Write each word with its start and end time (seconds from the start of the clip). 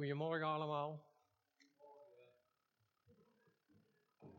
Goedemorgen 0.00 0.46
allemaal. 0.46 1.04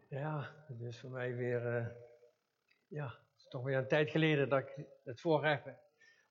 Ja, 0.09 0.53
het 0.67 0.81
is 0.81 0.99
voor 0.99 1.09
mij 1.09 1.35
weer, 1.35 1.77
uh, 1.77 1.87
ja, 2.87 3.05
het 3.05 3.37
is 3.37 3.47
toch 3.47 3.63
weer 3.63 3.77
een 3.77 3.87
tijd 3.87 4.09
geleden 4.09 4.49
dat 4.49 4.59
ik 4.59 4.85
het 5.03 5.21
voorrecht 5.21 5.65
heb 5.65 5.79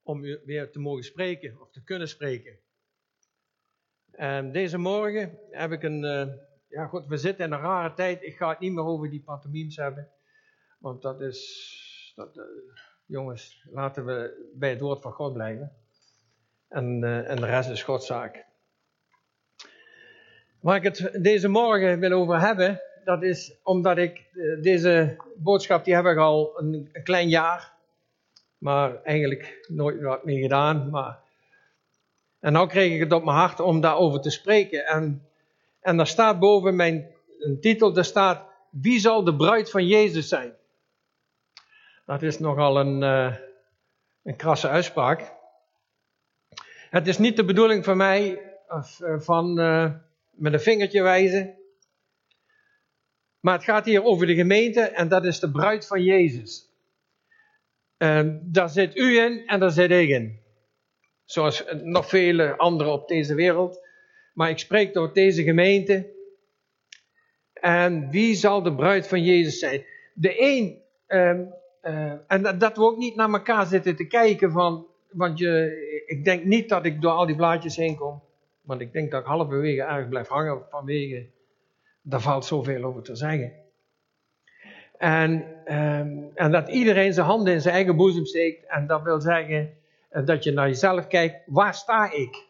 om 0.03 0.21
weer 0.21 0.71
te 0.71 0.79
mogen 0.79 1.03
spreken 1.03 1.61
of 1.61 1.71
te 1.71 1.83
kunnen 1.83 2.07
spreken. 2.07 2.59
En 4.11 4.51
deze 4.51 4.77
morgen 4.77 5.39
heb 5.49 5.71
ik 5.71 5.83
een, 5.83 6.03
uh, 6.03 6.33
ja 6.67 6.87
goed, 6.87 7.05
we 7.05 7.17
zitten 7.17 7.45
in 7.45 7.51
een 7.51 7.59
rare 7.59 7.93
tijd. 7.93 8.23
Ik 8.23 8.35
ga 8.35 8.49
het 8.49 8.59
niet 8.59 8.73
meer 8.73 8.85
over 8.85 9.09
die 9.09 9.23
pantomimes 9.23 9.75
hebben, 9.75 10.11
want 10.79 11.01
dat 11.01 11.21
is, 11.21 12.11
dat, 12.15 12.37
uh, 12.37 12.43
jongens, 13.05 13.67
laten 13.69 14.05
we 14.05 14.49
bij 14.55 14.69
het 14.69 14.81
woord 14.81 15.01
van 15.01 15.13
God 15.13 15.33
blijven. 15.33 15.75
En, 16.67 17.03
en 17.03 17.35
de 17.35 17.45
rest 17.45 17.69
is 17.69 17.83
Godszaak. 17.83 18.49
Waar 20.61 20.75
ik 20.75 20.83
het 20.83 21.23
deze 21.23 21.47
morgen 21.47 21.99
wil 21.99 22.11
over 22.11 22.39
hebben, 22.39 22.81
dat 23.03 23.23
is 23.23 23.53
omdat 23.63 23.97
ik 23.97 24.17
eh, 24.33 24.61
deze 24.61 25.17
boodschap, 25.35 25.85
die 25.85 25.95
heb 25.95 26.05
ik 26.05 26.17
al 26.17 26.59
een, 26.59 26.89
klein 27.03 27.29
jaar, 27.29 27.73
maar 28.57 29.03
eigenlijk 29.03 29.65
nooit 29.67 30.01
wat 30.01 30.25
mee 30.25 30.41
gedaan. 30.41 30.89
Maar, 30.89 31.19
en 32.39 32.53
nu 32.53 32.67
kreeg 32.67 32.93
ik 32.93 32.99
het 32.99 33.11
op 33.11 33.23
mijn 33.23 33.37
hart 33.37 33.59
om 33.59 33.81
daarover 33.81 34.21
te 34.21 34.29
spreken. 34.29 34.85
En, 34.85 35.27
en 35.79 35.97
daar 35.97 36.07
staat 36.07 36.39
boven 36.39 36.75
mijn 36.75 37.07
een 37.39 37.59
titel, 37.59 37.93
daar 37.93 38.05
staat, 38.05 38.45
wie 38.69 38.99
zal 38.99 39.23
de 39.23 39.35
bruid 39.35 39.71
van 39.71 39.87
Jezus 39.87 40.27
zijn? 40.27 40.53
Dat 42.05 42.21
is 42.21 42.39
nogal 42.39 42.79
een, 42.79 43.01
uh, 43.01 43.35
een 44.23 44.35
krasse 44.35 44.67
uitspraak. 44.67 45.33
Het 46.89 47.07
is 47.07 47.17
niet 47.17 47.35
de 47.35 47.45
bedoeling 47.45 47.83
van 47.83 47.97
mij, 47.97 48.41
uh, 48.69 49.19
van... 49.19 49.59
met 50.41 50.53
een 50.53 50.59
vingertje 50.59 51.01
wijzen. 51.01 51.55
Maar 53.39 53.53
het 53.53 53.63
gaat 53.63 53.85
hier 53.85 54.03
over 54.03 54.27
de 54.27 54.35
gemeente 54.35 54.81
en 54.81 55.07
dat 55.07 55.25
is 55.25 55.39
de 55.39 55.51
bruid 55.51 55.87
van 55.87 56.03
Jezus. 56.03 56.69
En 57.97 58.41
daar 58.51 58.69
zit 58.69 58.97
u 58.97 59.17
in 59.19 59.47
en 59.47 59.59
daar 59.59 59.71
zit 59.71 59.91
ik 59.91 60.09
in. 60.09 60.39
Zoals 61.25 61.63
nog 61.83 62.07
vele 62.07 62.57
anderen 62.57 62.91
op 62.91 63.07
deze 63.07 63.35
wereld. 63.35 63.87
Maar 64.33 64.49
ik 64.49 64.57
spreek 64.57 64.93
door 64.93 65.13
deze 65.13 65.43
gemeente. 65.43 66.11
En 67.53 68.09
wie 68.09 68.35
zal 68.35 68.61
de 68.61 68.75
bruid 68.75 69.07
van 69.07 69.23
Jezus 69.23 69.59
zijn? 69.59 69.85
De 70.13 70.41
een, 70.41 70.81
uh, 71.07 71.39
uh, 71.83 72.13
en 72.27 72.41
dat, 72.41 72.59
dat 72.59 72.77
we 72.77 72.83
ook 72.83 72.97
niet 72.97 73.15
naar 73.15 73.29
elkaar 73.29 73.65
zitten 73.65 73.95
te 73.95 74.07
kijken 74.07 74.51
van, 74.51 74.87
want 75.11 75.39
je, 75.39 76.03
ik 76.05 76.23
denk 76.23 76.43
niet 76.43 76.69
dat 76.69 76.85
ik 76.85 77.01
door 77.01 77.11
al 77.11 77.25
die 77.25 77.35
blaadjes 77.35 77.75
heen 77.75 77.95
kom. 77.95 78.29
Want 78.61 78.81
ik 78.81 78.93
denk 78.93 79.11
dat 79.11 79.21
ik 79.21 79.27
halverwege 79.27 79.81
erg 79.81 80.09
blijf 80.09 80.27
hangen 80.27 80.65
vanwege, 80.69 81.29
daar 82.01 82.21
valt 82.21 82.45
zoveel 82.45 82.83
over 82.83 83.03
te 83.03 83.15
zeggen. 83.15 83.53
En, 84.97 85.31
um, 85.65 86.31
en 86.35 86.51
dat 86.51 86.69
iedereen 86.69 87.13
zijn 87.13 87.25
handen 87.25 87.53
in 87.53 87.61
zijn 87.61 87.75
eigen 87.75 87.95
boezem 87.95 88.25
steekt. 88.25 88.65
En 88.67 88.87
dat 88.87 89.01
wil 89.01 89.21
zeggen 89.21 89.77
uh, 90.11 90.25
dat 90.25 90.43
je 90.43 90.51
naar 90.51 90.67
jezelf 90.67 91.07
kijkt, 91.07 91.41
waar 91.45 91.75
sta 91.75 92.11
ik 92.11 92.47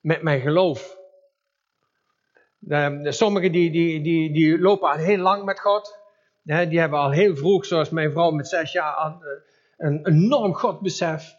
met 0.00 0.22
mijn 0.22 0.40
geloof? 0.40 0.96
De, 2.58 3.12
sommigen 3.12 3.52
die, 3.52 3.70
die, 3.70 4.00
die, 4.00 4.32
die 4.32 4.58
lopen 4.58 4.90
al 4.90 4.96
heel 4.96 5.18
lang 5.18 5.44
met 5.44 5.60
God. 5.60 5.96
Die 6.42 6.80
hebben 6.80 6.98
al 6.98 7.10
heel 7.10 7.36
vroeg, 7.36 7.64
zoals 7.64 7.90
mijn 7.90 8.12
vrouw 8.12 8.30
met 8.30 8.48
zes 8.48 8.72
jaar, 8.72 9.08
uh, 9.08 9.28
een 9.76 10.06
enorm 10.06 10.54
Godbesef. 10.54 11.36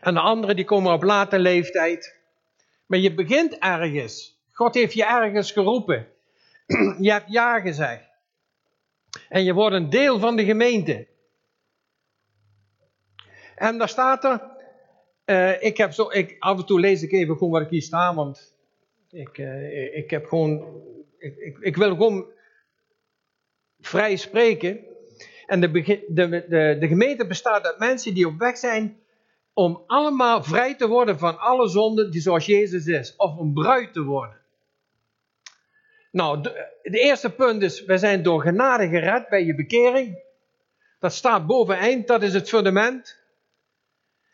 En 0.00 0.14
de 0.14 0.20
anderen 0.20 0.56
die 0.56 0.64
komen 0.64 0.92
op 0.92 1.02
late 1.02 1.38
leeftijd. 1.38 2.13
Maar 2.94 3.02
je 3.02 3.14
begint 3.14 3.58
ergens. 3.58 4.40
God 4.52 4.74
heeft 4.74 4.92
je 4.92 5.04
ergens 5.04 5.52
geroepen. 5.52 6.06
je 7.00 7.10
hebt 7.10 7.30
ja 7.30 7.60
gezegd. 7.60 8.08
En 9.28 9.44
je 9.44 9.52
wordt 9.52 9.76
een 9.76 9.90
deel 9.90 10.18
van 10.18 10.36
de 10.36 10.44
gemeente. 10.44 11.06
En 13.54 13.78
daar 13.78 13.88
staat 13.88 14.24
er. 14.24 14.42
Uh, 15.26 15.62
ik 15.62 15.76
heb 15.76 15.92
zo, 15.92 16.10
ik, 16.10 16.36
af 16.38 16.58
en 16.58 16.66
toe 16.66 16.80
lees 16.80 17.02
ik 17.02 17.12
even 17.12 17.36
gewoon 17.36 17.52
wat 17.52 17.62
ik 17.62 17.68
hier 17.68 17.82
sta, 17.82 18.14
want 18.14 18.56
ik, 19.10 19.38
uh, 19.38 19.96
ik 19.96 20.10
heb 20.10 20.26
gewoon. 20.26 20.82
Ik, 21.18 21.36
ik, 21.36 21.58
ik, 21.58 21.76
wil 21.76 21.90
gewoon 21.90 22.26
vrij 23.80 24.16
spreken. 24.16 24.84
En 25.46 25.60
de, 25.60 25.70
de, 26.08 26.44
de, 26.48 26.76
de 26.80 26.88
gemeente 26.88 27.26
bestaat 27.26 27.66
uit 27.66 27.78
mensen 27.78 28.14
die 28.14 28.26
op 28.26 28.38
weg 28.38 28.56
zijn 28.56 28.98
om 29.54 29.82
allemaal 29.86 30.42
vrij 30.42 30.74
te 30.74 30.86
worden 30.86 31.18
van 31.18 31.38
alle 31.38 31.68
zonden 31.68 32.10
die 32.10 32.20
zoals 32.20 32.46
Jezus 32.46 32.86
is. 32.86 33.16
Of 33.16 33.36
om 33.36 33.52
bruid 33.52 33.92
te 33.92 34.02
worden. 34.02 34.40
Nou, 36.10 36.40
de, 36.40 36.70
eerste 36.82 37.30
punt 37.30 37.62
is, 37.62 37.84
we 37.84 37.98
zijn 37.98 38.22
door 38.22 38.40
genade 38.40 38.88
gered 38.88 39.28
bij 39.28 39.44
je 39.44 39.54
bekering. 39.54 40.22
Dat 40.98 41.12
staat 41.12 41.46
boveneind, 41.46 42.06
dat 42.06 42.22
is 42.22 42.34
het 42.34 42.48
fundament. 42.48 43.18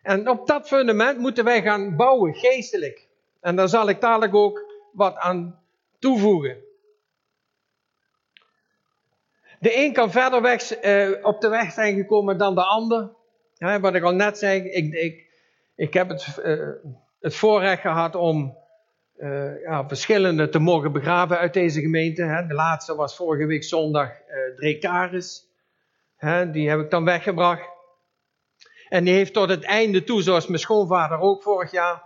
En 0.03 0.28
op 0.28 0.47
dat 0.47 0.69
fundament 0.69 1.19
moeten 1.19 1.44
wij 1.44 1.62
gaan 1.62 1.97
bouwen, 1.97 2.34
geestelijk. 2.34 3.08
En 3.41 3.56
daar 3.56 3.69
zal 3.69 3.88
ik 3.88 4.00
dadelijk 4.00 4.34
ook 4.34 4.72
wat 4.92 5.16
aan 5.16 5.62
toevoegen. 5.98 6.58
De 9.60 9.76
een 9.76 9.92
kan 9.92 10.10
verder 10.10 10.42
weg, 10.42 10.72
eh, 10.72 11.25
op 11.25 11.41
de 11.41 11.48
weg 11.48 11.72
zijn 11.72 11.94
gekomen 11.94 12.38
dan 12.38 12.54
de 12.54 12.64
ander. 12.64 13.10
Wat 13.60 13.94
ik 13.94 14.03
al 14.03 14.15
net 14.15 14.38
zei, 14.38 14.62
ik, 14.62 14.93
ik, 14.94 15.26
ik 15.75 15.94
heb 15.94 16.09
het, 16.09 16.38
uh, 16.44 16.69
het 17.21 17.34
voorrecht 17.34 17.81
gehad 17.81 18.15
om 18.15 18.56
uh, 19.19 19.62
ja, 19.62 19.88
verschillende 19.88 20.48
te 20.48 20.59
mogen 20.59 20.93
begraven 20.93 21.38
uit 21.38 21.53
deze 21.53 21.81
gemeente. 21.81 22.22
Hè. 22.22 22.47
De 22.47 22.54
laatste 22.54 22.94
was 22.94 23.16
vorige 23.16 23.47
week 23.47 23.65
zondag 23.65 24.09
uh, 24.09 24.56
Drekaris. 24.56 25.47
Hè, 26.16 26.50
die 26.50 26.69
heb 26.69 26.81
ik 26.81 26.91
dan 26.91 27.04
weggebracht. 27.04 27.69
En 28.88 29.04
die 29.04 29.15
heeft 29.15 29.32
tot 29.32 29.49
het 29.49 29.65
einde 29.65 30.04
toe, 30.04 30.22
zoals 30.22 30.47
mijn 30.47 30.60
schoonvader 30.60 31.19
ook 31.19 31.43
vorig 31.43 31.70
jaar. 31.70 32.03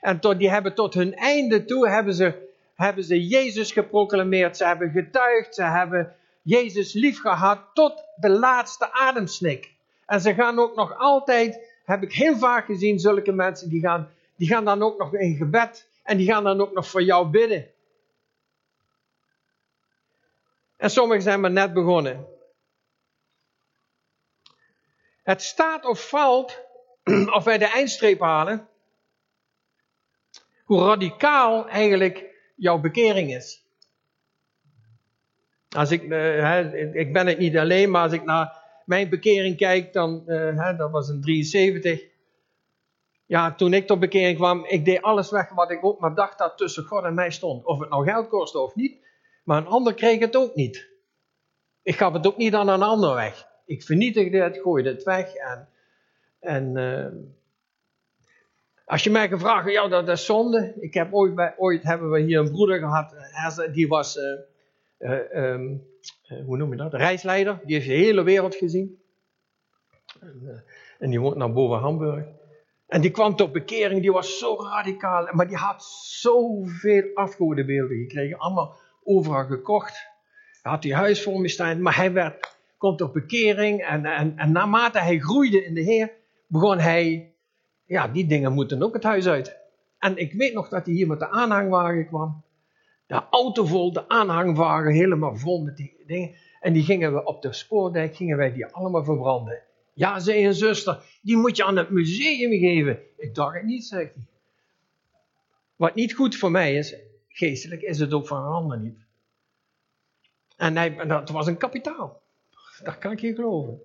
En 0.00 0.20
tot, 0.20 0.38
die 0.38 0.50
hebben 0.50 0.74
tot 0.74 0.94
hun 0.94 1.14
einde 1.14 1.64
toe, 1.64 1.88
hebben 1.88 2.14
ze, 2.14 2.54
hebben 2.74 3.04
ze 3.04 3.26
Jezus 3.26 3.72
geproclameerd. 3.72 4.56
Ze 4.56 4.66
hebben 4.66 4.90
getuigd, 4.90 5.54
ze 5.54 5.62
hebben 5.62 6.16
Jezus 6.42 6.92
lief 6.92 7.20
gehad 7.20 7.60
tot 7.72 8.04
de 8.16 8.28
laatste 8.28 8.92
ademsnik. 8.92 9.71
En 10.12 10.20
ze 10.20 10.34
gaan 10.34 10.58
ook 10.58 10.74
nog 10.74 10.98
altijd, 10.98 11.60
heb 11.84 12.02
ik 12.02 12.12
heel 12.12 12.36
vaak 12.36 12.64
gezien, 12.64 12.98
zulke 12.98 13.32
mensen 13.32 13.68
die 13.68 13.80
gaan, 13.80 14.10
die 14.36 14.48
gaan 14.48 14.64
dan 14.64 14.82
ook 14.82 14.98
nog 14.98 15.14
in 15.14 15.36
gebed. 15.36 15.88
En 16.02 16.16
die 16.16 16.26
gaan 16.26 16.44
dan 16.44 16.60
ook 16.60 16.72
nog 16.72 16.88
voor 16.88 17.02
jou 17.02 17.26
bidden. 17.26 17.70
En 20.76 20.90
sommigen 20.90 21.22
zijn 21.22 21.40
maar 21.40 21.50
net 21.50 21.72
begonnen. 21.72 22.26
Het 25.22 25.42
staat 25.42 25.84
of 25.84 26.08
valt, 26.08 26.60
of 27.36 27.44
wij 27.44 27.58
de 27.58 27.66
eindstreep 27.66 28.20
halen, 28.20 28.68
hoe 30.64 30.84
radicaal 30.84 31.68
eigenlijk 31.68 32.24
jouw 32.54 32.78
bekering 32.78 33.34
is. 33.34 33.64
Als 35.68 35.90
ik, 35.90 36.02
uh, 36.02 36.94
ik 36.94 37.12
ben 37.12 37.26
het 37.26 37.38
niet 37.38 37.56
alleen, 37.56 37.90
maar 37.90 38.02
als 38.02 38.12
ik 38.12 38.24
naar 38.24 38.60
mijn 38.84 39.08
bekering 39.08 39.56
kijk, 39.56 39.92
dan, 39.92 40.22
uh, 40.26 40.64
hè, 40.64 40.76
dat 40.76 40.90
was 40.90 41.08
in 41.08 41.20
73. 41.20 42.10
Ja, 43.26 43.54
toen 43.54 43.74
ik 43.74 43.86
tot 43.86 44.00
bekering 44.00 44.36
kwam, 44.36 44.64
ik 44.64 44.84
deed 44.84 45.02
alles 45.02 45.30
weg 45.30 45.48
wat 45.48 45.70
ik 45.70 45.84
ook 45.84 46.00
maar 46.00 46.14
dacht 46.14 46.38
dat 46.38 46.56
tussen 46.56 46.84
God 46.84 47.04
en 47.04 47.14
mij 47.14 47.30
stond. 47.30 47.64
Of 47.64 47.78
het 47.78 47.90
nou 47.90 48.04
geld 48.04 48.28
kostte 48.28 48.58
of 48.58 48.74
niet, 48.74 48.96
maar 49.44 49.58
een 49.58 49.66
ander 49.66 49.94
kreeg 49.94 50.18
het 50.18 50.36
ook 50.36 50.54
niet. 50.54 50.88
Ik 51.82 51.96
gaf 51.96 52.12
het 52.12 52.26
ook 52.26 52.36
niet 52.36 52.54
aan 52.54 52.68
een 52.68 52.82
ander 52.82 53.14
weg. 53.14 53.48
Ik 53.66 53.82
vernietigde 53.82 54.38
het, 54.38 54.58
gooide 54.58 54.88
het 54.88 55.02
weg. 55.02 55.34
En, 55.34 55.68
en 56.40 56.76
uh, 56.76 57.06
als 58.84 59.04
je 59.04 59.10
mij 59.10 59.28
gevraagd 59.28 59.70
ja, 59.70 59.88
dat 59.88 60.08
is 60.08 60.24
zonde. 60.24 60.74
Ik 60.80 60.94
heb 60.94 61.14
ooit, 61.14 61.34
bij, 61.34 61.54
ooit 61.56 61.82
hebben 61.82 62.10
we 62.10 62.20
hier 62.20 62.38
een 62.38 62.50
broeder 62.50 62.78
gehad, 62.78 63.14
die 63.72 63.88
was, 63.88 64.18
um, 64.98 65.86
hoe 66.46 66.56
noem 66.56 66.70
je 66.70 66.76
dat, 66.76 66.94
reisleider. 66.94 67.60
Die 67.64 67.74
heeft 67.74 67.86
de 67.86 67.94
hele 67.94 68.22
wereld 68.22 68.54
gezien. 68.54 68.98
En, 70.20 70.64
en 70.98 71.10
die 71.10 71.20
woont 71.20 71.36
naar 71.36 71.52
boven 71.52 71.78
Hamburg. 71.78 72.24
En 72.86 73.00
die 73.00 73.10
kwam 73.10 73.36
tot 73.36 73.52
bekering, 73.52 74.00
die 74.00 74.12
was 74.12 74.38
zo 74.38 74.56
radicaal, 74.56 75.28
maar 75.30 75.48
die 75.48 75.56
had 75.56 75.84
zoveel 76.04 77.10
afgodenbeelden 77.14 77.96
gekregen, 77.96 78.38
allemaal 78.38 78.76
overal 79.04 79.44
gekocht. 79.44 80.10
Hij 80.62 80.72
had 80.72 80.82
die 80.82 80.94
huis 80.94 81.22
voor 81.22 81.40
me 81.40 81.48
staan, 81.48 81.82
maar 81.82 81.96
hij 81.96 82.12
werd, 82.12 82.56
komt 82.78 82.98
tot 82.98 83.12
bekering 83.12 83.80
en, 83.80 84.04
en, 84.04 84.38
en 84.38 84.52
naarmate 84.52 84.98
hij 84.98 85.18
groeide 85.18 85.64
in 85.64 85.74
de 85.74 85.80
Heer, 85.80 86.12
begon 86.46 86.78
hij, 86.78 87.34
ja, 87.84 88.08
die 88.08 88.26
dingen 88.26 88.52
moeten 88.52 88.82
ook 88.82 88.94
het 88.94 89.02
huis 89.02 89.26
uit. 89.26 89.56
En 89.98 90.16
ik 90.16 90.32
weet 90.32 90.54
nog 90.54 90.68
dat 90.68 90.86
hij 90.86 90.94
hier 90.94 91.06
met 91.06 91.18
de 91.18 91.28
aanhangwagen 91.28 92.06
kwam. 92.06 92.44
De 93.06 93.22
auto 93.30 93.64
vol, 93.64 93.92
de 93.92 94.08
aanhangwagen 94.08 94.92
helemaal 94.92 95.36
vol 95.36 95.62
met 95.62 95.76
die 95.76 96.04
dingen. 96.06 96.34
En 96.60 96.72
die 96.72 96.82
gingen 96.82 97.12
we 97.12 97.24
op 97.24 97.42
de 97.42 97.52
spoordijk, 97.52 98.16
gingen 98.16 98.36
wij 98.36 98.52
die 98.52 98.66
allemaal 98.66 99.04
verbranden. 99.04 99.62
Ja, 99.94 100.18
zei 100.18 100.46
een 100.46 100.54
zuster, 100.54 101.18
die 101.22 101.36
moet 101.36 101.56
je 101.56 101.64
aan 101.64 101.76
het 101.76 101.90
museum 101.90 102.58
geven. 102.58 103.00
Ik 103.16 103.34
dacht 103.34 103.54
het 103.54 103.64
niet, 103.64 103.84
zegt 103.84 104.14
hij. 104.14 104.24
Wat 105.76 105.94
niet 105.94 106.14
goed 106.14 106.36
voor 106.36 106.50
mij 106.50 106.74
is, 106.74 106.96
geestelijk, 107.28 107.82
is 107.82 107.98
het 107.98 108.12
ook 108.12 108.26
voor 108.26 108.36
een 108.36 108.82
niet. 108.82 109.06
En 110.56 110.76
hij, 110.76 111.06
dat 111.06 111.30
was 111.30 111.46
een 111.46 111.56
kapitaal. 111.56 112.22
Dat 112.82 112.98
kan 112.98 113.12
ik 113.12 113.20
je 113.20 113.34
geloven. 113.34 113.80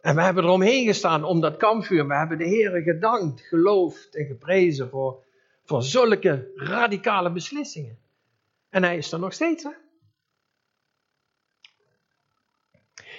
En 0.00 0.14
we 0.14 0.22
hebben 0.22 0.44
eromheen 0.44 0.86
gestaan 0.86 1.24
om 1.24 1.40
dat 1.40 1.56
kampvuur. 1.56 2.06
We 2.06 2.16
hebben 2.16 2.38
de 2.38 2.44
Heer 2.44 2.82
gedankt, 2.82 3.40
geloofd 3.40 4.16
en 4.16 4.26
geprezen 4.26 4.88
voor, 4.88 5.24
voor 5.66 5.82
zulke 5.82 6.50
radicale 6.54 7.32
beslissingen. 7.32 7.98
En 8.70 8.82
hij 8.82 8.96
is 8.96 9.12
er 9.12 9.18
nog 9.18 9.32
steeds. 9.32 9.62
Hè? 9.62 9.70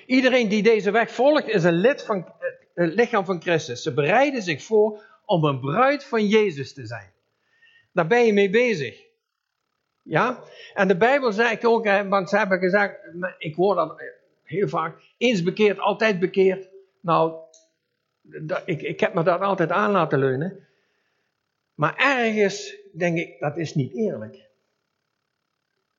Iedereen 0.06 0.50
die 0.50 0.64
deze 0.64 0.92
weg 0.92 1.12
volgt 1.12 1.48
is 1.48 1.64
een 1.64 1.80
lid 1.80 2.04
van 2.04 2.18
eh, 2.18 2.34
het 2.74 2.94
lichaam 2.94 3.26
van 3.26 3.42
Christus. 3.42 3.82
Ze 3.82 3.94
bereiden 3.94 4.42
zich 4.42 4.64
voor 4.64 5.04
om 5.26 5.44
een 5.44 5.60
bruid 5.60 6.04
van 6.04 6.28
Jezus 6.28 6.74
te 6.74 6.86
zijn. 6.86 7.12
Daar 7.92 8.08
ben 8.08 8.26
je 8.26 8.34
mee 8.34 8.50
bezig. 8.50 9.06
Ja? 10.04 10.44
En 10.74 10.88
de 10.88 10.98
Bijbel 10.98 11.32
zegt 11.32 11.66
ook, 11.66 11.86
want 11.88 12.30
ze 12.30 12.38
hebben 12.38 12.60
gezegd, 12.60 12.96
ik 13.38 13.56
hoor 13.56 13.76
dat 13.76 14.02
heel 14.44 14.68
vaak, 14.68 15.02
eens 15.18 15.44
bekeerd, 15.44 15.80
altijd 15.80 16.20
bekeerd. 16.20 16.70
Nou, 17.02 17.34
ik, 18.66 18.82
ik 18.82 19.00
heb 19.00 19.14
me 19.14 19.24
dat 19.24 19.42
altijd 19.42 19.72
aan 19.72 19.92
laten 19.92 20.20
leunen. 20.20 20.67
Maar 21.78 21.96
ergens 21.98 22.76
denk 22.94 23.18
ik, 23.18 23.40
dat 23.40 23.58
is 23.58 23.76
niet 23.76 23.94
eerlijk. 23.94 24.50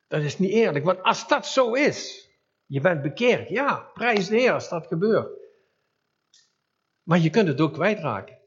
Dat 0.09 0.23
is 0.23 0.39
niet 0.39 0.51
eerlijk, 0.51 0.85
want 0.85 1.03
als 1.03 1.29
dat 1.29 1.47
zo 1.47 1.73
is, 1.73 2.29
je 2.67 2.81
bent 2.81 3.03
bekeerd, 3.03 3.49
ja, 3.49 3.91
prijs 3.95 4.29
de 4.29 4.37
Heer 4.37 4.53
als 4.53 4.69
dat 4.69 4.87
gebeurt. 4.87 5.29
Maar 7.03 7.19
je 7.19 7.31
kunt 7.31 7.49
het 7.49 7.61
ook 7.61 7.73
kwijtraken. 7.73 8.39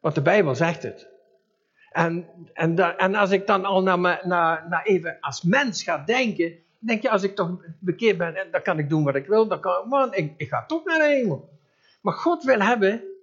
Want 0.00 0.14
de 0.14 0.22
Bijbel 0.22 0.54
zegt 0.54 0.82
het. 0.82 1.08
En, 1.90 2.26
en, 2.52 2.98
en 2.98 3.14
als 3.14 3.30
ik 3.30 3.46
dan 3.46 3.64
al 3.64 3.82
naar, 3.82 3.98
naar, 3.98 4.68
naar 4.68 4.84
even 4.84 5.16
als 5.20 5.42
mens 5.42 5.82
ga 5.82 5.98
denken, 5.98 6.58
denk 6.78 7.02
je, 7.02 7.10
als 7.10 7.22
ik 7.22 7.34
toch 7.34 7.60
bekeerd 7.78 8.18
ben, 8.18 8.48
dan 8.50 8.62
kan 8.62 8.78
ik 8.78 8.88
doen 8.88 9.04
wat 9.04 9.14
ik 9.14 9.26
wil, 9.26 9.46
dan 9.46 9.60
kan 9.60 9.88
man, 9.88 10.14
ik, 10.14 10.34
ik 10.36 10.48
ga 10.48 10.66
toch 10.66 10.84
naar 10.84 10.98
de 10.98 11.04
hemel. 11.04 11.58
Maar 12.00 12.14
God 12.14 12.44
wil 12.44 12.60
hebben 12.60 13.15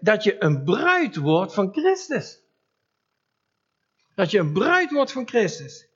dat 0.00 0.24
je 0.24 0.42
een 0.42 0.64
bruid 0.64 1.16
wordt 1.16 1.54
van 1.54 1.72
Christus. 1.72 2.42
Dat 4.14 4.30
je 4.30 4.38
een 4.38 4.52
bruid 4.52 4.90
wordt 4.90 5.12
van 5.12 5.28
Christus. 5.28 5.88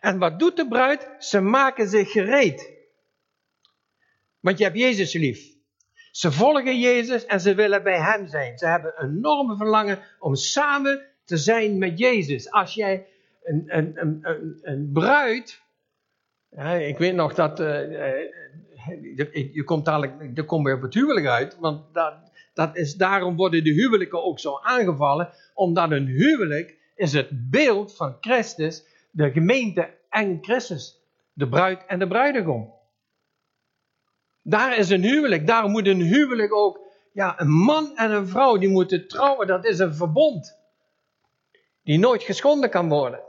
En 0.00 0.18
wat 0.18 0.38
doet 0.38 0.56
de 0.56 0.68
bruid? 0.68 1.08
Ze 1.18 1.40
maken 1.40 1.88
zich 1.88 2.10
gereed. 2.10 2.72
Want 4.40 4.58
je 4.58 4.64
hebt 4.64 4.78
Jezus 4.78 5.12
lief. 5.12 5.52
Ze 6.10 6.32
volgen 6.32 6.78
Jezus 6.80 7.26
en 7.26 7.40
ze 7.40 7.54
willen 7.54 7.82
bij 7.82 7.98
Hem 7.98 8.26
zijn. 8.26 8.58
Ze 8.58 8.66
hebben 8.66 8.92
een 8.96 9.16
enorme 9.16 9.56
verlangen 9.56 9.98
om 10.18 10.34
samen 10.34 11.02
te 11.24 11.36
zijn 11.36 11.78
met 11.78 11.98
Jezus. 11.98 12.50
Als 12.50 12.74
jij 12.74 13.06
een, 13.42 13.64
een, 13.66 13.92
een, 13.94 14.58
een, 14.62 14.90
bruid. 14.92 15.62
ik 16.78 16.98
weet 16.98 17.14
nog 17.14 17.34
dat. 17.34 17.58
Je, 17.58 19.50
je, 19.52 19.64
komt 19.64 19.84
dadelijk. 19.84 20.30
Je 20.34 20.44
komt 20.44 20.64
weer 20.64 20.74
op 20.74 20.82
het 20.82 20.94
huwelijk 20.94 21.26
uit. 21.26 21.56
Want 21.58 21.94
dat, 21.94 22.14
dat 22.54 22.76
is, 22.76 22.94
daarom 22.94 23.36
worden 23.36 23.64
de 23.64 23.70
huwelijken 23.70 24.24
ook 24.24 24.38
zo 24.38 24.58
aangevallen. 24.62 25.32
Omdat 25.54 25.90
een 25.90 26.06
huwelijk 26.06 26.78
is 26.94 27.12
het 27.12 27.50
beeld 27.50 27.96
van 27.96 28.16
Christus, 28.20 28.84
de 29.10 29.30
gemeente 29.30 29.98
en 30.08 30.38
Christus. 30.40 31.02
De 31.32 31.48
bruid 31.48 31.84
en 31.86 31.98
de 31.98 32.06
bruidegom. 32.06 32.72
Daar 34.42 34.78
is 34.78 34.90
een 34.90 35.02
huwelijk. 35.02 35.46
Daar 35.46 35.68
moet 35.68 35.86
een 35.86 36.00
huwelijk 36.00 36.54
ook. 36.54 36.80
Ja, 37.12 37.40
een 37.40 37.50
man 37.50 37.96
en 37.96 38.10
een 38.10 38.28
vrouw 38.28 38.56
die 38.58 38.68
moeten 38.68 39.08
trouwen. 39.08 39.46
Dat 39.46 39.64
is 39.64 39.78
een 39.78 39.94
verbond. 39.94 40.58
Die 41.82 41.98
nooit 41.98 42.22
geschonden 42.22 42.70
kan 42.70 42.88
worden. 42.88 43.20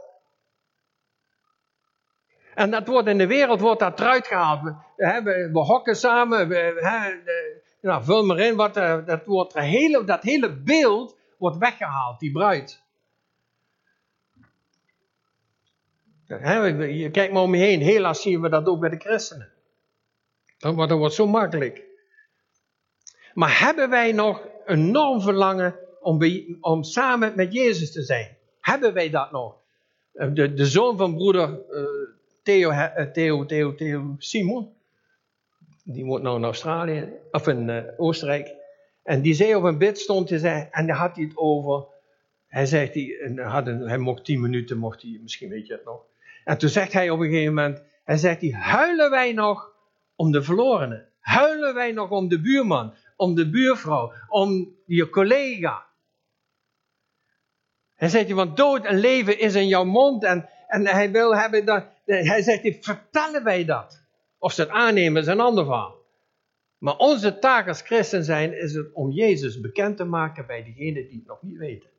En 2.55 2.71
dat 2.71 2.87
wordt 2.87 3.07
in 3.07 3.17
de 3.17 3.27
wereld 3.27 3.59
wordt 3.59 3.79
dat 3.79 3.99
eruit 3.99 4.27
gehaald. 4.27 4.61
We, 4.63 5.21
we, 5.23 5.49
we 5.51 5.59
hokken 5.59 5.95
samen. 5.95 6.47
We, 6.47 6.79
nou, 7.85 8.03
vul 8.03 8.25
maar 8.25 8.39
in. 8.39 8.55
Wat, 8.55 8.73
dat, 8.73 9.25
wordt 9.25 9.53
hele, 9.53 10.03
dat 10.03 10.23
hele 10.23 10.61
beeld 10.61 11.17
wordt 11.37 11.57
weggehaald. 11.57 12.19
Die 12.19 12.31
bruid. 12.31 12.83
je 16.27 17.09
kijkt 17.11 17.33
maar 17.33 17.41
om 17.41 17.55
je 17.55 17.61
heen. 17.61 17.81
Helaas 17.81 18.21
zien 18.21 18.41
we 18.41 18.49
dat 18.49 18.65
ook 18.67 18.79
bij 18.79 18.89
de 18.89 18.99
christenen. 18.99 19.53
Want 20.59 20.89
dat 20.89 20.97
wordt 20.97 21.13
zo 21.13 21.27
makkelijk. 21.27 21.83
Maar 23.33 23.59
hebben 23.59 23.89
wij 23.89 24.11
nog 24.11 24.47
een 24.65 24.87
enorm 24.87 25.21
verlangen 25.21 25.75
om, 26.01 26.19
om 26.61 26.83
samen 26.83 27.35
met 27.35 27.53
Jezus 27.53 27.91
te 27.91 28.03
zijn? 28.03 28.37
Hebben 28.61 28.93
wij 28.93 29.09
dat 29.09 29.31
nog? 29.31 29.57
Eh, 30.13 30.29
de, 30.33 30.53
de 30.53 30.65
zoon 30.65 30.97
van 30.97 31.15
broeder 31.15 31.59
uh, 31.69 31.85
Theo, 32.43 32.71
Theo, 33.11 33.75
Theo 33.75 34.15
Simon, 34.17 34.74
die 35.87 36.05
woont 36.05 36.23
nou 36.23 36.37
in 36.37 36.43
Australië, 36.43 37.09
of 37.31 37.47
in 37.47 37.67
uh, 37.67 37.83
Oostenrijk. 37.97 38.53
En 39.03 39.21
die 39.21 39.33
zei 39.33 39.55
op 39.55 39.63
een 39.63 39.77
bid 39.77 39.99
stond 39.99 40.29
hij 40.29 40.39
zei, 40.39 40.67
en 40.71 40.87
daar 40.87 40.95
had 40.95 41.15
hij 41.15 41.25
het 41.25 41.37
over. 41.37 41.85
Hij 42.47 42.65
zegt, 42.65 42.93
hij, 42.93 43.33
had 43.35 43.67
een, 43.67 43.81
hij 43.81 43.97
mocht 43.97 44.25
tien 44.25 44.41
minuten, 44.41 44.77
mocht 44.77 45.01
hij, 45.01 45.19
misschien 45.21 45.49
weet 45.49 45.67
je 45.67 45.73
het 45.73 45.85
nog. 45.85 46.01
En 46.43 46.57
toen 46.57 46.69
zegt 46.69 46.93
hij 46.93 47.09
op 47.09 47.19
een 47.19 47.29
gegeven 47.29 47.53
moment, 47.53 47.81
hij 48.03 48.17
zegt, 48.17 48.41
hij, 48.41 48.51
huilen 48.51 49.09
wij 49.09 49.33
nog 49.33 49.71
om 50.15 50.31
de 50.31 50.43
verlorenen? 50.43 51.07
Huilen 51.19 51.73
wij 51.73 51.91
nog 51.91 52.09
om 52.09 52.27
de 52.27 52.41
buurman, 52.41 52.93
om 53.15 53.35
de 53.35 53.49
buurvrouw, 53.49 54.13
om 54.29 54.75
je 54.85 55.09
collega? 55.09 55.85
Hij 57.95 58.09
zegt, 58.09 58.31
want 58.31 58.57
dood 58.57 58.85
en 58.85 58.97
leven 58.97 59.39
is 59.39 59.55
in 59.55 59.67
jouw 59.67 59.85
mond. 59.85 60.23
En, 60.23 60.49
en 60.67 60.87
hij 60.87 61.11
wil 61.11 61.35
hebben 61.35 61.65
dat, 61.65 61.85
hij 62.05 62.41
zegt, 62.41 62.85
vertellen 62.85 63.43
wij 63.43 63.65
dat? 63.65 64.04
Of 64.45 64.53
ze 64.53 64.61
het 64.61 64.69
aannemen 64.69 65.21
is 65.21 65.27
een 65.27 65.39
ander 65.39 65.65
verhaal. 65.65 66.03
Maar 66.77 66.97
onze 66.97 67.39
taak 67.39 67.67
als 67.67 67.81
christen 67.81 68.23
zijn, 68.23 68.57
is 68.57 68.73
het 68.73 68.93
om 68.93 69.11
Jezus 69.11 69.59
bekend 69.59 69.97
te 69.97 70.03
maken 70.03 70.45
bij 70.45 70.63
degenen 70.63 71.07
die 71.07 71.17
het 71.17 71.27
nog 71.27 71.41
niet 71.41 71.57
weten. 71.57 71.89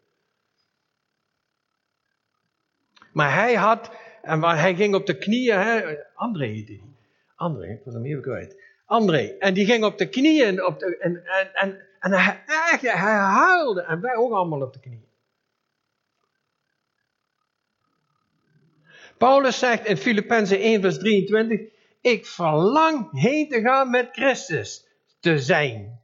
Maar 3.12 3.34
hij 3.34 3.54
had, 3.54 3.90
en 4.22 4.40
waar 4.40 4.60
hij 4.60 4.75
ging 4.75 4.94
op 4.94 5.06
de 5.06 5.19
knieën, 5.19 5.58
hè, 5.58 5.96
André 6.14 6.46
heette 6.46 6.72
hij. 6.72 6.82
André, 7.37 7.66
ik 7.72 7.84
was 7.84 7.94
hem 7.94 8.06
even 8.06 8.22
kwijt. 8.22 8.62
André, 8.84 9.37
en 9.38 9.54
die 9.54 9.66
ging 9.66 9.84
op 9.84 9.98
de 9.98 10.08
knieën 10.08 10.65
op 10.65 10.79
de, 10.79 10.96
en, 10.98 11.24
en, 11.24 11.55
en, 11.55 11.86
en 12.00 12.12
hij, 12.12 12.43
hij 12.81 13.17
huilde, 13.17 13.82
en 13.82 14.00
wij 14.00 14.15
ook 14.15 14.32
allemaal 14.32 14.62
op 14.62 14.72
de 14.72 14.81
knieën. 14.81 15.08
Paulus 19.19 19.58
zegt 19.58 19.86
in 19.86 19.96
Filippenzen 19.96 20.58
1 20.58 20.81
vers 20.81 20.98
23, 20.98 21.74
ik 22.06 22.27
verlang 22.27 23.20
heen 23.20 23.48
te 23.48 23.60
gaan 23.60 23.91
met 23.91 24.08
Christus 24.13 24.86
te 25.20 25.39
zijn. 25.39 26.01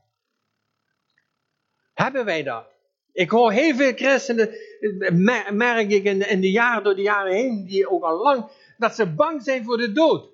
Hebben 1.94 2.25
wij 2.25 2.42
dat? 2.42 2.66
Ik 3.12 3.30
hoor 3.30 3.52
heel 3.52 3.75
veel 3.75 3.92
christenen, 3.92 4.54
merk 5.56 5.90
ik 5.90 6.04
in 6.04 6.40
de, 6.40 6.50
jaren, 6.50 6.85
door 6.85 6.94
de 6.94 7.02
jaren 7.02 7.32
heen, 7.32 7.66
die 7.66 7.90
ook 7.90 8.02
al 8.02 8.23
lang, 8.23 8.50
dat 8.78 8.94
ze 8.94 9.14
bang 9.14 9.42
zijn 9.42 9.64
voor 9.64 9.76
de 9.76 9.92
dood. 9.92 10.30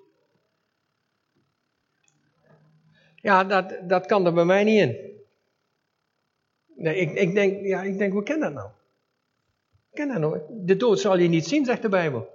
Ja, 3.15 3.43
dat, 3.43 3.75
dat 3.87 4.05
kan 4.05 4.25
er 4.25 4.33
bij 4.33 4.45
mij 4.45 4.63
niet 4.63 4.81
in. 4.81 4.97
Nee, 6.75 6.95
ik, 6.95 7.13
ik, 7.13 7.33
denk, 7.33 7.65
ja, 7.65 7.81
ik 7.81 7.97
denk, 7.97 8.13
hoe 8.13 8.23
ken 8.23 8.39
dat 8.39 8.53
nou? 8.53 8.69
Ken 9.93 10.07
dat 10.07 10.17
nou? 10.17 10.39
De 10.49 10.77
dood 10.77 10.99
zal 10.99 11.17
je 11.17 11.27
niet 11.27 11.47
zien, 11.47 11.65
zegt 11.65 11.81
de 11.81 11.89
Bijbel. 11.89 12.29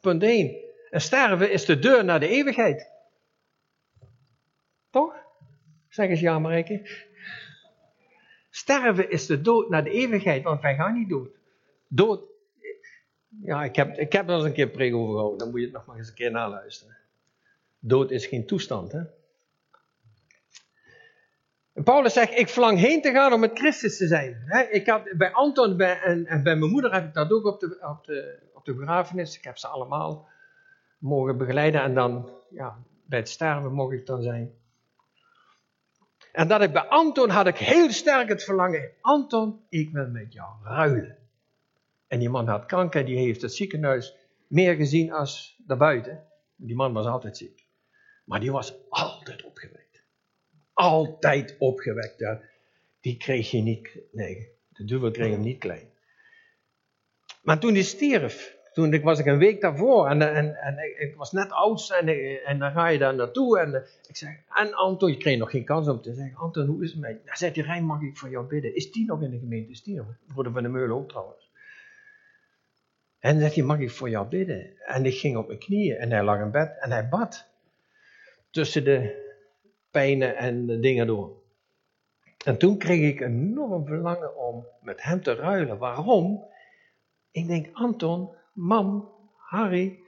Punt 0.00 0.22
1. 0.22 0.67
En 0.90 1.00
sterven 1.00 1.50
is 1.50 1.64
de 1.64 1.78
deur 1.78 2.04
naar 2.04 2.20
de 2.20 2.28
eeuwigheid. 2.28 2.90
Toch? 4.90 5.14
Zeg 5.88 6.08
eens 6.08 6.20
ja, 6.20 6.38
Marijke. 6.38 7.06
Sterven 8.50 9.10
is 9.10 9.26
de 9.26 9.40
dood 9.40 9.68
naar 9.68 9.84
de 9.84 9.90
eeuwigheid, 9.90 10.42
want 10.42 10.60
wij 10.60 10.74
gaan 10.74 10.94
niet 10.94 11.08
dood. 11.08 11.28
Dood. 11.88 12.22
Ja, 13.42 13.64
ik 13.64 13.76
heb, 13.76 13.98
ik 13.98 14.12
heb 14.12 14.28
er 14.28 14.34
eens 14.34 14.44
een 14.44 14.52
keer 14.52 14.68
preek 14.68 14.94
over 14.94 15.10
gehouden, 15.12 15.38
dan 15.38 15.50
moet 15.50 15.58
je 15.58 15.64
het 15.64 15.74
nog 15.74 15.86
maar 15.86 15.96
eens 15.96 16.08
een 16.08 16.14
keer 16.14 16.30
naluisteren. 16.30 16.96
Dood 17.78 18.10
is 18.10 18.26
geen 18.26 18.46
toestand, 18.46 18.92
hè? 18.92 19.02
Paulus 21.84 22.12
zegt, 22.12 22.38
ik 22.38 22.48
verlang 22.48 22.78
heen 22.78 23.02
te 23.02 23.10
gaan 23.10 23.32
om 23.32 23.40
met 23.40 23.58
Christus 23.58 23.96
te 23.96 24.06
zijn. 24.06 24.68
ik 24.70 24.86
had, 24.86 25.02
bij 25.16 25.32
Anton 25.32 25.76
bij, 25.76 26.00
en, 26.00 26.26
en, 26.26 26.42
bij 26.42 26.56
mijn 26.56 26.70
moeder 26.70 26.92
heb 26.92 27.04
ik 27.04 27.14
dat 27.14 27.32
ook 27.32 27.44
op 27.44 27.60
de, 27.60 27.78
op, 27.80 28.04
de, 28.04 28.38
op 28.52 28.64
de 28.64 28.74
begrafenis. 28.74 29.36
Ik 29.36 29.44
heb 29.44 29.58
ze 29.58 29.66
allemaal 29.66 30.28
mogen 30.98 31.38
begeleiden 31.38 31.82
en 31.82 31.94
dan 31.94 32.30
ja, 32.50 32.82
bij 33.04 33.18
het 33.18 33.28
sterven 33.28 33.72
mocht 33.72 33.92
ik 33.92 34.06
dan 34.06 34.22
zijn. 34.22 34.52
En 36.32 36.48
dat 36.48 36.62
ik 36.62 36.72
bij 36.72 36.88
Anton 36.88 37.30
had 37.30 37.46
ik 37.46 37.56
heel 37.56 37.90
sterk 37.90 38.28
het 38.28 38.44
verlangen, 38.44 38.90
Anton, 39.00 39.60
ik 39.68 39.90
wil 39.90 40.08
met 40.08 40.32
jou 40.32 40.48
ruilen. 40.62 41.16
En 42.06 42.18
die 42.18 42.30
man 42.30 42.48
had 42.48 42.66
kanker, 42.66 43.04
die 43.04 43.18
heeft 43.18 43.42
het 43.42 43.54
ziekenhuis 43.54 44.16
meer 44.46 44.74
gezien 44.74 45.12
als 45.12 45.60
daarbuiten. 45.66 46.24
Die 46.56 46.76
man 46.76 46.92
was 46.92 47.06
altijd 47.06 47.36
ziek. 47.36 47.66
Maar 48.24 48.40
die 48.40 48.52
was 48.52 48.74
altijd 48.88 49.44
opgewekt 49.44 49.88
altijd 50.78 51.54
opgewekt. 51.58 52.24
Die 53.00 53.16
kreeg 53.16 53.50
je 53.50 53.62
niet, 53.62 53.98
nee, 54.12 54.48
de 54.68 54.84
duivel 54.84 55.10
kreeg 55.10 55.30
hem 55.30 55.40
niet 55.40 55.58
klein. 55.58 55.90
Maar 57.42 57.58
toen 57.58 57.74
hij 57.74 57.82
stierf, 57.82 58.56
toen 58.78 58.92
ik, 58.92 59.02
was 59.02 59.18
ik 59.18 59.26
een 59.26 59.38
week 59.38 59.60
daarvoor 59.60 60.08
en, 60.08 60.34
en, 60.34 60.54
en 60.54 60.78
ik, 60.98 61.14
was 61.16 61.32
net 61.32 61.50
oud 61.50 61.90
en, 61.90 62.08
en 62.44 62.58
dan 62.58 62.72
ga 62.72 62.88
je 62.88 62.98
daar 62.98 63.14
naartoe. 63.14 63.58
En 63.58 63.84
ik 64.08 64.16
zeg, 64.16 64.30
en 64.54 64.74
Anton, 64.74 65.10
je 65.10 65.16
kreeg 65.16 65.38
nog 65.38 65.50
geen 65.50 65.64
kans 65.64 65.88
om 65.88 66.00
te 66.00 66.14
zeggen, 66.14 66.36
Anton, 66.36 66.66
hoe 66.66 66.82
is 66.82 66.90
het 66.90 67.00
met 67.00 67.10
je? 67.10 67.20
Dan 67.24 67.36
zegt 67.36 67.56
hij, 67.56 67.64
Rijn, 67.64 67.84
mag 67.84 68.02
ik 68.02 68.16
voor 68.16 68.28
jou 68.28 68.46
bidden? 68.46 68.74
Is 68.74 68.92
die 68.92 69.06
nog 69.06 69.22
in 69.22 69.30
de 69.30 69.38
gemeente 69.38 69.74
stierven? 69.74 70.18
Broeder 70.32 70.52
van 70.52 70.62
de 70.62 70.68
Meulen 70.68 70.96
ook 70.96 71.08
trouwens. 71.08 71.50
En 73.18 73.40
dan 73.40 73.50
zegt 73.50 73.66
mag 73.66 73.78
ik 73.78 73.90
voor 73.90 74.10
jou 74.10 74.28
bidden? 74.28 74.66
En 74.86 75.06
ik 75.06 75.14
ging 75.14 75.36
op 75.36 75.46
mijn 75.46 75.58
knieën 75.58 75.96
en 75.96 76.10
hij 76.10 76.22
lag 76.22 76.40
in 76.40 76.50
bed 76.50 76.76
en 76.80 76.90
hij 76.90 77.08
bad. 77.08 77.46
Tussen 78.50 78.84
de 78.84 79.26
pijnen 79.90 80.36
en 80.36 80.66
de 80.66 80.80
dingen 80.80 81.06
door. 81.06 81.36
En 82.44 82.58
toen 82.58 82.78
kreeg 82.78 83.12
ik 83.12 83.20
enorm 83.20 83.86
verlangen 83.86 84.36
om 84.36 84.66
met 84.82 85.02
hem 85.02 85.22
te 85.22 85.34
ruilen. 85.34 85.78
Waarom? 85.78 86.44
Ik 87.30 87.46
denk, 87.46 87.68
Anton, 87.72 88.36
Mam, 88.58 89.08
Harry, 89.36 90.00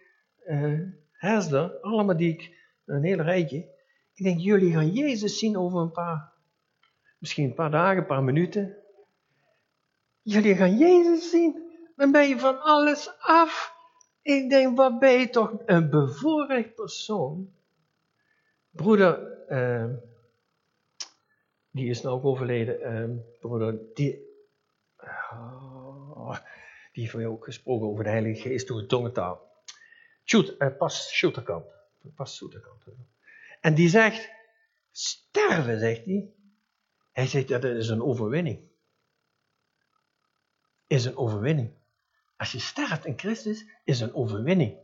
uh, 0.47 0.81
Hesler, 1.13 1.81
allemaal 1.81 2.17
die 2.17 2.33
ik, 2.33 2.59
een 2.85 3.03
hele 3.03 3.23
rijtje. 3.23 3.57
Ik 4.15 4.25
denk, 4.25 4.41
jullie 4.41 4.73
gaan 4.73 4.91
Jezus 4.91 5.39
zien 5.39 5.57
over 5.57 5.81
een 5.81 5.91
paar, 5.91 6.33
misschien 7.19 7.45
een 7.45 7.55
paar 7.55 7.71
dagen, 7.71 7.97
een 7.97 8.07
paar 8.07 8.25
minuten. 8.25 8.77
Jullie 10.23 10.55
gaan 10.55 10.77
Jezus 10.77 11.31
zien. 11.31 11.69
Dan 11.97 12.13
ben 12.13 12.29
je 12.29 12.39
van 12.39 12.61
alles 12.61 13.19
af. 13.19 13.75
Ik 14.23 14.51
denk, 14.51 14.77
wat 14.77 14.99
ben 14.99 15.13
je 15.13 15.31
toch 15.31 15.53
een 15.67 15.91
bevoorrecht 15.91 16.75
persoon. 16.75 17.53
Broeder, 18.71 19.45
uh, 19.49 19.95
die 21.71 21.89
is 21.89 22.03
nou 22.03 22.15
ook 22.15 22.25
overleden, 22.25 22.81
uh, 22.81 23.19
broeder, 23.41 23.79
die, 23.95 24.29
oh, 24.99 25.80
die 26.93 27.11
heeft 27.11 27.27
ook 27.27 27.45
gesproken 27.45 27.87
over 27.89 28.05
de 28.05 28.11
Heilige 28.11 28.41
Geest 28.41 28.69
door 28.69 28.87
tongentaal. 28.87 29.49
Shoot, 30.25 30.55
uh, 30.59 30.77
pas 30.79 31.09
Schutterkamp. 31.09 31.75
Pas 32.15 32.37
Schutterkamp. 32.37 32.83
En 33.61 33.75
die 33.75 33.89
zegt, 33.89 34.31
sterven, 34.91 35.79
zegt 35.79 36.05
hij. 36.05 36.33
Hij 37.13 37.27
zegt, 37.27 37.49
dat 37.49 37.65
is 37.65 37.89
een 37.89 38.03
overwinning. 38.03 38.69
Is 40.87 41.05
een 41.05 41.17
overwinning. 41.17 41.73
Als 42.37 42.53
je 42.53 42.61
sterft 42.61 43.05
in 43.05 43.19
Christus, 43.19 43.67
is 43.85 44.01
een 44.01 44.15
overwinning. 44.15 44.79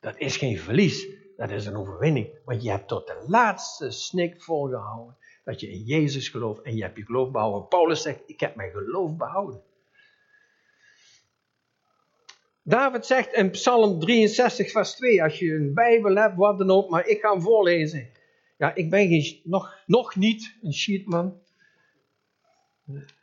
Dat 0.00 0.18
is 0.18 0.36
geen 0.36 0.58
verlies, 0.58 1.06
dat 1.36 1.50
is 1.50 1.66
een 1.66 1.76
overwinning. 1.76 2.38
Want 2.44 2.62
je 2.62 2.70
hebt 2.70 2.88
tot 2.88 3.06
de 3.06 3.24
laatste 3.26 3.90
snik 3.90 4.42
volgehouden 4.42 5.16
dat 5.44 5.60
je 5.60 5.70
in 5.70 5.82
Jezus 5.82 6.28
gelooft 6.28 6.62
en 6.62 6.76
je 6.76 6.82
hebt 6.82 6.96
je 6.96 7.04
geloof 7.04 7.30
behouden. 7.30 7.68
Paulus 7.68 8.02
zegt, 8.02 8.20
ik 8.26 8.40
heb 8.40 8.54
mijn 8.54 8.70
geloof 8.70 9.16
behouden. 9.16 9.62
David 12.62 13.06
zegt 13.06 13.32
in 13.32 13.50
Psalm 13.50 14.00
63, 14.00 14.70
vers 14.70 14.94
2, 14.94 15.22
als 15.22 15.38
je 15.38 15.54
een 15.54 15.74
Bijbel 15.74 16.14
hebt, 16.14 16.36
wat 16.36 16.58
dan 16.58 16.70
ook, 16.70 16.90
maar 16.90 17.06
ik 17.06 17.20
ga 17.20 17.32
hem 17.32 17.42
voorlezen. 17.42 18.08
Ja, 18.58 18.74
ik 18.74 18.90
ben 18.90 19.24
nog, 19.44 19.78
nog 19.86 20.16
niet 20.16 20.56
een 20.62 20.72
sheetman. 20.72 21.40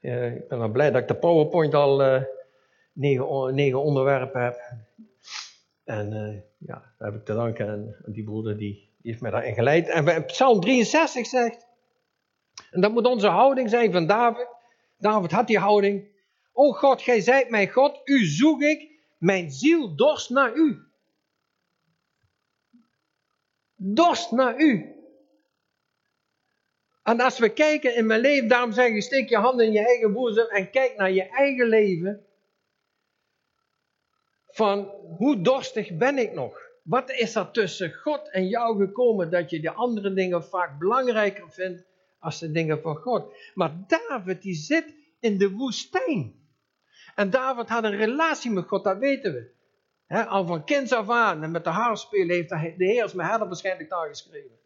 Ja, 0.02 0.22
ik 0.22 0.48
ben 0.48 0.60
wel 0.60 0.70
blij 0.70 0.92
dat 0.92 1.02
ik 1.02 1.08
de 1.08 1.16
PowerPoint 1.16 1.74
al 1.74 2.02
uh, 2.02 2.22
negen, 2.94 3.82
onderwerpen 3.82 4.44
heb. 4.44 4.60
En 5.84 6.14
uh, 6.14 6.42
ja, 6.58 6.94
daar 6.98 7.12
heb 7.12 7.20
ik 7.20 7.26
te 7.26 7.34
danken 7.34 7.70
aan, 7.70 7.96
die 8.06 8.24
broeder 8.24 8.58
die, 8.58 8.74
die 8.74 9.12
heeft 9.12 9.22
mij 9.22 9.32
daarin 9.32 9.54
geleid. 9.54 9.90
En 9.90 10.26
Psalm 10.26 10.60
63 10.60 11.28
zegt, 11.28 11.68
en 12.72 12.82
dat 12.82 12.92
moet 12.92 13.06
onze 13.06 13.28
houding 13.28 13.70
zijn 13.70 13.92
van 13.92 14.08
David. 14.08 14.48
David 14.98 15.32
had 15.32 15.48
die 15.48 15.60
houding. 15.60 16.08
O 16.54 16.72
God, 16.72 17.02
gij 17.02 17.22
zijt 17.22 17.50
mijn 17.50 17.70
God, 17.70 18.02
u 18.04 18.26
zoek 18.26 18.62
ik, 18.62 18.89
mijn 19.20 19.52
ziel 19.52 19.96
dorst 19.96 20.30
naar 20.30 20.56
u. 20.56 20.84
Dorst 23.76 24.32
naar 24.32 24.60
u. 24.60 24.94
En 27.04 27.20
als 27.20 27.40
we 27.40 27.54
kijken 27.54 27.96
in 27.96 28.06
mijn 28.06 28.22
leven, 28.22 28.48
daarom 28.48 28.72
zeg 28.72 28.88
ik, 28.88 29.02
steek 29.02 29.30
je 29.30 29.38
handen 29.38 29.66
in 29.66 29.72
je 29.72 29.86
eigen 29.86 30.14
boezem 30.14 30.48
en 30.48 30.70
kijk 30.70 30.96
naar 30.96 31.12
je 31.12 31.30
eigen 31.30 31.68
leven. 31.68 32.26
Van 34.48 34.92
hoe 35.18 35.42
dorstig 35.42 35.98
ben 35.98 36.18
ik 36.18 36.34
nog? 36.34 36.62
Wat 36.84 37.12
is 37.12 37.36
er 37.36 37.52
tussen 37.52 37.94
God 37.94 38.30
en 38.32 38.48
jou 38.48 38.86
gekomen 38.86 39.32
dat 39.32 39.50
je 39.50 39.60
de 39.60 39.72
andere 39.72 40.14
dingen 40.14 40.44
vaak 40.44 40.80
belangrijker 40.80 41.52
vindt 41.52 41.84
als 42.20 42.40
de 42.40 42.52
dingen 42.52 42.82
van 42.82 42.96
God? 42.96 43.34
Maar 43.54 43.86
David 43.88 44.42
die 44.42 44.56
zit 44.56 44.94
in 45.20 45.38
de 45.38 45.50
woestijn. 45.52 46.49
En 47.20 47.30
David 47.30 47.70
had 47.70 47.84
een 47.84 47.96
relatie 47.96 48.52
met 48.52 48.68
God, 48.68 48.84
dat 48.84 48.98
weten 48.98 49.34
we. 49.34 50.26
al 50.28 50.46
van 50.46 50.64
kinds 50.64 50.92
af 50.92 51.10
aan 51.10 51.44
en 51.44 51.52
met 51.52 51.64
de 51.64 51.70
haarspelen 51.70 52.36
heeft 52.36 52.50
de 52.50 52.76
Heer 52.78 53.04
als 53.04 53.14
mijn 53.14 53.30
herder 53.30 53.48
waarschijnlijk 53.48 53.90
daar 53.90 54.08
geschreven. 54.08 54.60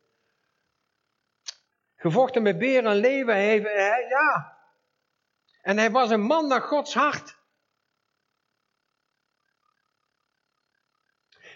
Gevochten 1.96 2.42
met 2.42 2.58
beren 2.58 2.92
en 2.92 3.02
hij, 3.02 3.60
hij, 3.60 4.06
ja. 4.10 4.58
En 5.62 5.78
hij 5.78 5.92
was 5.92 6.10
een 6.10 6.22
man 6.22 6.48
naar 6.48 6.62
Gods 6.62 6.94
hart. 6.94 7.38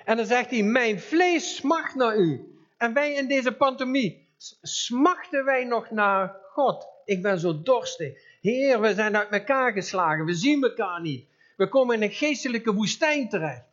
En 0.05 0.17
dan 0.17 0.25
zegt 0.25 0.49
hij, 0.49 0.63
mijn 0.63 0.99
vlees 0.99 1.55
smacht 1.55 1.95
naar 1.95 2.17
u. 2.17 2.59
En 2.77 2.93
wij 2.93 3.13
in 3.13 3.27
deze 3.27 3.55
pantomie, 3.55 4.35
smachten 4.61 5.45
wij 5.45 5.63
nog 5.63 5.89
naar 5.89 6.35
God. 6.51 6.87
Ik 7.05 7.21
ben 7.21 7.39
zo 7.39 7.61
dorstig. 7.61 8.26
Heer, 8.41 8.81
we 8.81 8.93
zijn 8.93 9.17
uit 9.17 9.29
elkaar 9.29 9.71
geslagen. 9.71 10.25
We 10.25 10.33
zien 10.33 10.63
elkaar 10.63 11.01
niet. 11.01 11.27
We 11.55 11.67
komen 11.67 11.95
in 11.95 12.01
een 12.01 12.11
geestelijke 12.11 12.73
woestijn 12.73 13.29
terecht. 13.29 13.65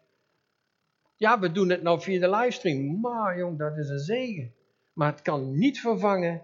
Ja, 1.16 1.38
we 1.38 1.52
doen 1.52 1.70
het 1.70 1.82
nou 1.82 2.00
via 2.00 2.20
de 2.20 2.30
livestream. 2.30 3.00
Maar 3.00 3.38
jong, 3.38 3.58
dat 3.58 3.76
is 3.76 3.88
een 3.88 3.98
zegen. 3.98 4.54
Maar 4.92 5.12
het 5.12 5.22
kan 5.22 5.58
niet 5.58 5.80
vervangen 5.80 6.42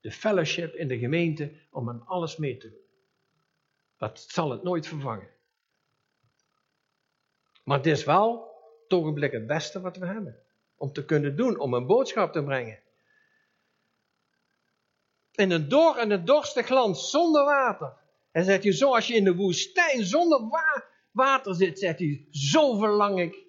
de 0.00 0.10
fellowship 0.10 0.74
in 0.74 0.88
de 0.88 0.98
gemeente 0.98 1.52
om 1.70 1.88
aan 1.88 2.06
alles 2.06 2.36
mee 2.36 2.56
te 2.56 2.70
doen. 2.70 2.78
Dat 3.96 4.20
zal 4.28 4.50
het 4.50 4.62
nooit 4.62 4.86
vervangen. 4.86 5.28
Maar 7.64 7.76
het 7.76 7.86
is 7.86 8.04
wel 8.04 8.48
toch 8.88 9.04
een 9.04 9.14
blik 9.14 9.32
het 9.32 9.46
beste 9.46 9.80
wat 9.80 9.96
we 9.96 10.06
hebben. 10.06 10.36
Om 10.76 10.92
te 10.92 11.04
kunnen 11.04 11.36
doen, 11.36 11.58
om 11.58 11.74
een 11.74 11.86
boodschap 11.86 12.32
te 12.32 12.44
brengen. 12.44 12.78
In 15.40 15.50
een 15.50 15.68
dor 15.68 15.96
en 15.96 16.10
een 16.10 16.24
dorstig 16.24 16.68
land 16.68 16.98
zonder 16.98 17.44
water. 17.44 17.92
En 18.32 18.44
zegt 18.44 18.62
hij, 18.62 18.72
zoals 18.72 19.06
je 19.06 19.14
in 19.14 19.24
de 19.24 19.34
woestijn 19.34 20.04
zonder 20.04 20.40
water 21.10 21.54
zit, 21.54 21.78
zegt 21.78 21.98
hij, 21.98 22.26
zo 22.30 22.78
verlang 22.78 23.20
ik 23.20 23.46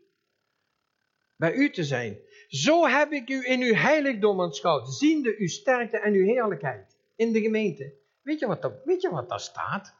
bij 1.35 1.53
u 1.53 1.71
te 1.71 1.83
zijn. 1.83 2.19
Zo 2.47 2.87
heb 2.87 3.11
ik 3.11 3.29
u 3.29 3.45
in 3.45 3.61
uw 3.61 3.73
heiligdom 3.73 4.41
aanschouwd, 4.41 4.93
ziende 4.93 5.35
uw 5.37 5.47
sterkte 5.47 5.97
en 5.97 6.13
uw 6.13 6.25
heerlijkheid 6.25 6.97
in 7.15 7.31
de 7.31 7.41
gemeente. 7.41 7.93
Weet 8.21 8.39
je 8.39 8.47
wat, 8.47 8.61
dat, 8.61 8.73
weet 8.85 9.01
je 9.01 9.09
wat 9.09 9.29
daar 9.29 9.39
staat? 9.39 9.95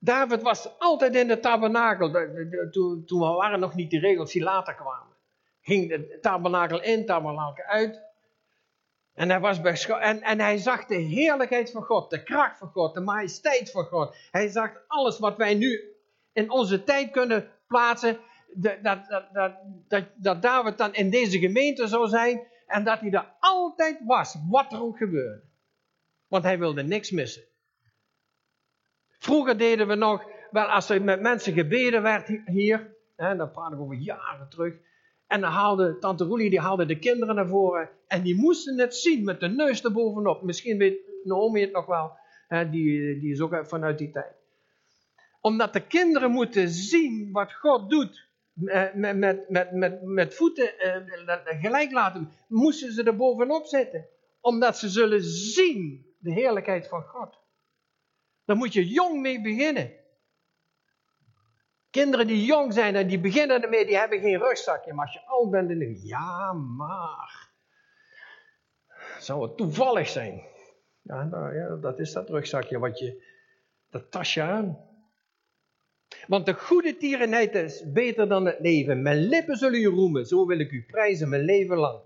David 0.00 0.42
was 0.42 0.78
altijd 0.78 1.14
in 1.14 1.28
de 1.28 1.40
tabernakel. 1.40 2.10
Toen, 2.70 3.04
toen 3.04 3.20
waren 3.20 3.60
nog 3.60 3.74
niet 3.74 3.90
die 3.90 4.00
regels 4.00 4.32
die 4.32 4.42
later 4.42 4.74
kwamen. 4.74 5.16
Ging 5.60 5.88
de 5.88 6.18
tabernakel 6.20 6.82
in, 6.82 7.06
tabernakel 7.06 7.64
uit. 7.64 8.07
En 9.18 9.30
hij, 9.30 9.40
was 9.40 9.60
bij 9.60 9.84
en, 10.00 10.22
en 10.22 10.40
hij 10.40 10.58
zag 10.58 10.84
de 10.84 10.94
heerlijkheid 10.94 11.70
van 11.70 11.82
God, 11.82 12.10
de 12.10 12.22
kracht 12.22 12.58
van 12.58 12.68
God, 12.68 12.94
de 12.94 13.00
majesteit 13.00 13.70
van 13.70 13.84
God. 13.84 14.16
Hij 14.30 14.48
zag 14.48 14.70
alles 14.86 15.18
wat 15.18 15.36
wij 15.36 15.54
nu 15.54 15.96
in 16.32 16.50
onze 16.50 16.84
tijd 16.84 17.10
kunnen 17.10 17.50
plaatsen. 17.66 18.18
Dat, 18.54 18.82
dat, 18.82 19.24
dat, 19.32 19.52
dat, 19.88 20.04
dat 20.16 20.42
David 20.42 20.78
dan 20.78 20.94
in 20.94 21.10
deze 21.10 21.38
gemeente 21.38 21.86
zou 21.86 22.08
zijn. 22.08 22.46
En 22.66 22.84
dat 22.84 23.00
hij 23.00 23.10
er 23.10 23.34
altijd 23.40 24.00
was, 24.04 24.36
wat 24.48 24.72
er 24.72 24.82
ook 24.82 24.96
gebeurde. 24.96 25.42
Want 26.28 26.44
hij 26.44 26.58
wilde 26.58 26.82
niks 26.82 27.10
missen. 27.10 27.42
Vroeger 29.08 29.58
deden 29.58 29.88
we 29.88 29.94
nog, 29.94 30.24
wel 30.50 30.66
als 30.66 30.88
er 30.88 31.02
met 31.02 31.20
mensen 31.20 31.52
gebeden 31.52 32.02
werd 32.02 32.28
hier, 32.46 32.94
hè, 33.16 33.36
dan 33.36 33.50
praat 33.50 33.72
ik 33.72 33.78
over 33.78 33.96
jaren 33.96 34.48
terug, 34.48 34.74
en 35.28 35.40
dan 35.40 35.50
haalde 35.50 35.98
tante 35.98 36.24
Roelie, 36.24 36.50
die 36.50 36.60
haalde 36.60 36.86
de 36.86 36.98
kinderen 36.98 37.34
naar 37.34 37.48
voren, 37.48 37.90
en 38.06 38.22
die 38.22 38.34
moesten 38.34 38.78
het 38.78 38.94
zien 38.94 39.24
met 39.24 39.40
de 39.40 39.48
neus 39.48 39.82
erbovenop. 39.82 40.42
Misschien 40.42 40.78
weet 40.78 40.98
Naomi 41.22 41.60
het 41.60 41.72
nog 41.72 41.86
wel, 41.86 42.12
hè, 42.48 42.70
die, 42.70 43.18
die 43.20 43.32
is 43.32 43.40
ook 43.40 43.66
vanuit 43.66 43.98
die 43.98 44.10
tijd. 44.10 44.36
Omdat 45.40 45.72
de 45.72 45.86
kinderen 45.86 46.30
moeten 46.30 46.68
zien 46.68 47.32
wat 47.32 47.52
God 47.52 47.90
doet, 47.90 48.28
met, 48.94 49.16
met, 49.16 49.48
met, 49.48 49.72
met, 49.72 50.02
met 50.02 50.34
voeten 50.34 50.78
eh, 50.78 51.60
gelijk 51.60 51.92
laten, 51.92 52.32
moesten 52.48 52.92
ze 52.92 53.02
er 53.02 53.16
bovenop 53.16 53.66
zitten. 53.66 54.06
Omdat 54.40 54.78
ze 54.78 54.88
zullen 54.88 55.22
zien 55.22 56.06
de 56.18 56.32
heerlijkheid 56.32 56.88
van 56.88 57.02
God. 57.02 57.38
Daar 58.44 58.56
moet 58.56 58.72
je 58.72 58.88
jong 58.88 59.20
mee 59.20 59.40
beginnen. 59.40 59.92
Kinderen 61.98 62.26
die 62.26 62.44
jong 62.44 62.72
zijn 62.72 62.96
en 62.96 63.06
die 63.06 63.20
beginnen 63.20 63.62
ermee, 63.62 63.86
die 63.86 63.96
hebben 63.96 64.20
geen 64.20 64.38
rugzakje. 64.38 64.92
Maar 64.92 65.04
als 65.04 65.14
je 65.14 65.26
oud 65.26 65.50
bent, 65.50 65.68
dan 65.68 65.78
denk 65.78 65.96
je, 65.96 66.06
ja, 66.06 66.52
maar. 66.52 67.50
Zou 69.18 69.42
het 69.42 69.56
toevallig 69.56 70.08
zijn? 70.08 70.42
Ja, 71.02 71.24
nou, 71.24 71.54
ja, 71.54 71.76
dat 71.76 71.98
is 71.98 72.12
dat 72.12 72.28
rugzakje 72.28 72.78
wat 72.78 72.98
je 72.98 73.22
Dat 73.90 74.10
tas 74.10 74.34
je 74.34 74.42
aan. 74.42 74.78
Want 76.26 76.46
de 76.46 76.54
goede 76.54 76.96
tierenheid 76.96 77.54
is 77.54 77.92
beter 77.92 78.28
dan 78.28 78.46
het 78.46 78.60
leven. 78.60 79.02
Mijn 79.02 79.18
lippen 79.18 79.56
zullen 79.56 79.80
u 79.80 79.86
roemen, 79.86 80.26
zo 80.26 80.46
wil 80.46 80.58
ik 80.58 80.70
u 80.70 80.84
prijzen 80.84 81.28
mijn 81.28 81.44
leven 81.44 81.76
lang. 81.76 82.00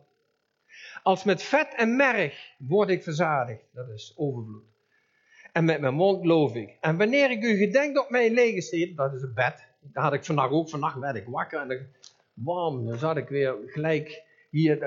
Als 1.03 1.25
met 1.25 1.43
vet 1.43 1.75
en 1.75 1.97
merg 1.97 2.55
word 2.59 2.89
ik 2.89 3.03
verzadigd, 3.03 3.65
dat 3.73 3.89
is 3.89 4.13
overvloed. 4.17 4.65
En 5.53 5.65
met 5.65 5.81
mijn 5.81 5.95
mond 5.95 6.25
loof 6.25 6.55
ik. 6.55 6.77
En 6.81 6.97
wanneer 6.97 7.31
ik 7.31 7.43
u 7.43 7.57
gedenk 7.57 7.99
op 7.99 8.11
mijn 8.11 8.33
lege 8.33 8.61
steed, 8.61 8.97
dat 8.97 9.15
is 9.15 9.23
een 9.23 9.35
bed. 9.35 9.72
Daar 9.83 10.05
had 10.05 10.13
ik 10.13 10.25
vannacht 10.25 10.53
ook, 10.53 10.69
vannacht 10.69 10.99
werd 10.99 11.17
ik 11.17 11.27
wakker 11.27 11.71
en 11.71 11.93
bam, 12.35 12.87
dan 12.87 12.99
zat 12.99 13.17
ik 13.17 13.29
weer 13.29 13.57
gelijk 13.67 14.23
hier. 14.51 14.79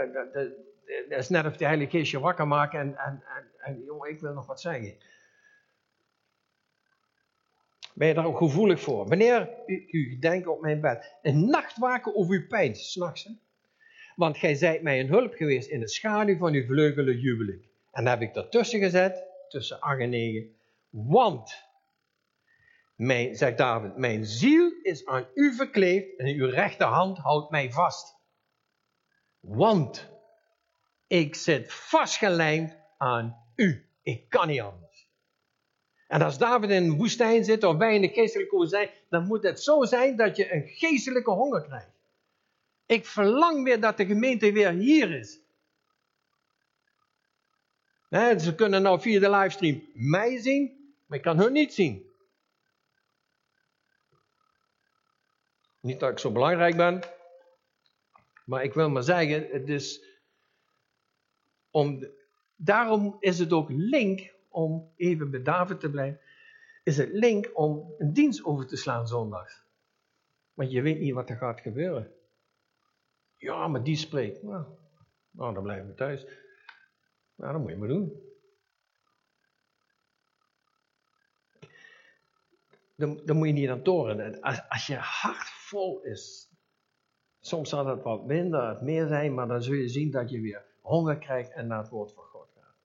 Dat 1.10 1.20
is 1.20 1.30
net 1.30 1.46
of 1.46 1.58
de 1.58 1.66
Heilige 1.66 1.98
Geest 1.98 2.12
je 2.12 2.20
wakker 2.20 2.48
maken 2.48 2.80
en, 2.80 2.98
en, 2.98 3.24
en, 3.36 3.48
en 3.58 3.84
jongen, 3.86 4.10
ik 4.10 4.20
wil 4.20 4.34
nog 4.34 4.46
wat 4.46 4.62
zeggen. 4.62 4.98
Ben 7.94 8.08
je 8.08 8.14
daar 8.14 8.26
ook 8.26 8.38
gevoelig 8.38 8.82
voor? 8.82 9.08
Wanneer 9.08 9.50
u, 9.92 10.18
denkt 10.20 10.48
op 10.48 10.62
mijn 10.62 10.82
bed. 10.82 11.16
Een 11.22 11.50
nacht 11.50 11.78
waken 11.78 12.16
over 12.16 12.36
uw 12.36 12.48
pijn, 12.48 12.76
s'nachts. 12.76 13.30
Want 14.16 14.38
gij 14.38 14.56
zijt 14.56 14.82
mij 14.82 15.00
een 15.00 15.08
hulp 15.08 15.34
geweest 15.34 15.70
in 15.70 15.80
de 15.80 15.88
schaduw 15.88 16.38
van 16.38 16.54
uw 16.54 16.66
vleugelen 16.66 17.20
jubel 17.20 17.48
ik. 17.48 17.68
En 17.92 18.08
heb 18.08 18.22
ik 18.22 18.36
ertussen 18.36 18.80
gezet, 18.80 19.24
tussen 19.50 19.80
8 19.80 20.00
en 20.00 20.10
9. 20.10 20.56
Want, 20.90 21.65
zegt 23.34 23.58
David, 23.58 23.98
mijn 23.98 24.26
ziel 24.26 24.72
is 24.82 25.06
aan 25.06 25.28
u 25.34 25.54
verkleefd 25.56 26.18
en 26.18 26.28
uw 26.28 26.50
rechterhand 26.50 27.18
houdt 27.18 27.52
mij 27.52 27.72
vast. 27.72 28.16
Want, 29.40 30.10
ik 31.08 31.36
zit 31.36 31.74
vastgelijmd 31.74 32.78
aan 32.98 33.36
u. 33.56 33.86
Ik 34.02 34.30
kan 34.30 34.48
niet 34.48 34.62
anders. 34.62 35.08
En 36.08 36.22
als 36.22 36.38
David 36.38 36.70
in 36.70 36.84
een 36.84 36.98
woestijn 36.98 37.44
zit 37.44 37.64
of 37.64 37.78
wij 37.78 37.96
in 37.96 38.02
de 38.02 38.08
geestelijke 38.08 38.56
woestijn, 38.56 38.90
dan 39.10 39.26
moet 39.26 39.44
het 39.44 39.62
zo 39.62 39.84
zijn 39.84 40.16
dat 40.16 40.36
je 40.36 40.54
een 40.54 40.68
geestelijke 40.68 41.32
honger 41.32 41.62
krijgt. 41.62 41.94
Ik 42.86 43.06
verlang 43.06 43.64
weer 43.64 43.80
dat 43.80 43.98
de 43.98 44.06
gemeente 44.06 44.52
weer 44.52 44.72
hier 44.72 45.12
is. 45.12 45.40
ze 48.44 48.56
kunnen 48.56 48.82
nou 48.82 49.02
via 49.02 49.20
de 49.20 49.30
livestream 49.30 49.84
mij 49.94 50.38
zien, 50.38 50.94
maar 51.06 51.18
ik 51.18 51.24
kan 51.24 51.40
hun 51.40 51.52
niet 51.52 51.74
zien. 51.74 52.05
Niet 55.86 56.00
dat 56.00 56.12
ik 56.12 56.20
zo 56.20 56.32
belangrijk 56.32 56.76
ben, 56.76 57.02
maar 58.46 58.64
ik 58.64 58.74
wil 58.74 58.90
maar 58.90 59.04
zeggen, 59.04 59.48
het 59.52 59.70
is 59.70 60.06
om, 61.70 62.08
daarom 62.56 63.18
is 63.20 63.40
het 63.40 63.54
ook 63.54 63.70
link 63.70 64.34
om 64.50 64.92
even 64.96 65.32
bij 65.32 65.42
David 65.42 65.80
te 65.80 65.90
blijven, 65.90 66.20
is 66.84 66.98
het 66.98 67.10
link 67.12 67.50
om 67.54 67.94
een 67.98 68.14
dienst 68.14 68.44
over 68.44 68.68
te 68.68 68.76
slaan 68.76 69.08
zondags. 69.08 69.64
Want 70.54 70.72
je 70.72 70.82
weet 70.82 71.00
niet 71.00 71.14
wat 71.14 71.30
er 71.30 71.38
gaat 71.38 71.62
gebeuren. 71.62 72.14
Ja, 73.38 73.68
maar 73.68 73.84
die 73.84 73.96
spreekt. 73.96 74.44
Nou, 74.44 74.66
nou 75.32 75.54
dan 75.54 75.64
blijven 75.64 75.88
we 75.88 75.94
thuis. 75.94 76.26
Nou, 77.36 77.52
dat 77.52 77.62
moet 77.62 77.72
je 77.72 77.78
maar 77.78 77.88
doen. 77.88 78.22
Dan, 82.96 83.22
dan 83.26 83.38
moet 83.38 83.48
je 83.48 83.54
niet 83.54 83.70
aan 83.70 83.84
toren. 83.84 84.42
Als, 84.42 84.70
als 84.70 84.88
je 84.88 84.96
hart 84.96 85.54
vol 85.76 86.02
is, 86.02 86.50
soms 87.40 87.70
zal 87.70 87.88
het 87.88 88.04
wat 88.04 88.26
minder, 88.26 88.68
het 88.68 88.82
meer 88.82 89.08
zijn, 89.08 89.34
maar 89.34 89.48
dan 89.48 89.64
zul 89.64 89.74
je 89.74 89.90
zien 89.90 90.12
dat 90.12 90.30
je 90.30 90.42
weer 90.42 90.66
honger 90.82 91.18
krijgt 91.18 91.52
en 91.52 91.68
naar 91.68 91.78
het 91.78 91.90
woord 91.90 92.14
van 92.14 92.24
God 92.24 92.52
gaat. 92.56 92.76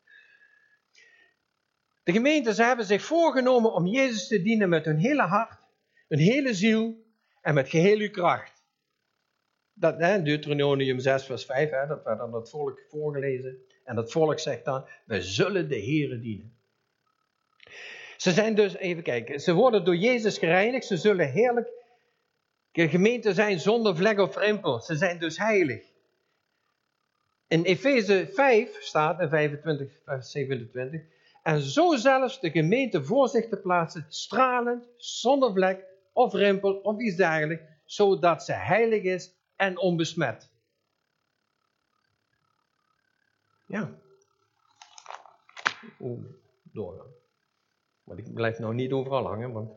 De 2.02 2.12
gemeentes 2.12 2.56
hebben 2.56 2.84
zich 2.84 3.02
voorgenomen 3.02 3.72
om 3.72 3.86
Jezus 3.86 4.28
te 4.28 4.42
dienen 4.42 4.68
met 4.68 4.84
hun 4.84 4.98
hele 4.98 5.22
hart, 5.22 5.60
hun 6.08 6.18
hele 6.18 6.54
ziel 6.54 7.04
en 7.40 7.54
met 7.54 7.68
geheel 7.68 7.98
uw 7.98 8.10
kracht. 8.10 8.64
Dat, 9.72 9.98
hè, 9.98 10.22
Deuteronomium 10.22 10.98
6, 10.98 11.24
vers 11.24 11.44
5, 11.44 11.70
hè, 11.70 11.86
dat 11.86 12.04
werd 12.04 12.20
aan 12.20 12.34
het 12.34 12.50
volk 12.50 12.80
voorgelezen. 12.88 13.58
En 13.84 13.94
dat 13.94 14.12
volk 14.12 14.38
zegt 14.38 14.64
dan, 14.64 14.88
we 15.04 15.22
zullen 15.22 15.68
de 15.68 15.80
Here 15.80 16.18
dienen. 16.18 16.58
Ze 18.16 18.30
zijn 18.30 18.54
dus, 18.54 18.76
even 18.76 19.02
kijken, 19.02 19.40
ze 19.40 19.52
worden 19.52 19.84
door 19.84 19.96
Jezus 19.96 20.38
gereinigd, 20.38 20.86
ze 20.86 20.96
zullen 20.96 21.30
heerlijk 21.30 21.79
gemeente 22.72 23.34
zijn 23.34 23.60
zonder 23.60 23.96
vlek 23.96 24.18
of 24.18 24.36
rimpel. 24.36 24.80
Ze 24.80 24.96
zijn 24.96 25.18
dus 25.18 25.38
heilig. 25.38 25.82
In 27.46 27.62
Efeze 27.62 28.30
5 28.32 28.82
staat, 28.82 29.20
in 29.20 29.28
25, 29.28 29.92
vers 30.04 30.30
27, 30.30 31.00
en 31.42 31.60
zo 31.60 31.96
zelfs 31.96 32.40
de 32.40 32.50
gemeente 32.50 33.04
voor 33.04 33.28
zich 33.28 33.48
te 33.48 33.56
plaatsen, 33.56 34.06
stralend, 34.08 34.84
zonder 34.96 35.52
vlek 35.52 35.84
of 36.12 36.32
rimpel 36.32 36.74
of 36.74 37.00
iets 37.00 37.16
dergelijks, 37.16 37.62
zodat 37.84 38.44
ze 38.44 38.52
heilig 38.52 39.02
is 39.02 39.32
en 39.56 39.78
onbesmet. 39.78 40.48
Ja. 43.66 43.90
Doorgaan. 46.62 47.12
Maar 48.04 48.18
ik 48.18 48.34
blijf 48.34 48.58
nou 48.58 48.74
niet 48.74 48.92
overal 48.92 49.26
hangen, 49.26 49.52
want 49.52 49.72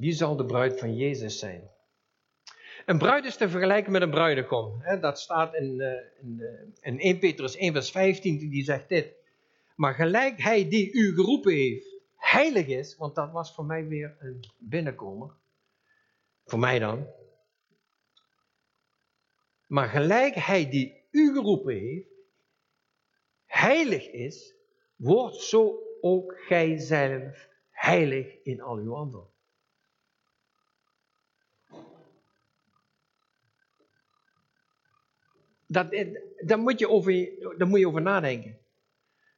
wie 0.00 0.12
zal 0.12 0.36
de 0.36 0.44
bruid 0.44 0.78
van 0.78 0.96
Jezus 0.96 1.38
zijn? 1.38 1.70
Een 2.86 2.98
bruid 2.98 3.24
is 3.24 3.36
te 3.36 3.48
vergelijken 3.48 3.92
met 3.92 4.02
een 4.02 4.10
bruidegom. 4.10 4.82
Dat 5.00 5.20
staat 5.20 5.54
in, 5.54 5.80
eh, 5.80 6.22
in, 6.22 6.40
eh, 6.40 6.92
in 6.92 7.00
1 7.00 7.18
Petrus 7.18 7.56
1 7.58 7.72
vers 7.72 7.90
15, 7.90 8.38
die 8.50 8.64
zegt 8.64 8.88
dit. 8.88 9.14
Maar 9.76 9.94
gelijk 9.94 10.42
hij 10.42 10.68
die 10.68 10.92
u 10.92 11.14
geroepen 11.14 11.52
heeft, 11.52 11.96
heilig 12.16 12.66
is, 12.66 12.96
want 12.96 13.14
dat 13.14 13.30
was 13.30 13.54
voor 13.54 13.64
mij 13.64 13.86
weer 13.86 14.16
een 14.18 14.40
binnenkomer. 14.58 15.30
Voor 16.44 16.58
mij 16.58 16.78
dan. 16.78 17.06
Maar 19.66 19.88
gelijk 19.88 20.34
hij 20.34 20.70
die 20.70 21.04
u 21.10 21.32
geroepen 21.32 21.74
heeft, 21.74 22.08
heilig 23.46 24.10
is, 24.10 24.54
wordt 24.96 25.36
zo 25.36 25.78
ook 26.00 26.34
gij 26.38 26.78
zelf 26.78 27.48
heilig 27.70 28.42
in 28.42 28.60
al 28.60 28.76
uw 28.76 28.90
wandel. 28.90 29.30
Dat, 35.72 35.90
daar, 36.46 36.58
moet 36.58 36.78
je 36.78 36.88
over, 36.88 37.28
daar 37.58 37.68
moet 37.68 37.78
je 37.78 37.88
over 37.88 38.02
nadenken. 38.02 38.58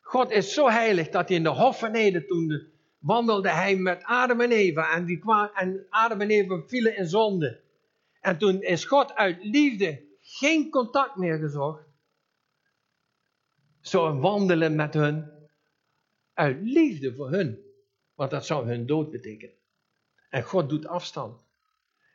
God 0.01 0.31
is 0.31 0.55
zo 0.55 0.69
heilig 0.69 1.09
dat 1.09 1.29
hij 1.29 1.37
in 1.37 1.43
de 1.43 1.49
hof 1.49 1.79
van 1.79 1.95
Eden 1.95 2.27
toen 2.27 2.73
wandelde 2.99 3.51
hij 3.51 3.77
met 3.77 4.05
Adam 4.05 4.41
en 4.41 4.51
Eva 4.51 4.95
en, 4.95 5.05
die 5.05 5.19
kwam, 5.19 5.51
en 5.55 5.87
Adam 5.91 6.21
en 6.21 6.31
Eva 6.31 6.63
vielen 6.67 6.97
in 6.97 7.07
zonde. 7.07 7.61
En 8.21 8.39
toen 8.39 8.63
is 8.63 8.85
God 8.85 9.15
uit 9.15 9.45
liefde 9.45 10.05
geen 10.21 10.71
contact 10.71 11.17
meer 11.17 11.39
gezocht. 11.39 11.85
Zo 13.81 14.19
wandelen 14.19 14.75
met 14.75 14.95
hun 14.95 15.31
uit 16.35 16.59
liefde 16.63 17.15
voor 17.15 17.31
hun. 17.31 17.59
Want 18.15 18.31
dat 18.31 18.47
zou 18.47 18.67
hun 18.67 18.87
dood 18.87 19.11
betekenen. 19.11 19.55
En 20.29 20.43
God 20.43 20.69
doet 20.69 20.87
afstand. 20.87 21.47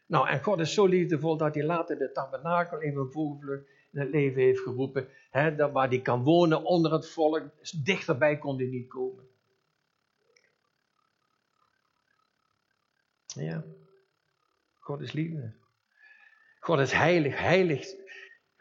Nou, 0.06 0.28
en 0.28 0.44
God 0.44 0.60
is 0.60 0.74
zo 0.74 0.86
liefdevol 0.86 1.38
dat 1.38 1.56
hij 1.56 1.64
later 1.64 1.98
de 1.98 2.12
tabernakel 2.12 2.82
in 2.82 2.98
een 2.98 3.12
vogelvlucht 3.12 3.76
het 3.98 4.10
leven 4.10 4.42
heeft 4.42 4.60
geroepen. 4.60 5.10
Hè, 5.30 5.72
waar 5.72 5.88
hij 5.88 6.02
kan 6.02 6.24
wonen 6.24 6.64
onder 6.64 6.92
het 6.92 7.10
volk. 7.10 7.44
Dichterbij 7.84 8.38
kon 8.38 8.58
hij 8.58 8.66
niet 8.66 8.88
komen. 8.88 9.28
Ja. 13.28 13.64
God 14.80 15.02
is 15.02 15.12
liefde. 15.12 15.54
God 16.60 16.80
is 16.80 16.92
heilig. 16.92 17.40
Heilig. 17.40 17.96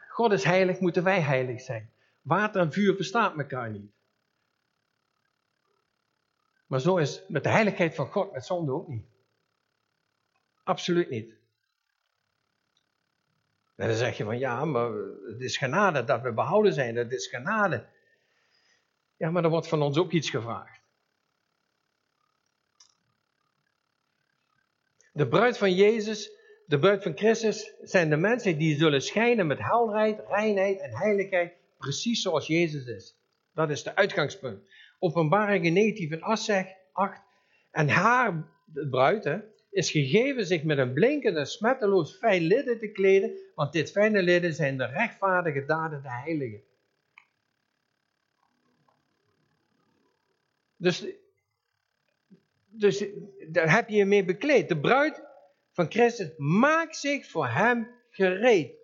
God 0.09 0.31
is 0.31 0.43
heilig, 0.43 0.79
moeten 0.79 1.03
wij 1.03 1.21
heilig 1.21 1.61
zijn. 1.61 1.91
Water 2.21 2.61
en 2.61 2.71
vuur 2.71 2.95
verstaan 2.95 3.39
elkaar 3.39 3.69
niet. 3.69 3.91
Maar 6.67 6.79
zo 6.79 6.97
is 6.97 7.23
met 7.27 7.43
de 7.43 7.49
heiligheid 7.49 7.95
van 7.95 8.07
God 8.07 8.31
met 8.31 8.45
zonde 8.45 8.71
ook 8.71 8.87
niet. 8.87 9.05
Absoluut 10.63 11.09
niet. 11.09 11.36
En 13.77 13.87
dan 13.87 13.97
zeg 13.97 14.17
je 14.17 14.23
van 14.23 14.37
ja, 14.37 14.65
maar 14.65 14.91
het 15.25 15.41
is 15.41 15.57
genade 15.57 16.03
dat 16.03 16.21
we 16.21 16.33
behouden 16.33 16.73
zijn, 16.73 16.95
het 16.95 17.11
is 17.11 17.27
genade. 17.27 17.85
Ja, 19.17 19.29
maar 19.29 19.43
er 19.43 19.49
wordt 19.49 19.67
van 19.67 19.81
ons 19.81 19.97
ook 19.97 20.11
iets 20.11 20.29
gevraagd. 20.29 20.81
De 25.11 25.27
bruid 25.27 25.57
van 25.57 25.73
Jezus, 25.73 26.31
de 26.65 26.79
bruid 26.79 27.03
van 27.03 27.17
Christus, 27.17 27.73
zijn 27.81 28.09
de 28.09 28.17
mensen 28.17 28.57
die 28.57 28.77
zullen 28.77 29.01
schijnen 29.01 29.47
met 29.47 29.59
helderheid, 29.59 30.21
reinheid 30.27 30.79
en 30.79 30.95
heiligheid, 30.95 31.53
precies 31.77 32.21
zoals 32.21 32.47
Jezus 32.47 32.85
is. 32.85 33.15
Dat 33.53 33.69
is 33.69 33.83
de 33.83 33.95
uitgangspunt. 33.95 34.61
Openbaring 34.99 35.71
19 35.73 36.09
van 36.09 36.21
8. 36.91 37.21
En 37.71 37.89
haar, 37.89 38.47
de 38.65 38.89
bruid, 38.89 39.23
hè, 39.23 39.39
is 39.69 39.91
gegeven 39.91 40.45
zich 40.45 40.63
met 40.63 40.77
een 40.77 40.93
blinkende, 40.93 41.45
smetteloos 41.45 42.17
fijn 42.17 42.41
lidden 42.41 42.79
te 42.79 42.91
kleden, 42.91 43.37
want 43.57 43.73
dit 43.73 43.91
fijne 43.91 44.21
lidden 44.21 44.53
zijn 44.53 44.77
de 44.77 44.85
rechtvaardige 44.85 45.65
daden 45.65 46.01
de 46.01 46.11
heiligen. 46.11 46.63
Dus 50.75 51.05
dus 52.67 53.05
daar 53.47 53.71
heb 53.71 53.89
je 53.89 53.95
je 53.95 54.05
mee 54.05 54.25
bekleed. 54.25 54.69
De 54.69 54.79
bruid 54.79 55.21
van 55.71 55.91
Christus 55.91 56.31
maakt 56.37 56.97
zich 56.97 57.29
voor 57.29 57.47
hem 57.47 57.87
gereed. 58.09 58.75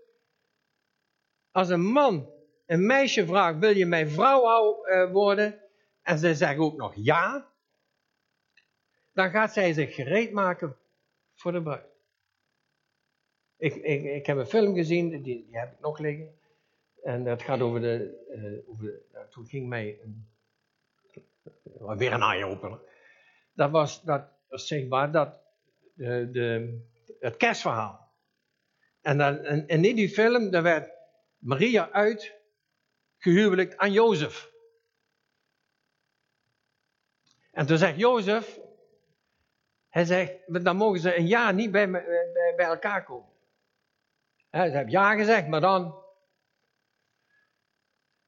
Als 1.52 1.70
een 1.70 1.86
man 1.86 2.30
een 2.66 2.86
meisje 2.86 3.26
vraagt, 3.26 3.60
wil 3.60 3.76
je 3.76 3.86
mijn 3.86 4.10
vrouw 4.10 4.84
eh, 4.86 5.12
worden? 5.12 5.60
En 6.02 6.18
ze 6.18 6.36
zegt 6.36 6.58
ook 6.58 6.78
nog 6.78 6.94
ja. 6.96 7.48
Dan 9.12 9.30
gaat 9.30 9.54
zij 9.54 9.74
zich 9.74 9.96
gereed 9.96 10.32
maken 10.32 10.78
voor 11.34 11.52
de 11.52 11.62
bruid. 11.62 11.93
Ik, 13.64 13.76
ik, 13.76 14.04
ik 14.04 14.26
heb 14.26 14.38
een 14.38 14.46
film 14.46 14.76
gezien, 14.76 15.10
die, 15.10 15.22
die 15.22 15.48
heb 15.52 15.72
ik 15.72 15.80
nog 15.80 16.00
liggen. 16.00 16.40
En 17.04 17.24
dat 17.24 17.42
gaat 17.42 17.62
over 17.62 17.82
de. 17.82 18.24
Uh, 18.36 18.70
over, 18.70 19.02
toen 19.30 19.48
ging 19.48 19.68
mij 19.68 20.00
een, 20.02 20.28
weer 21.98 22.14
een 22.14 22.22
eye-opener. 22.22 22.80
Dat 23.54 23.72
was, 23.72 24.02
dat 24.02 24.30
was 24.48 24.68
zichtbaar 24.68 25.12
dat 25.12 25.40
de, 25.94 26.30
de, 26.32 26.80
het 27.20 27.38
kerstverhaal. 27.38 28.12
En, 29.02 29.18
dan, 29.18 29.38
en, 29.38 29.68
in 29.68 29.96
die 29.96 30.10
film, 30.10 30.52
daar 30.52 30.64
werd 30.64 30.92
Maria 31.38 31.92
uit 31.92 32.36
gehuwelijkt 33.18 33.78
aan 33.78 33.92
Jozef. 33.92 34.52
En 37.52 37.66
toen 37.66 37.78
zegt 37.78 37.98
Jozef, 37.98 38.60
hij 39.90 40.06
zegt, 40.06 40.64
dan 40.64 40.76
mogen 40.76 41.00
ze 41.00 41.18
een 41.18 41.28
jaar 41.28 41.54
niet 41.54 41.72
bij, 41.72 41.90
bij 42.56 42.66
elkaar 42.66 43.04
komen. 43.04 43.32
Hij 44.54 44.70
ze 44.70 44.76
hebben 44.76 44.92
ja 44.94 45.16
gezegd, 45.16 45.48
maar 45.48 45.62
dan. 45.62 46.04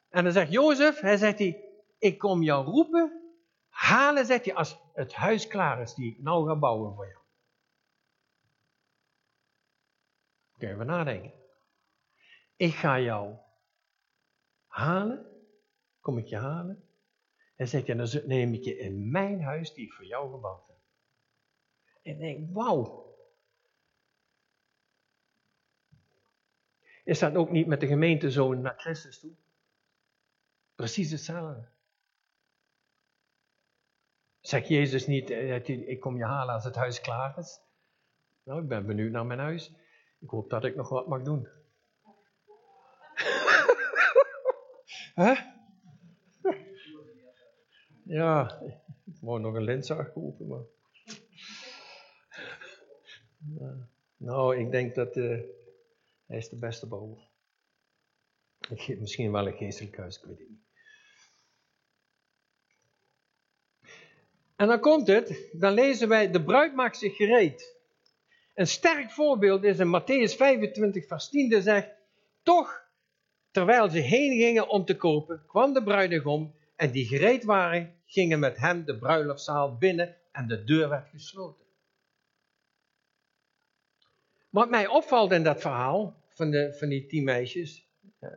En 0.09 0.23
dan 0.23 0.33
zegt 0.33 0.51
Jozef, 0.51 0.99
hij 0.99 1.17
zegt 1.17 1.39
hij, 1.39 1.63
ik 1.97 2.17
kom 2.17 2.43
jou 2.43 2.65
roepen, 2.65 3.35
halen, 3.67 4.25
zegt 4.25 4.45
hij, 4.45 4.55
als 4.55 4.79
het 4.93 5.13
huis 5.13 5.47
klaar 5.47 5.81
is 5.81 5.93
die 5.93 6.11
ik 6.11 6.21
nou 6.21 6.47
ga 6.47 6.55
bouwen 6.55 6.95
voor 6.95 7.07
jou. 7.07 7.23
Kun 10.57 10.69
je 10.69 10.83
nadenken. 10.83 11.33
Ik 12.55 12.73
ga 12.73 12.99
jou 12.99 13.37
halen, 14.67 15.25
kom 15.99 16.17
ik 16.17 16.27
je 16.27 16.37
halen. 16.37 16.89
En 17.55 17.67
zegt 17.67 17.87
hij, 17.87 17.95
dan 17.95 18.21
neem 18.25 18.53
ik 18.53 18.63
je 18.63 18.77
in 18.77 19.11
mijn 19.11 19.41
huis 19.41 19.73
die 19.73 19.85
ik 19.85 19.93
voor 19.93 20.05
jou 20.05 20.31
gebouwd 20.31 20.67
heb. 20.67 20.77
En 22.01 22.11
ik 22.11 22.19
denk, 22.19 22.53
wauw. 22.53 23.14
Is 27.05 27.19
dat 27.19 27.35
ook 27.35 27.51
niet 27.51 27.67
met 27.67 27.79
de 27.79 27.87
gemeente 27.87 28.31
zo 28.31 28.53
naar 28.53 28.77
Christus 28.77 29.19
toe? 29.19 29.31
Precies 30.75 31.11
hetzelfde. 31.11 31.67
Zegt 34.39 34.67
Jezus 34.67 35.07
niet, 35.07 35.29
eh, 35.29 35.67
ik 35.67 35.99
kom 35.99 36.17
je 36.17 36.23
halen 36.23 36.53
als 36.53 36.63
het 36.63 36.75
huis 36.75 37.01
klaar 37.01 37.37
is? 37.37 37.59
Nou, 38.43 38.61
ik 38.61 38.67
ben 38.67 38.85
benieuwd 38.85 39.11
naar 39.11 39.25
mijn 39.25 39.39
huis. 39.39 39.73
Ik 40.19 40.29
hoop 40.29 40.49
dat 40.49 40.63
ik 40.63 40.75
nog 40.75 40.89
wat 40.89 41.07
mag 41.07 41.21
doen. 41.21 41.47
Huh? 45.15 45.39
Ja, 48.03 48.61
ik 49.05 49.17
wou 49.21 49.39
nog 49.39 49.55
een 49.55 49.63
lenszaag 49.63 50.11
kopen, 50.11 50.47
maar... 50.47 50.63
Nou, 54.17 54.57
ik 54.57 54.71
denk 54.71 54.95
dat 54.95 55.15
uh, 55.15 55.41
hij 56.27 56.37
is 56.37 56.49
de 56.49 56.57
beste 56.57 56.87
bouwer. 56.87 57.29
Misschien 58.99 59.31
wel 59.31 59.47
een 59.47 59.57
geestelijk 59.57 59.97
huis, 59.97 60.17
ik 60.17 60.23
weet 60.23 60.39
het 60.39 60.49
niet. 60.49 60.63
En 64.55 64.67
dan 64.67 64.79
komt 64.79 65.07
het, 65.07 65.49
dan 65.51 65.73
lezen 65.73 66.07
wij, 66.07 66.31
de 66.31 66.43
bruid 66.43 66.75
maakt 66.75 66.97
zich 66.97 67.15
gereed. 67.15 67.75
Een 68.53 68.67
sterk 68.67 69.11
voorbeeld 69.11 69.63
is 69.63 69.79
in 69.79 70.01
Matthäus 70.01 70.35
25, 70.35 71.07
vers 71.07 71.29
10, 71.29 71.49
die 71.49 71.61
zegt, 71.61 71.89
toch, 72.43 72.89
terwijl 73.51 73.89
ze 73.89 73.99
heen 73.99 74.37
gingen 74.37 74.69
om 74.69 74.85
te 74.85 74.95
kopen, 74.97 75.43
kwam 75.47 75.73
de 75.73 75.83
bruidegom 75.83 76.55
en 76.75 76.91
die 76.91 77.05
gereed 77.05 77.43
waren, 77.43 77.95
gingen 78.05 78.39
met 78.39 78.57
hem 78.57 78.85
de 78.85 78.97
bruiloftzaal 78.97 79.77
binnen 79.77 80.15
en 80.31 80.47
de 80.47 80.63
deur 80.63 80.89
werd 80.89 81.09
gesloten. 81.09 81.64
Wat 84.55 84.69
mij 84.69 84.87
opvalt 84.87 85.31
in 85.31 85.43
dat 85.43 85.61
verhaal 85.61 86.23
van, 86.27 86.51
de, 86.51 86.73
van 86.73 86.89
die 86.89 87.05
tien 87.05 87.23
meisjes, 87.23 87.89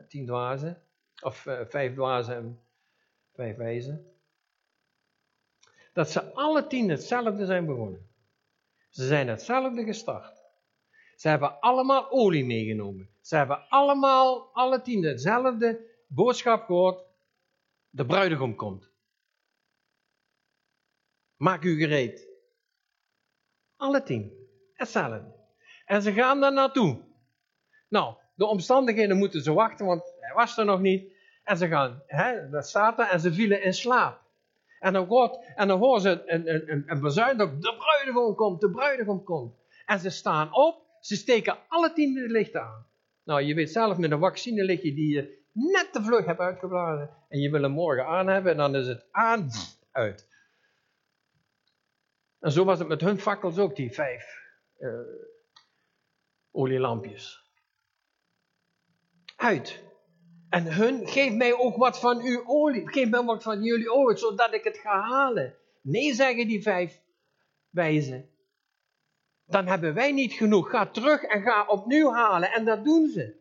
tien 0.07 0.25
dwazen, 0.25 0.83
of 1.21 1.45
uh, 1.45 1.61
vijf 1.65 1.93
dwazen 1.93 2.35
en 2.35 2.61
vijf 3.33 3.55
wijzen, 3.55 4.15
dat 5.93 6.09
ze 6.09 6.33
alle 6.33 6.67
tien 6.67 6.89
hetzelfde 6.89 7.45
zijn 7.45 7.65
begonnen. 7.65 8.09
Ze 8.89 9.07
zijn 9.07 9.27
hetzelfde 9.27 9.83
gestart. 9.83 10.41
Ze 11.15 11.27
hebben 11.27 11.59
allemaal 11.59 12.11
olie 12.11 12.45
meegenomen. 12.45 13.09
Ze 13.21 13.35
hebben 13.35 13.67
allemaal, 13.69 14.53
alle 14.53 14.81
tien, 14.81 15.03
hetzelfde 15.03 15.85
boodschap 16.07 16.65
gehoord. 16.65 17.03
De 17.89 18.05
bruidegom 18.05 18.55
komt. 18.55 18.91
Maak 21.35 21.63
u 21.63 21.77
gereed. 21.77 22.27
Alle 23.75 24.03
tien. 24.03 24.47
Hetzelfde. 24.73 25.38
En 25.89 26.01
ze 26.01 26.13
gaan 26.13 26.39
daar 26.39 26.53
naartoe. 26.53 26.99
Nou, 27.87 28.15
de 28.35 28.45
omstandigheden 28.45 29.17
moeten 29.17 29.41
ze 29.41 29.53
wachten, 29.53 29.85
want 29.85 30.13
hij 30.19 30.33
was 30.33 30.57
er 30.57 30.65
nog 30.65 30.79
niet. 30.79 31.13
En 31.43 31.57
ze 31.57 31.67
gaan, 31.67 32.03
hè, 32.05 32.49
dat 32.49 32.67
staat 32.67 32.99
er, 32.99 33.07
en 33.07 33.19
ze 33.19 33.33
vielen 33.33 33.63
in 33.63 33.73
slaap. 33.73 34.21
En 34.79 34.93
dan, 34.93 35.07
wordt, 35.07 35.39
en 35.55 35.67
dan 35.67 35.79
horen 35.79 36.01
ze 36.01 36.23
een, 36.25 36.53
een, 36.53 36.71
een, 36.71 36.83
een 36.85 36.99
bezuin 36.99 37.37
dat 37.37 37.61
de 37.61 37.75
bruidegom 37.77 38.35
komt, 38.35 38.61
de 38.61 38.69
bruidegom 38.69 39.23
komt. 39.23 39.55
En 39.85 39.99
ze 39.99 40.09
staan 40.09 40.53
op, 40.53 40.85
ze 40.99 41.15
steken 41.15 41.57
alle 41.67 41.93
tien 41.93 42.13
de 42.13 42.27
lichten 42.27 42.61
aan. 42.61 42.85
Nou, 43.23 43.41
je 43.41 43.53
weet 43.53 43.71
zelf 43.71 43.97
met 43.97 44.11
een 44.11 44.19
vaccinelichtje 44.19 44.93
die 44.93 45.13
je 45.13 45.41
net 45.51 45.89
te 45.91 46.03
vlug 46.03 46.25
hebt 46.25 46.39
uitgeblazen. 46.39 47.09
En 47.29 47.39
je 47.39 47.49
wil 47.49 47.61
hem 47.61 47.71
morgen 47.71 48.05
aan 48.05 48.27
hebben 48.27 48.51
en 48.51 48.57
dan 48.57 48.75
is 48.75 48.87
het 48.87 49.05
aan, 49.11 49.49
uit. 49.91 50.27
En 52.39 52.51
zo 52.51 52.63
was 52.63 52.79
het 52.79 52.87
met 52.87 53.01
hun 53.01 53.19
fakkels 53.19 53.57
ook, 53.57 53.75
die 53.75 53.91
vijf 53.91 54.37
uh, 54.79 54.89
olielampjes. 56.51 57.47
Uit. 59.35 59.83
En 60.49 60.73
hun, 60.73 61.07
geef 61.07 61.33
mij 61.33 61.53
ook 61.53 61.75
wat 61.75 61.99
van 61.99 62.21
uw 62.21 62.43
olie. 62.45 62.91
Geef 62.91 63.09
mij 63.09 63.23
wat 63.23 63.43
van 63.43 63.63
jullie 63.63 63.91
olie, 63.91 64.17
zodat 64.17 64.53
ik 64.53 64.63
het 64.63 64.77
ga 64.77 65.01
halen. 65.01 65.57
Nee, 65.81 66.13
zeggen 66.13 66.47
die 66.47 66.61
vijf 66.61 67.01
wijzen. 67.69 68.29
Dan 69.45 69.67
hebben 69.67 69.93
wij 69.93 70.11
niet 70.11 70.33
genoeg. 70.33 70.69
Ga 70.69 70.85
terug 70.85 71.23
en 71.23 71.41
ga 71.41 71.65
opnieuw 71.65 72.11
halen. 72.11 72.51
En 72.51 72.65
dat 72.65 72.83
doen 72.83 73.09
ze. 73.09 73.37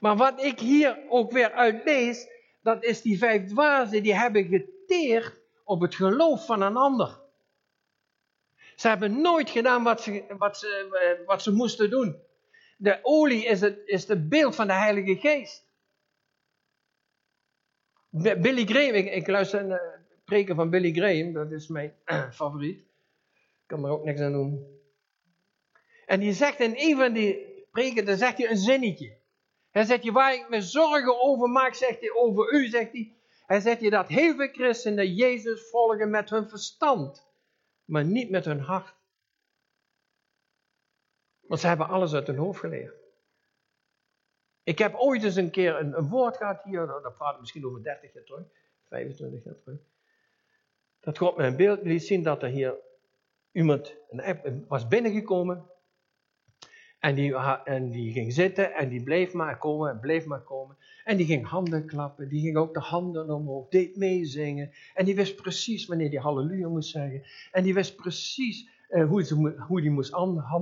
Maar 0.00 0.16
wat 0.16 0.42
ik 0.42 0.60
hier 0.60 1.06
ook 1.08 1.32
weer 1.32 1.52
uitlees, 1.52 2.28
dat 2.62 2.84
is 2.84 3.02
die 3.02 3.18
vijf 3.18 3.48
dwazen, 3.48 4.02
die 4.02 4.14
hebben 4.14 4.44
geteerd 4.44 5.40
op 5.64 5.80
het 5.80 5.94
geloof 5.94 6.46
van 6.46 6.62
een 6.62 6.76
ander. 6.76 7.21
Ze 8.82 8.88
hebben 8.88 9.20
nooit 9.20 9.50
gedaan 9.50 9.82
wat 9.82 10.02
ze, 10.02 10.24
wat 10.38 10.58
ze, 10.58 10.88
eh, 11.18 11.26
wat 11.26 11.42
ze 11.42 11.52
moesten 11.52 11.90
doen 11.90 12.30
de 12.82 12.98
olie 13.02 13.44
is 13.44 13.60
het, 13.60 13.78
is 13.84 14.06
beeld 14.28 14.54
van 14.54 14.66
de 14.66 14.72
Heilige 14.72 15.16
Geest. 15.16 15.66
Billy 18.10 18.64
Graham, 18.64 18.94
ik, 18.94 19.26
luister 19.26 19.60
een 19.60 19.70
uh, 19.70 19.76
preken 20.24 20.54
van 20.54 20.70
Billy 20.70 20.92
Graham, 20.92 21.32
dat 21.32 21.52
is 21.52 21.68
mijn 21.68 21.94
favoriet. 22.32 22.78
Ik 22.78 23.66
kan 23.66 23.84
er 23.84 23.90
ook 23.90 24.04
niks 24.04 24.20
aan 24.20 24.32
doen. 24.32 24.80
En 26.06 26.20
die 26.20 26.32
zegt 26.32 26.60
in 26.60 26.74
een 26.76 26.96
van 26.96 27.12
die 27.12 27.66
preken, 27.70 28.04
dan 28.04 28.16
zegt 28.16 28.38
hij 28.38 28.50
een 28.50 28.56
zinnetje. 28.56 29.18
Hij 29.70 29.84
zegt 29.84 30.04
je 30.04 30.12
waar 30.12 30.34
ik 30.34 30.48
me 30.48 30.62
zorgen 30.62 31.20
over 31.20 31.48
maak, 31.48 31.74
zegt 31.74 32.00
hij 32.00 32.12
over 32.12 32.52
u, 32.52 32.66
zegt 32.68 32.92
hij. 32.92 33.16
Hij 33.46 33.60
zegt 33.60 33.80
je 33.80 33.90
dat 33.90 34.08
heel 34.08 34.34
veel 34.34 34.48
christenen 34.48 35.14
Jezus 35.14 35.70
volgen 35.70 36.10
met 36.10 36.30
hun 36.30 36.48
verstand, 36.48 37.26
maar 37.92 38.04
niet 38.04 38.30
met 38.30 38.44
hun 38.44 38.60
hart. 38.60 38.94
Want 41.40 41.60
ze 41.60 41.66
hebben 41.66 41.88
alles 41.88 42.14
uit 42.14 42.26
hun 42.26 42.36
hoofd 42.36 42.60
geleerd. 42.60 42.94
Ik 44.62 44.78
heb 44.78 44.94
ooit 44.94 45.22
eens 45.22 45.36
een 45.36 45.50
keer 45.50 45.76
een, 45.76 46.08
woord 46.08 46.36
gehad 46.36 46.62
hier, 46.62 46.86
dat 46.86 47.16
praat 47.16 47.40
misschien 47.40 47.66
over 47.66 47.82
30 47.82 48.12
jaar 48.12 48.24
terug, 48.24 48.46
25 48.82 49.44
jaar 49.44 49.58
terug. 49.58 49.80
Dat 51.00 51.18
God 51.18 51.36
me 51.36 51.44
een 51.44 51.56
beeld 51.56 51.82
liet 51.82 52.02
zien 52.02 52.22
dat 52.22 52.42
er 52.42 52.48
hier 52.48 52.78
iemand 53.50 53.96
een, 54.08 54.64
was 54.68 54.88
binnengekomen. 54.88 55.70
En 57.02 57.14
die, 57.14 57.36
en 57.64 57.90
die 57.90 58.12
ging 58.12 58.32
zitten 58.32 58.74
en 58.74 58.88
die 58.88 59.02
bleef 59.02 59.32
maar 59.32 59.58
komen 59.58 59.90
en 59.90 60.00
bleef 60.00 60.24
maar 60.24 60.42
komen. 60.42 60.76
En 61.04 61.16
die 61.16 61.26
ging 61.26 61.46
handen 61.46 61.86
klappen, 61.86 62.28
die 62.28 62.40
ging 62.40 62.56
ook 62.56 62.74
de 62.74 62.80
handen 62.80 63.30
omhoog, 63.30 63.68
deed 63.68 63.96
meezingen. 63.96 64.70
En 64.94 65.04
die 65.04 65.14
wist 65.14 65.36
precies 65.36 65.86
wanneer 65.86 66.10
die 66.10 66.20
halleluja 66.20 66.68
moest 66.68 66.90
zeggen. 66.90 67.22
En 67.52 67.62
die 67.62 67.74
wist 67.74 67.96
precies 67.96 68.68
uh, 68.90 69.08
hoe, 69.08 69.24
ze, 69.24 69.34
hoe 69.68 69.80
die 69.80 69.90
moest 69.90 70.12
uh, 70.12 70.60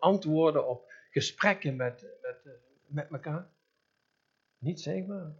antwoorden 0.00 0.68
op 0.68 0.92
gesprekken 1.10 1.76
met, 1.76 2.06
met, 2.22 2.40
uh, 2.46 2.52
met 2.86 3.08
elkaar. 3.10 3.48
Niet 4.58 4.80
zegbaar. 4.80 5.32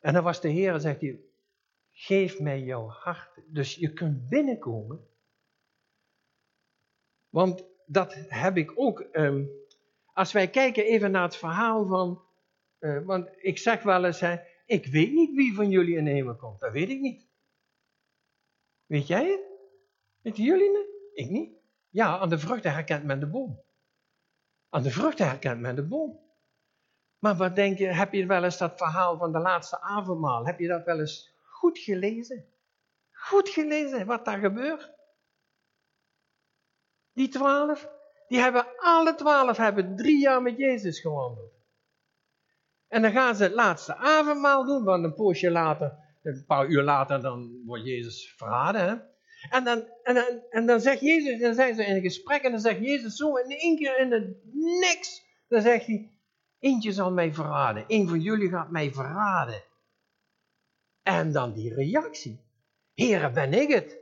En 0.00 0.12
dan 0.12 0.22
was 0.22 0.40
de 0.40 0.48
Heer, 0.48 0.80
zegt 0.80 1.00
hij, 1.00 1.20
Geef 1.92 2.40
mij 2.40 2.60
jouw 2.60 2.88
hart. 2.88 3.40
Dus 3.46 3.74
je 3.74 3.92
kunt 3.92 4.28
binnenkomen. 4.28 5.06
Want 7.32 7.64
dat 7.86 8.14
heb 8.28 8.56
ik 8.56 8.72
ook. 8.74 9.00
Ehm, 9.00 9.44
als 10.12 10.32
wij 10.32 10.48
kijken 10.48 10.84
even 10.84 11.10
naar 11.10 11.22
het 11.22 11.36
verhaal 11.36 11.86
van. 11.86 12.22
Uh, 12.80 13.04
want 13.04 13.28
ik 13.36 13.58
zeg 13.58 13.82
wel 13.82 14.04
eens: 14.04 14.20
hè, 14.20 14.36
ik 14.66 14.86
weet 14.86 15.12
niet 15.12 15.34
wie 15.34 15.54
van 15.54 15.70
jullie 15.70 15.96
in 15.96 16.06
hemel 16.06 16.36
komt. 16.36 16.60
Dat 16.60 16.72
weet 16.72 16.88
ik 16.88 17.00
niet. 17.00 17.26
Weet 18.86 19.06
jij 19.06 19.40
het? 20.22 20.36
Jullie 20.36 20.70
het? 20.70 20.88
Ik 21.12 21.30
niet. 21.30 21.52
Ja, 21.88 22.18
aan 22.18 22.28
de 22.28 22.38
vruchten 22.38 22.72
herkent 22.72 23.04
men 23.04 23.20
de 23.20 23.26
boom. 23.26 23.62
Aan 24.68 24.82
de 24.82 24.90
vruchten 24.90 25.26
herkent 25.26 25.60
men 25.60 25.76
de 25.76 25.86
boom. 25.86 26.20
Maar 27.18 27.36
wat 27.36 27.54
denk 27.54 27.78
je, 27.78 27.86
heb 27.86 28.12
je 28.12 28.26
wel 28.26 28.44
eens 28.44 28.58
dat 28.58 28.76
verhaal 28.76 29.18
van 29.18 29.32
de 29.32 29.38
laatste 29.38 29.80
avondmaal, 29.80 30.46
heb 30.46 30.58
je 30.58 30.68
dat 30.68 30.84
wel 30.84 31.00
eens 31.00 31.34
goed 31.40 31.78
gelezen? 31.78 32.44
Goed 33.12 33.48
gelezen 33.48 34.06
wat 34.06 34.24
daar 34.24 34.38
gebeurt? 34.38 34.92
Die 37.12 37.28
twaalf, 37.28 37.88
die 38.28 38.38
hebben 38.38 38.66
alle 38.76 39.14
twaalf 39.14 39.56
hebben 39.56 39.96
drie 39.96 40.20
jaar 40.20 40.42
met 40.42 40.56
Jezus 40.56 41.00
gewandeld. 41.00 41.52
En 42.88 43.02
dan 43.02 43.12
gaan 43.12 43.36
ze 43.36 43.42
het 43.42 43.52
laatste 43.52 43.96
avondmaal 43.96 44.64
doen, 44.64 44.84
want 44.84 45.04
een 45.04 45.14
poosje 45.14 45.50
later, 45.50 45.98
een 46.22 46.44
paar 46.46 46.66
uur 46.66 46.82
later, 46.82 47.20
dan 47.20 47.62
wordt 47.64 47.84
Jezus 47.84 48.34
verraden. 48.36 49.10
En, 49.50 49.64
dan, 49.64 49.84
en, 50.02 50.14
dan, 50.14 50.42
en 50.50 50.66
dan 50.66 50.80
zegt 50.80 51.00
Jezus, 51.00 51.40
dan 51.40 51.54
zijn 51.54 51.74
ze 51.74 51.84
in 51.84 51.96
een 51.96 52.02
gesprek 52.02 52.42
en 52.42 52.50
dan 52.50 52.60
zegt 52.60 52.78
Jezus 52.78 53.16
zo 53.16 53.36
in 53.36 53.50
één 53.50 53.76
keer 53.76 53.98
in 53.98 54.12
het 54.12 54.36
niks. 54.52 55.22
Dan 55.48 55.62
zegt 55.62 55.86
hij, 55.86 56.10
eentje 56.58 56.92
zal 56.92 57.12
mij 57.12 57.32
verraden, 57.32 57.84
één 57.86 58.08
van 58.08 58.20
jullie 58.20 58.48
gaat 58.48 58.70
mij 58.70 58.92
verraden. 58.92 59.62
En 61.02 61.32
dan 61.32 61.52
die 61.52 61.74
reactie. 61.74 62.40
Heren, 62.94 63.32
ben 63.32 63.52
ik 63.52 63.68
het? 63.68 63.98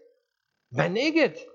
Ben 0.69 0.97
ik 0.97 1.15
het? 1.15 1.49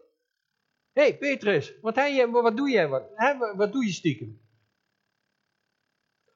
Hé 0.96 1.02
hey, 1.02 1.18
Petrus, 1.18 1.80
wat, 1.82 1.96
wat 2.32 2.58
doe 2.58 2.70
jij? 2.70 2.88
Wat, 2.88 3.10
hè, 3.16 3.56
wat 3.56 3.72
doe 3.72 3.86
je 3.86 3.92
stiekem? 3.92 4.42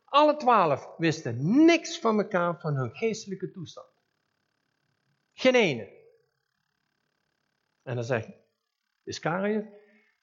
Alle 0.03 0.35
twaalf 0.35 0.97
wisten 0.97 1.65
niks 1.65 1.99
van 1.99 2.19
elkaar 2.19 2.59
van 2.59 2.75
hun 2.75 2.95
geestelijke 2.95 3.51
toestand. 3.51 3.87
Geen 5.33 5.55
ene. 5.55 5.97
En 7.83 7.95
dan 7.95 8.03
zegt 8.03 8.29
Iscariot, 9.03 9.65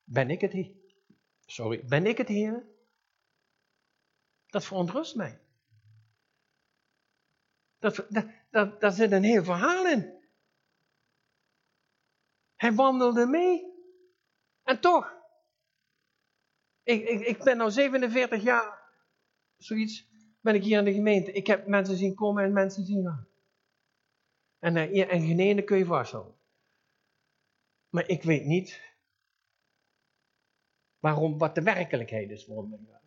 ben 0.05 0.31
ik 0.31 0.41
het 0.41 0.53
hier? 0.53 0.75
Sorry, 1.47 1.85
ben 1.85 2.07
ik 2.07 2.19
het 2.19 2.29
hier? 2.29 2.67
Dat 4.47 4.65
verontrust 4.65 5.17
mij. 5.17 5.41
Dat, 7.79 8.07
dat, 8.09 8.27
dat, 8.51 8.81
daar 8.81 8.93
zit 8.93 9.13
een 9.13 9.25
heel 9.25 9.45
verhaal 9.45 9.87
in. 9.87 10.15
Hij 12.55 12.73
wandelde 12.73 13.27
mee. 13.27 13.76
En 14.67 14.81
toch. 14.81 15.15
Ik, 16.83 17.09
ik, 17.09 17.21
ik 17.21 17.43
ben 17.43 17.59
nu 17.59 17.71
47 17.71 18.43
jaar, 18.43 18.93
zoiets, 19.57 20.09
ben 20.41 20.55
ik 20.55 20.63
hier 20.63 20.79
in 20.79 20.85
de 20.85 20.93
gemeente. 20.93 21.33
Ik 21.33 21.47
heb 21.47 21.67
mensen 21.67 21.97
zien 21.97 22.15
komen 22.15 22.45
en 22.45 22.53
mensen 22.53 22.85
zien 22.85 23.05
gaan. 23.05 23.29
En, 24.59 24.77
uh, 24.77 25.13
en 25.13 25.65
kun 25.65 25.79
je 25.79 25.85
vasthouden. 25.85 26.35
Maar 27.89 28.09
ik 28.09 28.23
weet 28.23 28.45
niet 28.45 28.81
waarom, 30.99 31.39
wat 31.39 31.55
de 31.55 31.63
werkelijkheid 31.63 32.31
is 32.31 32.45
voor 32.45 32.69
mij. 32.69 33.01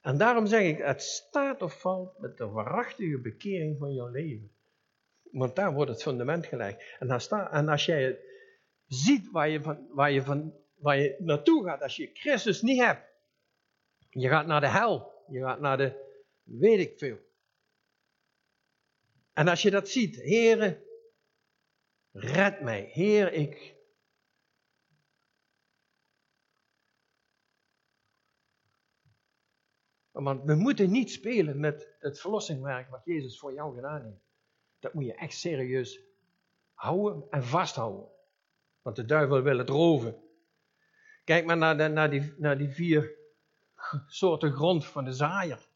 En 0.00 0.18
daarom 0.18 0.46
zeg 0.46 0.62
ik, 0.62 0.78
het 0.78 1.02
staat 1.02 1.62
of 1.62 1.80
valt 1.80 2.18
met 2.18 2.36
de 2.36 2.48
waarachtige 2.48 3.20
bekering 3.20 3.78
van 3.78 3.92
jouw 3.92 4.08
leven. 4.08 4.50
Want 5.32 5.56
daar 5.56 5.72
wordt 5.72 5.90
het 5.90 6.02
fundament 6.02 6.46
staat, 7.20 7.52
en 7.52 7.68
als 7.68 7.84
jij 7.84 8.18
ziet 8.86 9.30
waar 9.30 9.48
je, 9.48 9.62
van, 9.62 9.86
waar, 9.90 10.10
je 10.10 10.22
van, 10.22 10.54
waar 10.74 10.98
je 10.98 11.16
naartoe 11.18 11.64
gaat, 11.64 11.82
als 11.82 11.96
je 11.96 12.10
Christus 12.12 12.62
niet 12.62 12.80
hebt, 12.80 13.10
je 14.10 14.28
gaat 14.28 14.46
naar 14.46 14.60
de 14.60 14.68
hel, 14.68 15.24
je 15.28 15.40
gaat 15.40 15.60
naar 15.60 15.76
de 15.76 16.10
weet 16.42 16.78
ik 16.78 16.98
veel. 16.98 17.18
En 19.32 19.48
als 19.48 19.62
je 19.62 19.70
dat 19.70 19.88
ziet, 19.88 20.16
Heere, 20.16 20.86
red 22.10 22.60
mij, 22.60 22.82
Heer, 22.82 23.32
ik. 23.32 23.80
Want 30.10 30.44
we 30.44 30.54
moeten 30.54 30.90
niet 30.90 31.10
spelen 31.10 31.60
met 31.60 31.96
het 31.98 32.20
verlossingwerk 32.20 32.88
wat 32.88 33.04
Jezus 33.04 33.38
voor 33.38 33.52
jou 33.52 33.74
gedaan 33.74 34.04
heeft. 34.04 34.31
Dat 34.82 34.94
moet 34.94 35.04
je 35.04 35.14
echt 35.14 35.38
serieus 35.38 36.00
houden 36.74 37.26
en 37.30 37.44
vasthouden. 37.44 38.08
Want 38.82 38.96
de 38.96 39.04
duivel 39.04 39.42
wil 39.42 39.58
het 39.58 39.68
roven. 39.68 40.16
Kijk 41.24 41.44
maar 41.44 41.56
naar, 41.56 41.76
de, 41.76 41.88
naar, 41.88 42.10
die, 42.10 42.34
naar 42.36 42.58
die 42.58 42.68
vier 42.68 43.14
soorten 44.06 44.52
grond 44.52 44.86
van 44.86 45.04
de 45.04 45.12
zaaier. 45.12 45.68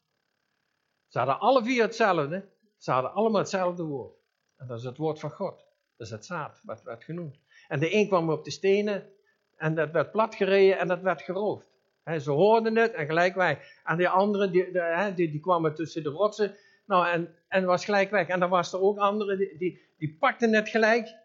Ze 1.07 1.17
hadden 1.17 1.39
alle 1.39 1.63
vier 1.63 1.81
hetzelfde. 1.81 2.49
Ze 2.77 2.91
hadden 2.91 3.13
allemaal 3.13 3.41
hetzelfde 3.41 3.83
woord. 3.83 4.15
En 4.57 4.67
dat 4.67 4.77
is 4.77 4.83
het 4.83 4.97
woord 4.97 5.19
van 5.19 5.31
God. 5.31 5.65
Dat 5.95 6.07
is 6.07 6.13
het 6.13 6.25
zaad, 6.25 6.61
wat 6.63 6.83
werd 6.83 7.03
genoemd. 7.03 7.39
En 7.67 7.79
de 7.79 7.93
een 7.93 8.07
kwam 8.07 8.29
op 8.29 8.43
de 8.43 8.51
stenen 8.51 9.11
en 9.55 9.75
dat 9.75 9.91
werd 9.91 10.11
platgereden 10.11 10.77
en 10.77 10.87
dat 10.87 11.01
werd 11.01 11.21
geroofd. 11.21 11.71
ze 12.03 12.31
hoorden 12.31 12.75
het 12.75 12.93
en 12.93 13.05
gelijk 13.05 13.35
wij. 13.35 13.59
En 13.83 13.97
die 13.97 14.09
anderen, 14.09 14.51
die, 14.51 14.71
die, 15.15 15.31
die, 15.31 15.39
kwamen 15.39 15.75
tussen 15.75 16.03
de 16.03 16.09
rotsen. 16.09 16.55
Nou, 16.87 17.07
en, 17.07 17.35
en 17.47 17.65
was 17.65 17.85
gelijk 17.85 18.09
weg. 18.09 18.27
En 18.27 18.39
dan 18.39 18.49
was 18.49 18.73
er 18.73 18.81
ook 18.81 18.97
anderen, 18.97 19.37
die, 19.37 19.81
die, 19.97 20.17
pakten 20.19 20.53
het 20.53 20.69
gelijk. 20.69 21.15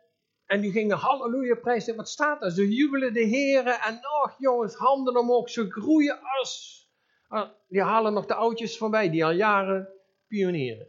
En 0.47 0.61
die 0.61 0.73
gingen 0.73 0.97
halleluja 0.97 1.55
prijzen. 1.55 1.97
Wat 1.97 2.09
staat 2.09 2.43
er? 2.43 2.51
Ze 2.51 2.69
jubelen 2.69 3.13
de 3.13 3.25
heren. 3.25 3.81
En 3.81 3.95
nog 3.95 4.35
jongens, 4.39 4.75
handen 4.75 5.17
omhoog. 5.17 5.51
Ze 5.51 5.71
groeien 5.71 6.21
als... 6.21 6.81
Ah, 7.29 7.51
die 7.69 7.83
halen 7.83 8.13
nog 8.13 8.27
de 8.27 8.35
oudjes 8.35 8.79
voorbij, 8.79 9.11
die 9.11 9.25
al 9.25 9.31
jaren 9.31 9.89
pionieren. 10.27 10.87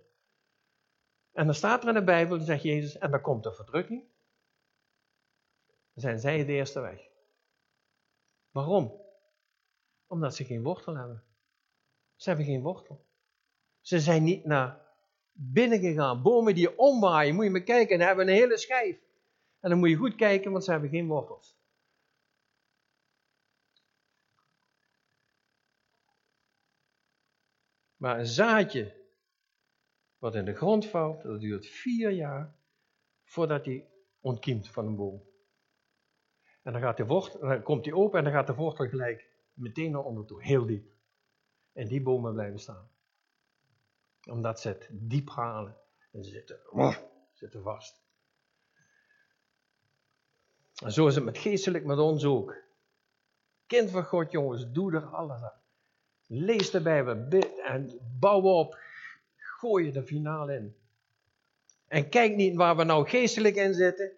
En 1.31 1.45
dan 1.45 1.55
staat 1.55 1.81
er 1.81 1.87
in 1.87 1.93
de 1.93 2.03
Bijbel, 2.03 2.39
zegt 2.39 2.63
Jezus, 2.63 2.97
en 2.97 3.11
dan 3.11 3.21
komt 3.21 3.43
de 3.43 3.53
verdrukking. 3.53 4.01
Dan 5.93 6.03
zijn 6.03 6.19
zij 6.19 6.45
de 6.45 6.51
eerste 6.51 6.79
weg. 6.79 7.09
Waarom? 8.51 9.01
Omdat 10.07 10.35
ze 10.35 10.45
geen 10.45 10.63
wortel 10.63 10.95
hebben. 10.95 11.23
Ze 12.15 12.29
hebben 12.29 12.45
geen 12.47 12.61
wortel. 12.61 13.05
Ze 13.83 13.99
zijn 13.99 14.23
niet 14.23 14.45
naar 14.45 14.81
binnen 15.31 15.79
gegaan. 15.79 16.21
Bomen 16.21 16.55
die 16.55 16.77
omwaaien, 16.77 17.35
moet 17.35 17.43
je 17.43 17.49
maar 17.49 17.63
kijken, 17.63 17.99
en 17.99 18.07
hebben 18.07 18.27
een 18.27 18.33
hele 18.33 18.57
schijf. 18.57 18.97
En 19.59 19.69
dan 19.69 19.79
moet 19.79 19.89
je 19.89 19.95
goed 19.95 20.15
kijken, 20.15 20.51
want 20.51 20.63
ze 20.63 20.71
hebben 20.71 20.89
geen 20.89 21.07
wortels. 21.07 21.57
Maar 27.95 28.19
een 28.19 28.25
zaadje 28.25 29.01
wat 30.17 30.35
in 30.35 30.45
de 30.45 30.55
grond 30.55 30.85
valt, 30.85 31.21
dat 31.21 31.39
duurt 31.39 31.65
vier 31.65 32.11
jaar 32.11 32.55
voordat 33.23 33.65
hij 33.65 33.87
ontkiemt 34.19 34.69
van 34.69 34.87
een 34.87 34.95
boom. 34.95 35.23
En 36.61 36.73
dan, 36.73 36.81
gaat 36.81 36.97
de 36.97 37.05
wortel, 37.05 37.39
dan 37.39 37.63
komt 37.63 37.85
hij 37.85 37.93
open 37.93 38.17
en 38.17 38.23
dan 38.23 38.33
gaat 38.33 38.47
de 38.47 38.55
wortel 38.55 38.87
gelijk 38.87 39.29
meteen 39.53 39.91
naar 39.91 40.03
onder 40.03 40.25
toe, 40.25 40.43
heel 40.43 40.65
diep. 40.65 40.91
En 41.71 41.87
die 41.87 42.01
bomen 42.01 42.33
blijven 42.33 42.59
staan. 42.59 42.92
Omdat 44.29 44.59
ze 44.59 44.67
het 44.67 44.87
diep 44.91 45.29
halen 45.29 45.77
en 46.11 46.23
ze 46.23 46.29
zitten, 46.29 46.59
zitten 47.33 47.63
vast. 47.63 48.01
En 50.83 50.91
zo 50.91 51.07
is 51.07 51.15
het 51.15 51.23
met 51.23 51.37
geestelijk 51.37 51.85
met 51.85 51.97
ons 51.97 52.25
ook. 52.25 52.55
Kind 53.67 53.89
van 53.89 54.03
God, 54.03 54.31
jongens, 54.31 54.71
doe 54.71 54.93
er 54.93 55.05
alles 55.05 55.41
aan. 55.41 55.61
Lees 56.25 56.69
de 56.69 56.81
Bijbel, 56.81 57.41
en 57.63 57.99
bouw 58.19 58.41
op 58.41 58.77
gooi 59.63 59.85
je 59.85 59.91
de 59.91 60.03
finale 60.03 60.55
in. 60.55 60.75
En 61.87 62.09
kijk 62.09 62.35
niet 62.35 62.55
waar 62.55 62.75
we 62.75 62.83
nou 62.83 63.07
geestelijk 63.07 63.55
in 63.55 63.73
zitten. 63.73 64.11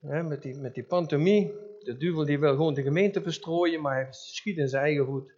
met, 0.00 0.42
die, 0.42 0.56
met 0.56 0.74
die 0.74 0.84
pantomie. 0.84 1.52
De 1.80 1.96
duivel 1.96 2.24
die 2.24 2.38
wil 2.38 2.50
gewoon 2.50 2.74
de 2.74 2.82
gemeente 2.82 3.22
verstrooien, 3.22 3.80
maar 3.80 3.94
hij 3.94 4.12
schiet 4.12 4.56
in 4.56 4.68
zijn 4.68 4.82
eigen 4.82 5.06
voet. 5.06 5.32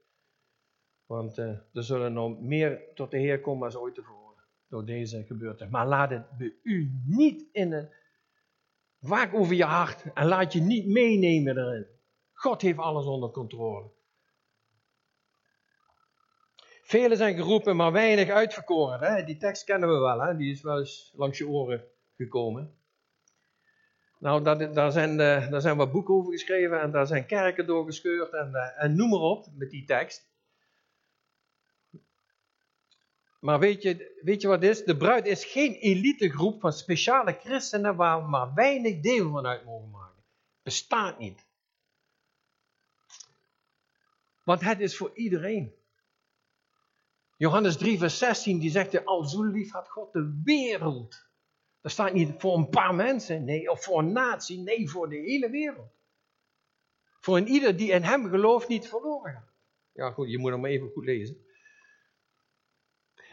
Want 1.12 1.38
uh, 1.38 1.46
er 1.72 1.85
zullen 1.85 2.12
nog 2.12 2.40
meer 2.40 2.81
tot 2.94 3.11
de 3.11 3.18
Heer 3.18 3.40
komen 3.40 3.64
als 3.64 3.77
ooit 3.77 3.94
tevoren. 3.94 4.44
Door 4.68 4.85
deze 4.85 5.25
gebeurtenis. 5.25 5.72
Maar 5.72 5.87
laat 5.87 6.11
het 6.11 6.37
bij 6.38 6.55
u 6.62 7.01
niet 7.07 7.44
in 7.53 7.72
een. 7.72 7.88
Waak 8.98 9.35
over 9.35 9.55
je 9.55 9.64
hart 9.64 10.12
en 10.14 10.27
laat 10.27 10.53
je 10.53 10.61
niet 10.61 10.87
meenemen 10.87 11.59
erin. 11.59 11.87
God 12.33 12.62
heeft 12.62 12.79
alles 12.79 13.07
onder 13.07 13.31
controle. 13.31 13.90
Velen 16.83 17.16
zijn 17.16 17.37
geroepen, 17.37 17.77
maar 17.77 17.92
weinig 17.92 18.29
uitverkoren. 18.29 19.01
Hè? 19.01 19.25
Die 19.25 19.37
tekst 19.37 19.64
kennen 19.64 19.88
we 19.88 19.98
wel, 19.98 20.20
hè? 20.20 20.37
die 20.37 20.53
is 20.53 20.62
wel 20.62 20.79
eens 20.79 21.12
langs 21.16 21.38
je 21.38 21.48
oren 21.48 21.85
gekomen. 22.16 22.75
Nou, 24.18 24.42
daar, 24.42 24.72
daar, 24.72 24.92
zijn, 24.92 25.11
uh, 25.11 25.51
daar 25.51 25.61
zijn 25.61 25.77
wat 25.77 25.92
boeken 25.92 26.14
over 26.14 26.33
geschreven 26.33 26.81
en 26.81 26.90
daar 26.90 27.07
zijn 27.07 27.27
kerken 27.27 27.66
doorgescheurd 27.66 28.33
en, 28.33 28.51
uh, 28.53 28.85
en 28.85 28.96
noem 28.96 29.11
maar 29.11 29.20
op 29.20 29.46
met 29.55 29.70
die 29.70 29.85
tekst. 29.85 30.31
Maar 33.42 33.59
weet 33.59 33.83
je, 33.83 34.20
weet 34.20 34.40
je 34.42 34.48
wat 34.48 34.62
het 34.62 34.70
is? 34.70 34.85
De 34.85 34.96
bruid 34.96 35.26
is 35.26 35.44
geen 35.44 35.74
elitegroep 35.74 36.61
van 36.61 36.72
speciale 36.72 37.33
christenen 37.40 37.96
waar 37.96 38.24
maar 38.24 38.55
weinig 38.55 39.00
deel 39.00 39.31
van 39.31 39.46
uit 39.46 39.64
mogen 39.64 39.90
maken. 39.90 40.22
Bestaat 40.62 41.18
niet. 41.18 41.46
Want 44.44 44.61
het 44.61 44.81
is 44.81 44.96
voor 44.96 45.11
iedereen. 45.14 45.74
Johannes 47.37 47.76
3, 47.76 47.98
vers 47.98 48.18
16, 48.18 48.59
die 48.59 48.70
zegt, 48.70 49.05
al 49.05 49.24
zo 49.24 49.42
lief 49.42 49.72
had 49.72 49.88
God 49.88 50.12
de 50.12 50.40
wereld. 50.44 51.26
Dat 51.81 51.92
staat 51.92 52.12
niet 52.12 52.35
voor 52.38 52.57
een 52.57 52.68
paar 52.68 52.94
mensen, 52.94 53.44
nee, 53.44 53.70
of 53.70 53.85
voor 53.85 53.98
een 53.98 54.12
natie, 54.12 54.59
nee, 54.59 54.90
voor 54.90 55.09
de 55.09 55.16
hele 55.16 55.50
wereld. 55.50 55.92
Voor 57.20 57.37
een 57.37 57.48
ieder 57.48 57.76
die 57.76 57.92
in 57.92 58.02
hem 58.02 58.28
gelooft 58.28 58.68
niet 58.68 58.88
verloren 58.88 59.33
gaat. 59.33 59.52
Ja 59.92 60.11
goed, 60.11 60.31
je 60.31 60.38
moet 60.38 60.50
hem 60.50 60.61
maar 60.61 60.70
even 60.70 60.90
goed 60.90 61.05
lezen. 61.05 61.50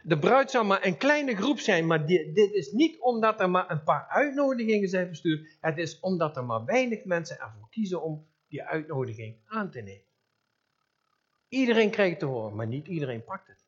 De 0.03 0.19
bruid 0.19 0.51
zal 0.51 0.63
maar 0.63 0.85
een 0.85 0.97
kleine 0.97 1.35
groep 1.35 1.59
zijn, 1.59 1.87
maar 1.87 2.05
dit, 2.05 2.53
is 2.53 2.71
niet 2.71 2.99
omdat 2.99 3.39
er 3.39 3.49
maar 3.49 3.71
een 3.71 3.83
paar 3.83 4.07
uitnodigingen 4.07 4.89
zijn 4.89 5.07
verstuurd. 5.07 5.57
Het 5.59 5.77
is 5.77 5.99
omdat 5.99 6.37
er 6.37 6.45
maar 6.45 6.65
weinig 6.65 7.03
mensen 7.05 7.39
ervoor 7.39 7.69
kiezen 7.69 8.01
om 8.01 8.27
die 8.47 8.63
uitnodiging 8.63 9.35
aan 9.45 9.71
te 9.71 9.81
nemen. 9.81 10.07
Iedereen 11.49 11.89
krijgt 11.89 12.19
te 12.19 12.25
horen, 12.25 12.55
maar 12.55 12.67
niet 12.67 12.87
iedereen 12.87 13.23
pakt 13.23 13.47
het. 13.47 13.65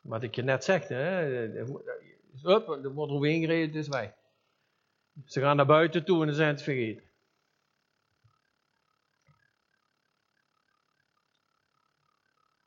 Wat 0.00 0.22
ik 0.22 0.34
je 0.34 0.42
net 0.42 0.64
zeg, 0.64 0.88
hè, 0.88 1.24
Hup, 2.42 2.68
er 2.68 2.92
wordt 2.92 3.12
overheen 3.12 3.40
gereden, 3.40 3.66
het 3.66 3.76
is 3.76 3.88
weg. 3.88 4.12
Ze 5.26 5.40
gaan 5.40 5.56
naar 5.56 5.66
buiten 5.66 6.04
toe 6.04 6.20
en 6.20 6.26
dan 6.26 6.36
zijn 6.36 6.48
het 6.48 6.62
vergeten. 6.62 7.04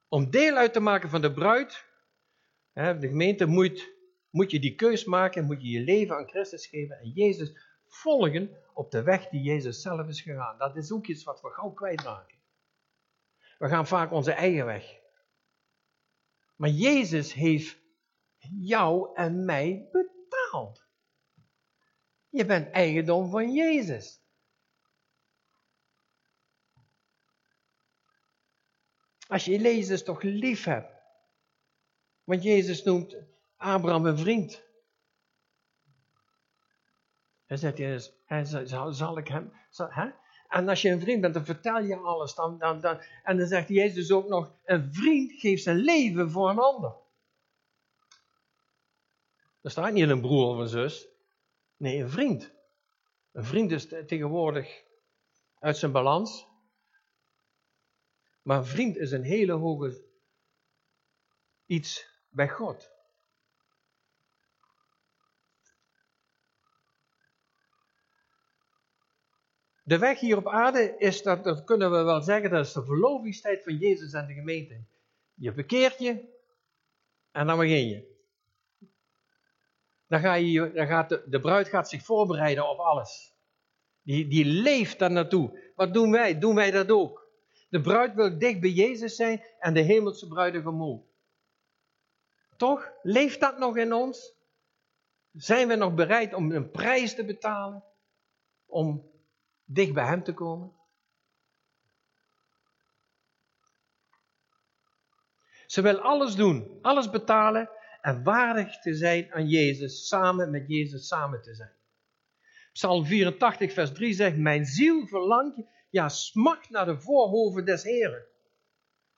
Om 0.07 0.29
deel 0.29 0.55
uit 0.55 0.73
te 0.73 0.79
maken 0.79 1.09
van 1.09 1.21
de 1.21 1.33
bruid, 1.33 1.85
de 2.77 3.07
gemeente, 3.07 3.45
moet, 3.45 3.93
moet 4.29 4.51
je 4.51 4.59
die 4.59 4.75
keus 4.75 5.05
maken, 5.05 5.45
moet 5.45 5.61
je 5.61 5.69
je 5.69 5.81
leven 5.81 6.15
aan 6.15 6.27
Christus 6.27 6.67
geven 6.67 6.99
en 6.99 7.09
Jezus 7.09 7.53
volgen 7.87 8.57
op 8.73 8.91
de 8.91 9.03
weg 9.03 9.29
die 9.29 9.41
Jezus 9.41 9.81
zelf 9.81 10.07
is 10.07 10.21
gegaan. 10.21 10.57
Dat 10.57 10.75
is 10.75 10.91
ook 10.91 11.07
iets 11.07 11.23
wat 11.23 11.41
we 11.41 11.49
gauw 11.49 11.71
kwijtraken. 11.71 12.37
We 13.57 13.67
gaan 13.67 13.87
vaak 13.87 14.11
onze 14.11 14.31
eigen 14.31 14.65
weg. 14.65 14.99
Maar 16.55 16.69
Jezus 16.69 17.33
heeft 17.33 17.79
jou 18.59 19.15
en 19.15 19.45
mij 19.45 19.89
betaald. 19.91 20.85
Je 22.29 22.45
bent 22.45 22.71
eigendom 22.71 23.29
van 23.29 23.53
Jezus. 23.53 24.21
Als 29.27 29.45
je 29.45 29.59
Jezus 29.59 30.03
toch 30.03 30.21
lief 30.21 30.63
hebt. 30.63 30.96
Want 32.27 32.43
Jezus 32.43 32.83
noemt 32.83 33.15
Abraham 33.57 34.05
een 34.05 34.17
vriend. 34.17 34.63
Hij 37.45 37.57
zegt, 37.57 37.77
hij, 38.25 38.45
zal, 38.93 39.17
ik 39.17 39.27
hem... 39.27 39.53
Hè? 39.77 40.09
En 40.47 40.69
als 40.69 40.81
je 40.81 40.89
een 40.89 40.99
vriend 40.99 41.21
bent, 41.21 41.33
dan 41.33 41.45
vertel 41.45 41.79
je 41.79 41.95
alles. 41.95 42.35
Dan, 42.35 42.57
dan, 42.57 42.79
dan, 42.79 43.01
en 43.23 43.37
dan 43.37 43.47
zegt 43.47 43.67
Jezus 43.67 44.11
ook 44.11 44.27
nog, 44.27 44.51
een 44.65 44.93
vriend 44.93 45.31
geeft 45.31 45.63
zijn 45.63 45.77
leven 45.77 46.31
voor 46.31 46.49
een 46.49 46.59
ander. 46.59 46.95
Er 49.61 49.71
staat 49.71 49.93
niet 49.93 50.09
een 50.09 50.21
broer 50.21 50.47
of 50.47 50.57
een 50.57 50.67
zus. 50.67 51.07
Nee, 51.77 52.01
een 52.01 52.09
vriend. 52.09 52.51
Een 53.31 53.45
vriend 53.45 53.71
is 53.71 53.87
tegenwoordig 53.87 54.83
uit 55.59 55.77
zijn 55.77 55.91
balans. 55.91 56.47
Maar 58.41 58.57
een 58.57 58.65
vriend 58.65 58.97
is 58.97 59.11
een 59.11 59.23
hele 59.23 59.53
hoge 59.53 60.05
iets 61.65 62.15
bij 62.37 62.49
God. 62.49 62.91
De 69.83 69.97
weg 69.97 70.19
hier 70.19 70.37
op 70.37 70.47
aarde 70.47 70.95
is, 70.97 71.21
dat, 71.21 71.43
dat 71.43 71.63
kunnen 71.63 71.91
we 71.91 72.03
wel 72.03 72.21
zeggen, 72.21 72.49
dat 72.49 72.65
is 72.65 72.73
de 72.73 72.83
verlovingstijd 72.83 73.63
van 73.63 73.77
Jezus 73.77 74.13
en 74.13 74.27
de 74.27 74.33
gemeente. 74.33 74.83
Je 75.33 75.53
bekeert 75.53 75.99
je 75.99 76.25
en 77.31 77.47
dan 77.47 77.57
begin 77.57 77.87
je. 77.87 78.15
Dan, 80.07 80.19
ga 80.19 80.33
je, 80.33 80.71
dan 80.71 80.87
gaat 80.87 81.09
de, 81.09 81.39
bruid 81.39 81.67
gaat 81.67 81.89
zich 81.89 82.03
voorbereiden 82.03 82.69
op 82.69 82.79
alles. 82.79 83.33
Die, 84.01 84.27
die 84.27 84.45
leeft 84.45 84.99
daar 84.99 85.11
naartoe. 85.11 85.71
Wat 85.75 85.93
doen 85.93 86.11
wij? 86.11 86.39
Doen 86.39 86.55
wij 86.55 86.71
dat 86.71 86.91
ook? 86.91 87.31
De 87.69 87.81
bruid 87.81 88.15
wil 88.15 88.37
dicht 88.37 88.59
bij 88.59 88.69
Jezus 88.69 89.15
zijn 89.15 89.43
en 89.59 89.73
de 89.73 89.81
hemelse 89.81 90.27
bruidegom 90.27 90.83
ook. 90.83 91.06
Toch? 92.57 92.91
Leeft 93.01 93.39
dat 93.39 93.57
nog 93.57 93.77
in 93.77 93.93
ons? 93.93 94.33
Zijn 95.31 95.67
we 95.67 95.75
nog 95.75 95.93
bereid 95.93 96.33
om 96.33 96.51
een 96.51 96.71
prijs 96.71 97.15
te 97.15 97.25
betalen? 97.25 97.83
Om 98.65 99.11
dicht 99.65 99.93
bij 99.93 100.05
Hem 100.05 100.23
te 100.23 100.33
komen? 100.33 100.75
Ze 105.65 105.81
wil 105.81 105.99
alles 105.99 106.35
doen, 106.35 106.79
alles 106.81 107.09
betalen 107.09 107.69
en 108.01 108.23
waardig 108.23 108.79
te 108.79 108.93
zijn 108.93 109.33
aan 109.33 109.47
Jezus, 109.47 110.07
samen 110.07 110.51
met 110.51 110.67
Jezus 110.67 111.07
samen 111.07 111.41
te 111.41 111.55
zijn. 111.55 111.75
Psalm 112.73 113.05
84, 113.05 113.73
vers 113.73 113.93
3 113.93 114.13
zegt: 114.13 114.37
Mijn 114.37 114.65
ziel 114.65 115.07
verlangt, 115.07 115.61
ja, 115.89 116.09
smacht 116.09 116.69
naar 116.69 116.85
de 116.85 116.99
voorhoven 116.99 117.65
des 117.65 117.83
Heren. 117.83 118.25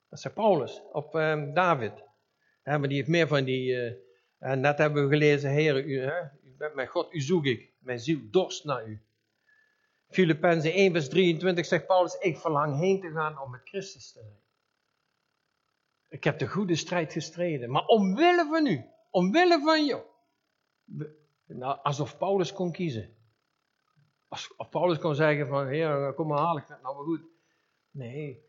Dat 0.08 0.18
is 0.18 0.32
Paulus, 0.32 0.82
op 0.92 1.14
um, 1.14 1.54
David. 1.54 1.92
Maar 2.78 2.88
die 2.88 2.96
heeft 2.96 3.08
meer 3.08 3.28
van 3.28 3.44
die. 3.44 3.72
Uh, 3.72 3.92
en 4.38 4.60
net 4.60 4.78
hebben 4.78 5.02
we 5.02 5.16
gelezen: 5.16 5.50
Heer, 5.50 5.84
u 5.84 6.10
bent 6.58 6.74
mijn 6.74 6.88
God, 6.88 7.14
u 7.14 7.20
zoek 7.20 7.44
ik. 7.44 7.72
Mijn 7.78 7.98
ziel 7.98 8.20
dorst 8.30 8.64
naar 8.64 8.86
u. 8.86 9.02
Filippenzen 10.08 10.72
1, 10.72 10.92
vers 10.92 11.08
23 11.08 11.66
zegt 11.66 11.86
Paulus: 11.86 12.14
Ik 12.14 12.36
verlang 12.36 12.78
heen 12.78 13.00
te 13.00 13.10
gaan 13.10 13.40
om 13.40 13.50
met 13.50 13.60
Christus 13.64 14.12
te 14.12 14.18
zijn. 14.18 14.38
Ik 16.08 16.24
heb 16.24 16.38
de 16.38 16.46
goede 16.46 16.76
strijd 16.76 17.12
gestreden. 17.12 17.70
Maar 17.70 17.84
omwille 17.84 18.46
van 18.50 18.66
u, 18.66 18.84
omwille 19.10 19.60
van 19.60 19.84
jou. 19.84 20.02
Nou, 21.46 21.78
alsof 21.82 22.18
Paulus 22.18 22.52
kon 22.52 22.72
kiezen. 22.72 23.14
Als, 24.28 24.54
Paulus 24.70 24.98
kon 24.98 25.14
zeggen 25.14 25.48
van, 25.48 25.66
heer, 25.66 26.12
kom 26.14 26.26
maar 26.26 26.38
haal 26.38 26.58
ik 26.58 26.68
dat 26.68 26.82
nou 26.82 26.94
maar 26.96 27.04
goed. 27.04 27.22
Nee, 27.90 28.48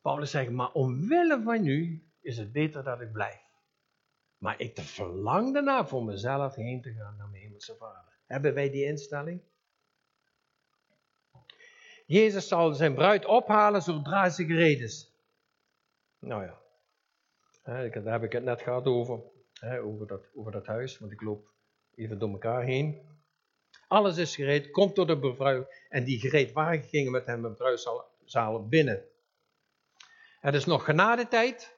Paulus 0.00 0.30
zegt, 0.30 0.50
maar 0.50 0.72
omwille 0.72 1.42
van 1.42 1.66
u 1.66 2.05
is 2.26 2.38
het 2.38 2.52
beter 2.52 2.84
dat 2.84 3.00
ik 3.00 3.12
blijf. 3.12 3.40
Maar 4.38 4.60
ik 4.60 4.80
verlang 4.80 5.56
ernaar 5.56 5.88
voor 5.88 6.04
mezelf 6.04 6.54
heen 6.54 6.82
te 6.82 6.92
gaan 6.92 7.16
naar 7.16 7.28
mijn 7.28 7.42
hemelse 7.42 7.76
vader. 7.76 8.12
Hebben 8.26 8.54
wij 8.54 8.70
die 8.70 8.84
instelling? 8.84 9.42
Jezus 12.06 12.48
zal 12.48 12.74
zijn 12.74 12.94
bruid 12.94 13.24
ophalen 13.24 13.82
zodra 13.82 14.28
ze 14.28 14.44
gereed 14.44 14.80
is. 14.80 15.14
Nou 16.18 16.44
ja, 16.44 16.58
daar 17.62 18.12
heb 18.12 18.22
ik 18.22 18.32
het 18.32 18.44
net 18.44 18.62
gehad 18.62 18.86
over, 18.86 19.20
over, 19.82 20.06
dat, 20.06 20.26
over 20.34 20.52
dat 20.52 20.66
huis, 20.66 20.98
want 20.98 21.12
ik 21.12 21.20
loop 21.20 21.50
even 21.94 22.18
door 22.18 22.30
elkaar 22.30 22.62
heen. 22.62 23.14
Alles 23.88 24.16
is 24.16 24.34
gereed, 24.34 24.70
komt 24.70 24.96
door 24.96 25.06
de 25.06 25.18
bevrouw 25.18 25.68
en 25.88 26.04
die 26.04 26.20
gereed 26.20 26.52
waren 26.52 26.82
gingen 26.82 27.12
met 27.12 27.26
hem 27.26 27.44
een 27.44 27.54
bruiszaal 27.54 28.68
binnen. 28.68 29.04
Het 30.40 30.54
is 30.54 30.64
nog 30.64 30.84
genadetijd, 30.84 31.75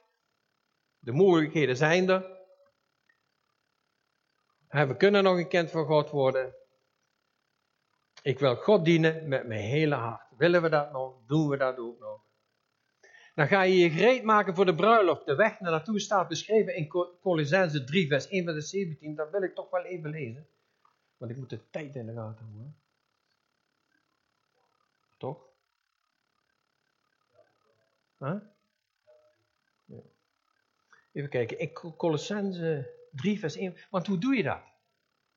de 0.99 1.13
mogelijkheden 1.13 1.77
zijn 1.77 2.09
er. 2.09 2.37
We 4.69 4.97
kunnen 4.97 5.23
nog 5.23 5.37
een 5.37 5.49
kind 5.49 5.71
van 5.71 5.85
God 5.85 6.11
worden. 6.11 6.55
Ik 8.23 8.39
wil 8.39 8.57
God 8.57 8.85
dienen 8.85 9.29
met 9.29 9.47
mijn 9.47 9.61
hele 9.61 9.95
hart. 9.95 10.27
Willen 10.37 10.63
we 10.63 10.69
dat 10.69 10.93
nog? 10.93 11.27
Doen 11.27 11.49
we 11.49 11.57
dat 11.57 11.79
ook 11.79 11.99
nog? 11.99 12.27
Dan 13.35 13.47
ga 13.47 13.63
je 13.63 13.77
je 13.77 13.91
gereed 13.91 14.23
maken 14.23 14.55
voor 14.55 14.65
de 14.65 14.75
bruiloft. 14.75 15.27
De 15.27 15.35
weg 15.35 15.61
naar 15.61 15.71
naartoe 15.71 16.01
staat 16.01 16.29
beschreven 16.29 16.77
in 16.77 16.89
Colossense 17.21 17.85
3, 17.85 18.07
vers 18.07 18.29
1 18.29 18.45
vers 18.45 18.69
17. 18.69 19.15
Dat 19.15 19.31
wil 19.31 19.43
ik 19.43 19.55
toch 19.55 19.71
wel 19.71 19.85
even 19.85 20.11
lezen. 20.11 20.49
Want 21.17 21.31
ik 21.31 21.37
moet 21.37 21.51
de 21.51 21.71
tijd 21.71 21.95
in 21.95 22.07
de 22.07 22.13
gaten 22.13 22.45
houden. 22.45 22.81
Toch? 25.17 25.47
Huh? 28.19 28.41
Even 31.19 31.31
kijken. 31.31 31.59
In 31.59 31.73
Colossense 31.97 32.95
3, 33.13 33.39
vers 33.39 33.57
1. 33.57 33.77
Want 33.91 34.07
hoe 34.07 34.19
doe 34.19 34.37
je 34.37 34.43
dat? 34.43 34.63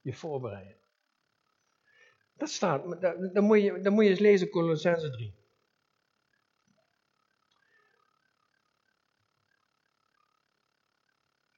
Je 0.02 0.14
voorbereiden. 0.14 0.78
Dat 2.34 2.50
staat. 2.50 3.02
Dan 3.34 3.44
moet 3.44 3.62
je, 3.62 3.82
dan 3.82 3.94
moet 3.94 4.04
je 4.04 4.10
eens 4.10 4.20
lezen 4.20 4.50
Colossense 4.50 5.12
3. 5.12 5.36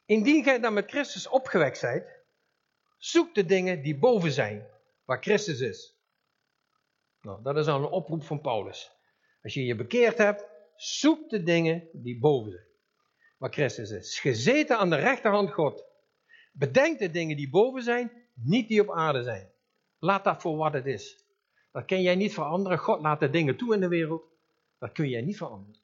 Indien 0.06 0.44
gij 0.44 0.60
dan 0.60 0.74
met 0.74 0.90
Christus 0.90 1.28
opgewekt 1.28 1.78
zijt, 1.78 2.24
zoek 2.98 3.36
de 3.36 3.46
dingen 3.46 3.82
die 3.82 3.98
boven 3.98 4.32
zijn, 4.32 4.68
waar 5.06 5.22
Christus 5.22 5.60
is. 5.60 5.96
Nou, 7.22 7.44
dat 7.44 7.58
is 7.58 7.68
al 7.68 7.80
een 7.80 7.90
oproep 7.90 8.24
van 8.24 8.42
Paulus. 8.42 8.92
Als 9.42 9.54
je 9.54 9.66
je 9.66 9.76
bekeerd 9.76 10.18
hebt, 10.18 10.46
zoek 10.76 11.30
de 11.30 11.44
dingen 11.44 11.90
die 11.94 12.20
boven 12.20 12.52
zijn. 12.52 12.72
Waar 13.44 13.52
Christus 13.52 13.92
is. 13.92 14.20
Gezeten 14.20 14.78
aan 14.78 14.90
de 14.90 14.96
rechterhand 14.96 15.52
God. 15.52 15.86
Bedenk 16.52 17.00
de 17.00 17.12
dingen 17.12 17.38
die 17.38 17.50
boven 17.50 17.84
zijn, 17.84 18.12
niet 18.34 18.68
die 18.68 18.82
op 18.82 18.92
aarde 18.92 19.24
zijn. 19.24 19.52
Laat 20.00 20.24
dat 20.24 20.42
voor 20.42 20.58
wat 20.58 20.74
het 20.74 20.86
is. 20.86 21.26
Dat 21.72 21.86
kun 21.86 22.02
jij 22.02 22.16
niet 22.16 22.34
veranderen. 22.34 22.78
God 22.78 23.02
laat 23.02 23.20
de 23.20 23.30
dingen 23.30 23.58
toe 23.58 23.74
in 23.74 23.80
de 23.80 23.88
wereld. 23.88 24.24
Dat 24.80 24.92
kun 24.92 25.10
jij 25.10 25.22
niet 25.22 25.38
veranderen. 25.38 25.82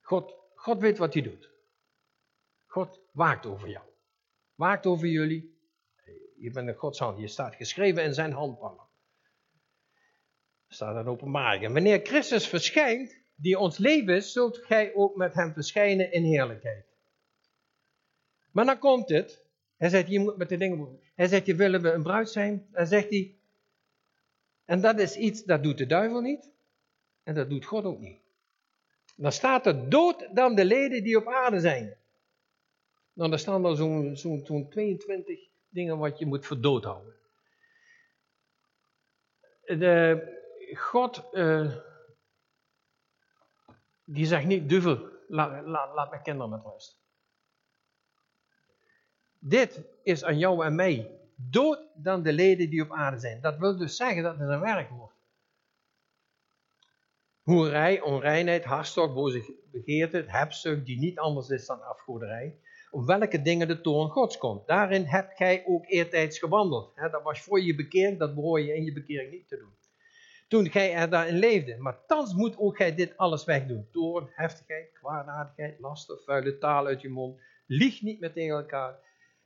God, 0.00 0.34
God 0.54 0.80
weet 0.80 0.98
wat 0.98 1.12
hij 1.12 1.22
doet. 1.22 1.50
God 2.66 3.00
waakt 3.12 3.46
over 3.46 3.68
jou. 3.68 3.84
Waakt 4.54 4.86
over 4.86 5.06
jullie. 5.06 5.58
Je 6.38 6.50
bent 6.50 6.68
een 6.68 6.74
Gods 6.74 6.98
hand. 6.98 7.18
Je 7.18 7.28
staat 7.28 7.54
geschreven 7.54 8.04
in 8.04 8.14
zijn 8.14 8.32
handpalm. 8.32 8.80
Staat 10.68 10.96
in 10.96 11.10
openbaring. 11.10 11.64
En 11.64 11.72
wanneer 11.72 12.00
Christus 12.02 12.48
verschijnt, 12.48 13.21
die 13.34 13.58
ons 13.58 13.78
leven 13.78 14.22
zult 14.22 14.58
gij 14.58 14.94
ook 14.94 15.16
met 15.16 15.34
hem 15.34 15.52
verschijnen 15.52 16.12
in 16.12 16.24
heerlijkheid. 16.24 16.86
Maar 18.52 18.64
dan 18.64 18.78
komt 18.78 19.08
het. 19.08 19.44
Hij 19.76 19.88
zegt, 19.88 20.08
je 20.08 20.20
moet 20.20 20.36
met 20.36 20.48
de 20.48 20.56
dingen. 20.56 21.00
Hij 21.14 21.26
zegt, 21.26 21.46
je 21.46 21.54
willen 21.54 21.82
we 21.82 21.90
een 21.90 22.02
bruid 22.02 22.30
zijn? 22.30 22.66
Dan 22.70 22.86
zegt 22.86 23.10
hij. 23.10 23.36
En 24.64 24.80
dat 24.80 24.98
is 24.98 25.16
iets, 25.16 25.44
dat 25.44 25.62
doet 25.62 25.78
de 25.78 25.86
duivel 25.86 26.20
niet. 26.20 26.50
En 27.22 27.34
dat 27.34 27.50
doet 27.50 27.64
God 27.64 27.84
ook 27.84 27.98
niet. 27.98 28.20
Dan 29.16 29.32
staat 29.32 29.66
er 29.66 29.88
dood 29.88 30.28
dan 30.34 30.54
de 30.54 30.64
leden 30.64 31.02
die 31.02 31.16
op 31.16 31.26
aarde 31.26 31.60
zijn. 31.60 31.96
Nou, 33.12 33.30
dan 33.30 33.38
staan 33.38 33.64
er 33.64 33.76
zo'n 33.76 34.16
zo 34.16 34.68
22 34.68 35.48
dingen 35.68 35.98
wat 35.98 36.18
je 36.18 36.26
moet 36.26 36.46
verdood 36.46 36.84
houden. 36.84 37.14
De, 39.64 40.22
God, 40.74 41.28
uh, 41.32 41.76
die 44.12 44.26
zegt 44.26 44.46
niet, 44.46 44.68
duivel, 44.68 45.08
laat, 45.28 45.66
laat, 45.66 45.94
laat 45.94 46.10
mijn 46.10 46.22
kinderen 46.22 46.50
met 46.50 46.60
rust. 46.64 47.00
Dit 49.38 49.84
is 50.02 50.24
aan 50.24 50.38
jou 50.38 50.64
en 50.64 50.74
mij. 50.74 51.10
Dood 51.36 51.78
dan 51.94 52.22
de 52.22 52.32
leden 52.32 52.70
die 52.70 52.82
op 52.82 52.92
aarde 52.92 53.18
zijn. 53.18 53.40
Dat 53.40 53.58
wil 53.58 53.76
dus 53.76 53.96
zeggen 53.96 54.22
dat 54.22 54.38
het 54.38 54.48
een 54.48 54.60
werkwoord. 54.60 55.12
Hoerij, 57.42 58.00
onreinheid, 58.00 58.64
hartstok, 58.64 59.14
boze 59.14 59.54
begeerte, 59.70 60.24
hebzucht, 60.26 60.84
die 60.86 60.98
niet 60.98 61.18
anders 61.18 61.48
is 61.48 61.66
dan 61.66 61.82
afgoderij. 61.82 62.58
Op 62.90 63.06
welke 63.06 63.42
dingen 63.42 63.68
de 63.68 63.80
toorn 63.80 64.10
gods 64.10 64.38
komt. 64.38 64.66
Daarin 64.66 65.04
hebt 65.04 65.36
gij 65.36 65.64
ook 65.66 65.84
eertijds 65.86 66.38
gewandeld. 66.38 66.94
dat 66.94 67.22
was 67.22 67.40
voor 67.40 67.60
je 67.60 67.74
bekering, 67.74 68.18
dat 68.18 68.34
behoor 68.34 68.60
je 68.60 68.74
in 68.74 68.84
je 68.84 68.92
bekering 68.92 69.30
niet 69.30 69.48
te 69.48 69.56
doen. 69.56 69.72
Toen 70.52 70.70
gij 70.70 70.94
er 70.94 71.10
daarin 71.10 71.38
leefde. 71.38 71.76
Maar 71.78 72.06
thans 72.06 72.34
moet 72.34 72.58
ook 72.58 72.76
gij 72.76 72.94
dit 72.94 73.16
alles 73.16 73.44
wegdoen. 73.44 73.88
Toorn, 73.92 74.30
heftigheid, 74.34 74.92
kwaadaardigheid, 74.92 75.78
laster, 75.78 76.18
vuile 76.24 76.58
taal 76.58 76.86
uit 76.86 77.00
je 77.00 77.08
mond. 77.08 77.40
Lieg 77.66 78.02
niet 78.02 78.20
met 78.20 78.34
tegen 78.34 78.56
elkaar. 78.56 78.98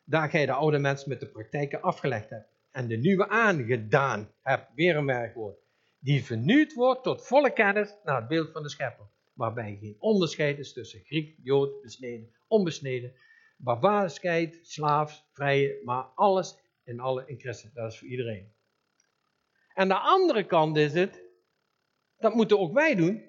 Daar 0.05 0.31
gij 0.31 0.47
de 0.47 0.53
oude 0.53 0.79
mens 0.79 1.05
met 1.05 1.21
de 1.21 1.27
praktijken 1.27 1.83
afgelegd 1.83 2.31
hebt. 2.31 2.49
En 2.71 2.89
de 2.89 2.97
nieuwe 2.97 3.29
aangedaan 3.29 4.33
hebt. 4.43 4.71
Weer 4.75 4.97
een 4.97 5.07
werkwoord 5.07 5.57
die 5.99 6.25
vernieuwd 6.25 6.73
wordt 6.75 7.03
tot 7.03 7.27
volle 7.27 7.53
kennis 7.53 7.97
naar 8.05 8.17
het 8.17 8.29
beeld 8.29 8.51
van 8.53 8.63
de 8.63 8.69
schepper, 8.69 9.07
waarbij 9.35 9.79
geen 9.81 9.97
onderscheid 9.99 10.59
is 10.59 10.73
tussen 10.73 11.01
Griek, 11.05 11.39
Jood, 11.43 11.83
besneden, 11.83 12.31
onbesneden, 12.47 13.13
barbarischheid, 13.57 14.59
slaaf, 14.63 15.25
vrije, 15.33 15.81
maar 15.85 16.03
alles 16.03 16.59
en 16.85 17.01
alle 17.01 17.25
in 17.27 17.39
Christus. 17.39 17.73
Dat 17.73 17.93
is 17.93 17.99
voor 17.99 18.09
iedereen. 18.09 18.56
En 19.77 19.89
de 19.89 19.99
andere 19.99 20.45
kant 20.45 20.77
is 20.77 20.93
het, 20.93 21.23
dat 22.19 22.35
moeten 22.35 22.59
ook 22.59 22.73
wij 22.73 22.95
doen, 22.95 23.23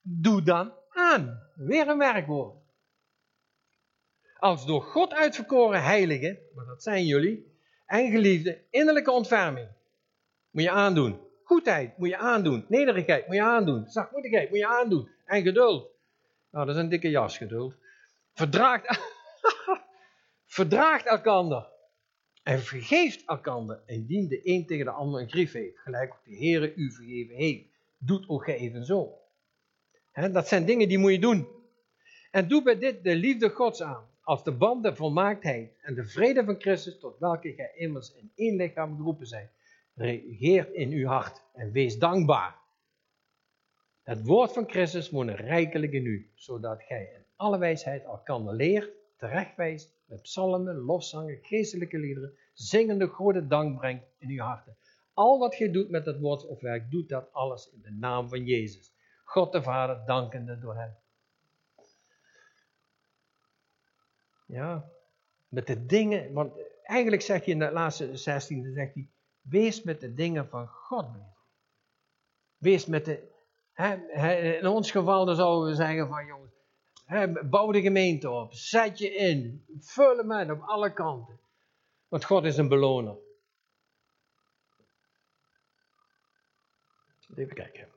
doe 0.00 0.42
dan 0.42 0.72
aan. 0.88 1.50
Weer 1.54 1.88
een 1.88 1.98
werkwoord. 1.98 2.56
Als 4.38 4.66
door 4.66 4.82
God 4.82 5.12
uitverkoren 5.12 5.82
heiligen, 5.82 6.38
maar 6.54 6.64
dat 6.64 6.82
zijn 6.82 7.06
jullie, 7.06 7.54
en 7.86 8.10
geliefde 8.10 8.64
innerlijke 8.70 9.10
ontferming, 9.10 9.68
moet 10.50 10.62
je 10.62 10.70
aandoen. 10.70 11.20
Goedheid 11.42 11.98
moet 11.98 12.08
je 12.08 12.16
aandoen. 12.16 12.64
Nederigheid 12.68 13.26
moet 13.26 13.36
je 13.36 13.42
aandoen. 13.42 13.88
Zachtmoedigheid 13.88 14.48
moet 14.48 14.58
je 14.58 14.66
aandoen. 14.66 15.10
En 15.24 15.42
geduld. 15.42 15.90
Nou, 16.50 16.66
dat 16.66 16.74
is 16.74 16.82
een 16.82 16.88
dikke 16.88 17.10
jas, 17.10 17.36
geduld. 17.36 17.74
Verdraagt, 18.32 19.00
verdraagt 20.56 21.06
elkander. 21.06 21.68
En 22.50 22.60
vergeeft 22.60 23.24
elkander. 23.26 23.82
Indien 23.86 24.28
de 24.28 24.40
een 24.42 24.66
tegen 24.66 24.84
de 24.84 24.90
ander 24.90 25.20
een 25.20 25.28
grief 25.28 25.52
heeft. 25.52 25.78
Gelijk 25.78 26.12
ook 26.12 26.24
de 26.24 26.36
Heere 26.36 26.74
u 26.74 26.92
vergeven 26.92 27.34
heeft. 27.34 27.64
Doet 27.98 28.28
ook 28.28 28.44
gij 28.44 28.56
evenzo. 28.56 29.18
He, 30.10 30.30
dat 30.30 30.48
zijn 30.48 30.64
dingen 30.64 30.88
die 30.88 30.98
moet 30.98 31.12
je 31.12 31.18
doen. 31.18 31.48
En 32.30 32.48
doe 32.48 32.62
bij 32.62 32.78
dit 32.78 33.04
de 33.04 33.14
liefde 33.14 33.48
Gods 33.48 33.82
aan. 33.82 34.08
Als 34.22 34.44
de 34.44 34.52
band 34.52 34.82
der 34.82 34.96
volmaaktheid 34.96 35.72
en 35.80 35.94
de 35.94 36.04
vrede 36.04 36.44
van 36.44 36.60
Christus. 36.60 36.98
Tot 36.98 37.18
welke 37.18 37.52
gij 37.52 37.72
immers 37.74 38.14
in 38.14 38.32
één 38.34 38.56
lichaam 38.56 38.96
geroepen 38.96 39.26
zijt 39.26 39.50
regeert 39.94 40.72
in 40.72 40.90
uw 40.90 41.06
hart 41.06 41.42
en 41.52 41.72
wees 41.72 41.98
dankbaar. 41.98 42.56
Het 44.02 44.26
woord 44.26 44.52
van 44.52 44.68
Christus 44.68 45.10
woont 45.10 45.30
rijkelijk 45.30 45.92
in 45.92 46.06
u, 46.06 46.30
zodat 46.34 46.82
gij 46.82 47.10
in 47.14 47.24
alle 47.36 47.58
wijsheid 47.58 48.04
elkander 48.04 48.54
leert, 48.54 48.90
terechtwijst, 49.16 49.99
met 50.10 50.22
psalmen, 50.22 50.76
lofzangen, 50.76 51.38
geestelijke 51.42 51.98
liederen, 51.98 52.32
zingende 52.52 53.06
goede 53.06 53.46
dank 53.46 53.78
brengt 53.78 54.04
in 54.18 54.28
uw 54.28 54.42
harten. 54.42 54.76
Al 55.14 55.38
wat 55.38 55.54
gij 55.54 55.70
doet 55.70 55.90
met 55.90 56.06
het 56.06 56.20
woord 56.20 56.46
of 56.46 56.60
werk, 56.60 56.90
doet 56.90 57.08
dat 57.08 57.32
alles 57.32 57.70
in 57.70 57.80
de 57.82 57.90
naam 57.90 58.28
van 58.28 58.44
Jezus. 58.44 58.92
God 59.24 59.52
de 59.52 59.62
Vader, 59.62 60.06
dankende 60.06 60.58
door 60.58 60.76
hem. 60.76 60.96
Ja, 64.46 64.90
met 65.48 65.66
de 65.66 65.86
dingen, 65.86 66.32
want 66.32 66.52
eigenlijk 66.82 67.22
zegt 67.22 67.44
hij 67.44 67.52
in 67.52 67.58
de 67.58 67.70
laatste 67.70 68.16
16, 68.16 68.72
zegt 68.72 68.94
hij, 68.94 69.08
Wees 69.40 69.82
met 69.82 70.00
de 70.00 70.14
dingen 70.14 70.48
van 70.48 70.68
God 70.68 71.12
bezig. 71.12 71.28
Wees 72.58 72.86
met 72.86 73.04
de. 73.04 73.28
in 74.60 74.66
ons 74.66 74.90
geval 74.90 75.24
dan 75.24 75.36
zouden 75.36 75.68
we 75.68 75.74
zeggen 75.74 76.08
van 76.08 76.26
jongens, 76.26 76.52
bouw 77.50 77.70
de 77.70 77.80
gemeente 77.80 78.30
op, 78.30 78.52
zet 78.54 78.98
je 78.98 79.14
in, 79.14 79.64
vul 79.78 80.16
hem 80.16 80.32
in 80.32 80.50
op 80.50 80.62
alle 80.62 80.92
kanten. 80.92 81.38
Want 82.08 82.24
God 82.24 82.44
is 82.44 82.56
een 82.56 82.68
beloner. 82.68 83.16
Even 87.34 87.54
kijken. 87.54 87.88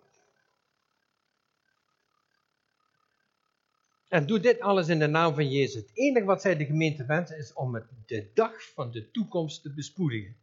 En 4.08 4.26
doe 4.26 4.40
dit 4.40 4.60
alles 4.60 4.88
in 4.88 5.00
de 5.00 5.08
naam 5.08 5.34
van 5.34 5.50
Jezus. 5.50 5.82
Het 5.82 5.92
enige 5.94 6.26
wat 6.26 6.42
zij 6.42 6.58
de 6.58 6.66
gemeente 6.66 7.06
wensen 7.06 7.38
is 7.38 7.54
om 7.54 7.74
het 7.74 7.86
de 8.06 8.32
dag 8.34 8.64
van 8.74 8.92
de 8.92 9.12
toekomst 9.12 9.62
te 9.62 9.74
bespoedigen. 9.74 10.38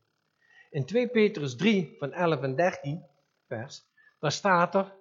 In 0.71 0.85
2 0.85 1.09
Petrus 1.09 1.57
3 1.57 1.97
van 1.99 2.12
11 2.12 2.43
en 2.43 2.57
13 2.57 3.05
vers, 3.47 3.83
daar 4.18 4.33
staat 4.33 4.75
er, 4.75 4.93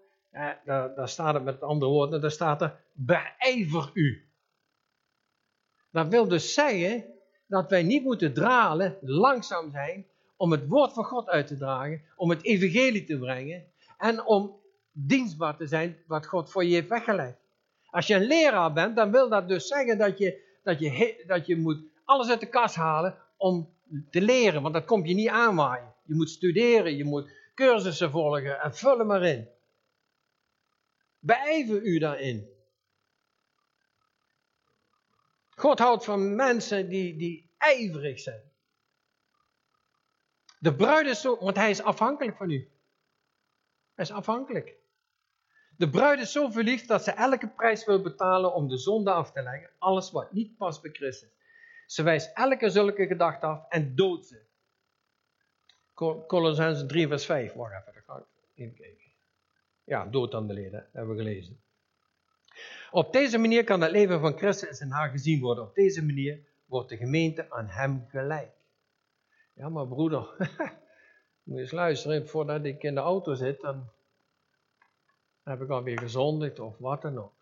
daar, 0.65 0.95
daar 0.95 1.09
staat 1.09 1.33
het 1.33 1.43
met 1.43 1.61
andere 1.61 1.91
woorden, 1.91 2.21
daar 2.21 2.31
staat 2.31 2.61
er, 2.61 2.83
beijver 3.05 3.89
u. 3.93 4.29
Dat 5.91 6.07
wil 6.07 6.27
dus 6.27 6.53
zeggen 6.53 7.05
dat 7.47 7.69
wij 7.69 7.83
niet 7.83 8.03
moeten 8.03 8.33
dralen, 8.33 8.97
langzaam 9.01 9.71
zijn, 9.71 10.07
om 10.37 10.51
het 10.51 10.67
woord 10.67 10.93
van 10.93 11.03
God 11.03 11.27
uit 11.27 11.47
te 11.47 11.57
dragen, 11.57 12.01
om 12.15 12.29
het 12.29 12.43
evangelie 12.43 13.03
te 13.03 13.17
brengen 13.17 13.65
en 13.97 14.25
om 14.25 14.59
dienstbaar 14.91 15.57
te 15.57 15.67
zijn 15.67 15.97
wat 16.07 16.25
God 16.25 16.51
voor 16.51 16.63
je 16.65 16.73
heeft 16.73 16.87
weggelegd. 16.87 17.37
Als 17.89 18.07
je 18.07 18.15
een 18.15 18.27
leraar 18.27 18.73
bent, 18.73 18.95
dan 18.95 19.11
wil 19.11 19.29
dat 19.29 19.47
dus 19.47 19.67
zeggen 19.67 19.97
dat 19.97 20.17
je, 20.17 20.57
dat 20.63 20.79
je, 20.79 21.23
dat 21.27 21.45
je 21.45 21.57
moet 21.57 21.83
alles 22.03 22.29
uit 22.29 22.39
de 22.39 22.49
kast 22.49 22.75
halen 22.75 23.17
om 23.37 23.73
te 24.09 24.21
leren, 24.21 24.61
want 24.61 24.73
dat 24.73 24.85
komt 24.85 25.07
je 25.07 25.13
niet 25.13 25.29
aanwaaien. 25.29 25.93
Je 26.03 26.15
moet 26.15 26.29
studeren, 26.29 26.95
je 26.95 27.05
moet 27.05 27.31
cursussen 27.55 28.11
volgen 28.11 28.59
en 28.59 28.75
vul 28.75 29.05
maar 29.05 29.23
in. 29.23 29.47
Beijver 31.19 31.81
u 31.81 31.99
daarin. 31.99 32.57
God 35.59 35.79
houdt 35.79 36.05
van 36.05 36.35
mensen 36.35 36.89
die, 36.89 37.17
die 37.17 37.51
ijverig 37.57 38.19
zijn. 38.19 38.41
De 40.59 40.75
bruid 40.75 41.07
is 41.07 41.21
zo, 41.21 41.37
want 41.39 41.55
hij 41.55 41.69
is 41.69 41.81
afhankelijk 41.81 42.37
van 42.37 42.49
u. 42.49 42.71
Hij 43.93 44.05
is 44.05 44.11
afhankelijk. 44.11 44.75
De 45.77 45.89
bruid 45.89 46.19
is 46.19 46.31
zo 46.31 46.49
verliefd 46.49 46.87
dat 46.87 47.03
ze 47.03 47.11
elke 47.11 47.47
prijs 47.47 47.85
wil 47.85 48.01
betalen 48.01 48.53
om 48.53 48.67
de 48.67 48.77
zonde 48.77 49.11
af 49.11 49.31
te 49.31 49.41
leggen. 49.41 49.69
Alles 49.77 50.11
wat 50.11 50.31
niet 50.31 50.57
past 50.57 50.81
bij 50.81 50.91
Christus. 50.91 51.29
Ze 51.85 52.03
wijst 52.03 52.31
elke 52.33 52.69
zulke 52.69 53.07
gedachte 53.07 53.45
af 53.45 53.65
en 53.69 53.95
doodt 53.95 54.25
ze. 54.25 54.47
Colossense 56.27 56.85
3 56.85 57.07
vers 57.07 57.25
5. 57.25 57.53
Wacht 57.53 57.73
even, 57.73 57.93
dan 57.93 58.03
ga 58.03 58.17
ik 58.17 58.25
even 58.55 58.75
kijken. 58.75 59.11
Ja, 59.83 60.05
dood 60.05 60.33
aan 60.33 60.47
de 60.47 60.53
leden, 60.53 60.89
hebben 60.91 61.15
we 61.15 61.21
gelezen. 61.21 61.63
Op 62.91 63.13
deze 63.13 63.37
manier 63.37 63.63
kan 63.63 63.81
het 63.81 63.91
leven 63.91 64.19
van 64.19 64.37
Christus 64.37 64.79
in 64.79 64.91
haar 64.91 65.09
gezien 65.09 65.41
worden. 65.41 65.63
Op 65.63 65.75
deze 65.75 66.05
manier 66.05 66.39
wordt 66.65 66.89
de 66.89 66.97
gemeente 66.97 67.51
aan 67.51 67.67
hem 67.67 68.05
gelijk. 68.09 68.51
Ja, 69.53 69.69
maar 69.69 69.87
broeder, 69.87 70.35
moet 71.43 71.55
je 71.55 71.61
eens 71.61 71.71
luisteren. 71.71 72.27
Voordat 72.27 72.65
ik 72.65 72.83
in 72.83 72.93
de 72.93 72.99
auto 72.99 73.33
zit, 73.33 73.61
dan 73.61 73.89
heb 75.43 75.61
ik 75.61 75.69
alweer 75.69 75.99
gezondigd 75.99 76.59
of 76.59 76.77
wat 76.77 77.01
dan 77.01 77.17
ook. 77.17 77.33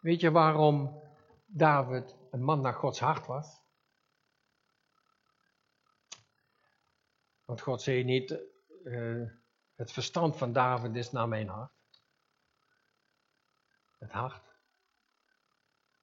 Weet 0.00 0.20
je 0.20 0.30
waarom 0.30 1.02
David 1.46 2.14
een 2.30 2.42
man 2.42 2.60
naar 2.60 2.74
Gods 2.74 3.00
hart 3.00 3.26
was? 3.26 3.60
Want 7.44 7.60
God 7.60 7.82
zei 7.82 8.04
niet, 8.04 8.38
uh, 8.84 9.28
het 9.74 9.92
verstand 9.92 10.36
van 10.36 10.52
David 10.52 10.94
is 10.96 11.12
naar 11.12 11.28
mijn 11.28 11.48
hart. 11.48 11.75
Het 13.98 14.10
hart. 14.10 14.54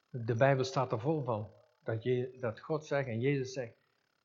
De 0.10 0.36
Bijbel 0.36 0.64
staat 0.64 0.91
er 0.91 1.00
vol 1.00 1.24
van. 1.24 1.52
Dat, 1.84 2.04
je, 2.04 2.38
dat 2.39 2.60
God 2.60 2.86
zegt 2.86 3.08
en 3.08 3.20
Jezus 3.20 3.54
zegt 3.54 3.76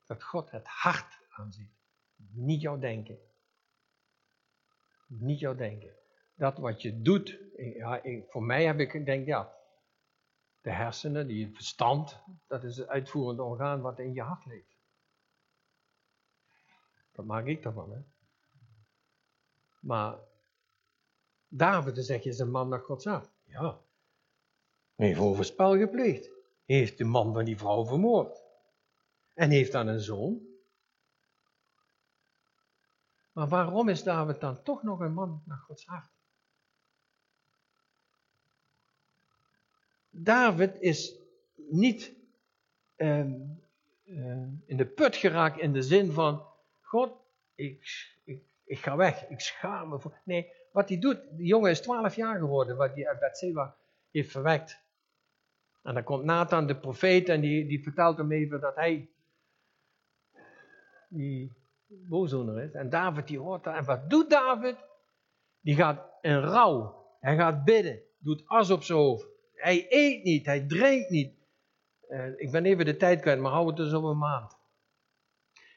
dat 0.07 0.23
God 0.23 0.51
het 0.51 0.67
hart 0.67 1.21
aanziet. 1.29 1.73
Niet 2.17 2.61
jouw 2.61 2.79
denken. 2.79 3.19
Niet 5.07 5.39
jouw 5.39 5.55
denken. 5.55 5.97
Dat 6.35 6.59
wat 6.59 6.83
je 6.83 7.03
doet, 7.03 7.39
ja, 7.57 8.03
voor 8.29 8.43
mij 8.43 8.65
heb 8.65 8.79
ik, 8.79 9.05
denk 9.05 9.27
ja, 9.27 9.57
de 10.61 10.71
hersenen, 10.71 11.27
die 11.27 11.55
verstand, 11.55 12.23
dat 12.47 12.65
is 12.65 12.77
het 12.77 12.89
uitvoerende 12.89 13.43
orgaan 13.43 13.81
wat 13.81 13.99
in 13.99 14.13
je 14.13 14.23
hart 14.23 14.47
ligt. 14.47 14.77
Dat 17.13 17.25
maak 17.25 17.47
ik 17.47 17.65
ervan, 17.65 17.93
hè. 17.93 18.01
Maar 19.81 20.19
David, 21.49 22.05
zeg 22.05 22.23
je, 22.23 22.29
is 22.29 22.39
een 22.39 22.51
man 22.51 22.69
naar 22.69 22.81
Gods 22.81 23.05
hart. 23.05 23.38
Ja. 23.49 23.81
Heeft 24.95 25.21
overspel 25.21 25.79
gepleegd. 25.79 26.31
heeft 26.65 26.99
de 26.99 27.05
man 27.05 27.33
van 27.33 27.45
die 27.45 27.59
vrouw 27.59 27.87
vermoord. 27.87 28.43
En 29.35 29.51
heeft 29.51 29.73
dan 29.73 29.87
een 29.87 30.01
zoon. 30.01 30.47
Maar 33.33 33.49
waarom 33.49 33.89
is 33.89 34.03
David 34.03 34.41
dan 34.41 34.63
toch 34.63 34.83
nog 34.83 35.01
een 35.01 35.13
man 35.13 35.43
naar 35.45 35.59
Gods 35.59 35.87
hart? 35.87 36.11
David 40.11 40.81
is 40.81 41.15
niet 41.55 42.15
ehm, 42.97 43.41
eh, 44.05 44.43
in 44.67 44.77
de 44.77 44.87
put 44.87 45.17
geraakt 45.17 45.59
in 45.59 45.73
de 45.73 45.83
zin 45.83 46.13
van: 46.13 46.47
God, 46.81 47.13
ik, 47.55 48.15
ik, 48.25 48.43
ik 48.65 48.79
ga 48.79 48.97
weg, 48.97 49.29
ik 49.29 49.41
schaam 49.41 49.89
me 49.89 50.01
voor. 50.01 50.21
Nee, 50.25 50.53
wat 50.79 50.89
hij 50.89 50.99
doet, 50.99 51.21
die 51.31 51.47
jongen 51.47 51.71
is 51.71 51.81
12 51.81 52.15
jaar 52.15 52.39
geworden, 52.39 52.77
wat 52.77 52.95
hij 52.95 53.09
uit 53.09 53.19
Bethseba 53.19 53.77
heeft 54.11 54.31
verwekt. 54.31 54.83
En 55.83 55.95
dan 55.95 56.03
komt 56.03 56.25
Nathan, 56.25 56.67
de 56.67 56.77
profeet, 56.77 57.29
en 57.29 57.41
die, 57.41 57.67
die 57.67 57.83
vertelt 57.83 58.17
hem 58.17 58.33
even 58.33 58.61
dat 58.61 58.75
hij 58.75 59.11
die 61.09 61.53
boosdoener 61.87 62.63
is. 62.63 62.73
En 62.73 62.91
David 62.91 63.27
die 63.27 63.39
hoort 63.39 63.65
dat. 63.65 63.75
En 63.75 63.85
wat 63.85 64.11
doet 64.11 64.31
David? 64.31 64.77
Die 65.61 65.75
gaat 65.75 66.01
in 66.21 66.39
rouw. 66.41 67.07
Hij 67.21 67.37
gaat 67.37 67.65
bidden. 67.65 68.01
Doet 68.19 68.43
as 68.47 68.71
op 68.71 68.83
zijn 68.83 68.99
hoofd. 68.99 69.27
Hij 69.55 69.87
eet 69.89 70.25
niet. 70.25 70.47
Hij 70.47 70.67
drinkt 70.67 71.11
niet. 71.11 71.35
Uh, 72.09 72.41
ik 72.41 72.51
ben 72.51 72.65
even 72.65 72.85
de 72.85 72.97
tijd 72.97 73.21
kwijt, 73.21 73.41
maar 73.41 73.53
hou 73.53 73.67
het 73.67 73.77
dus 73.77 73.93
op 73.93 74.05
een 74.05 74.19
maand. 74.19 74.58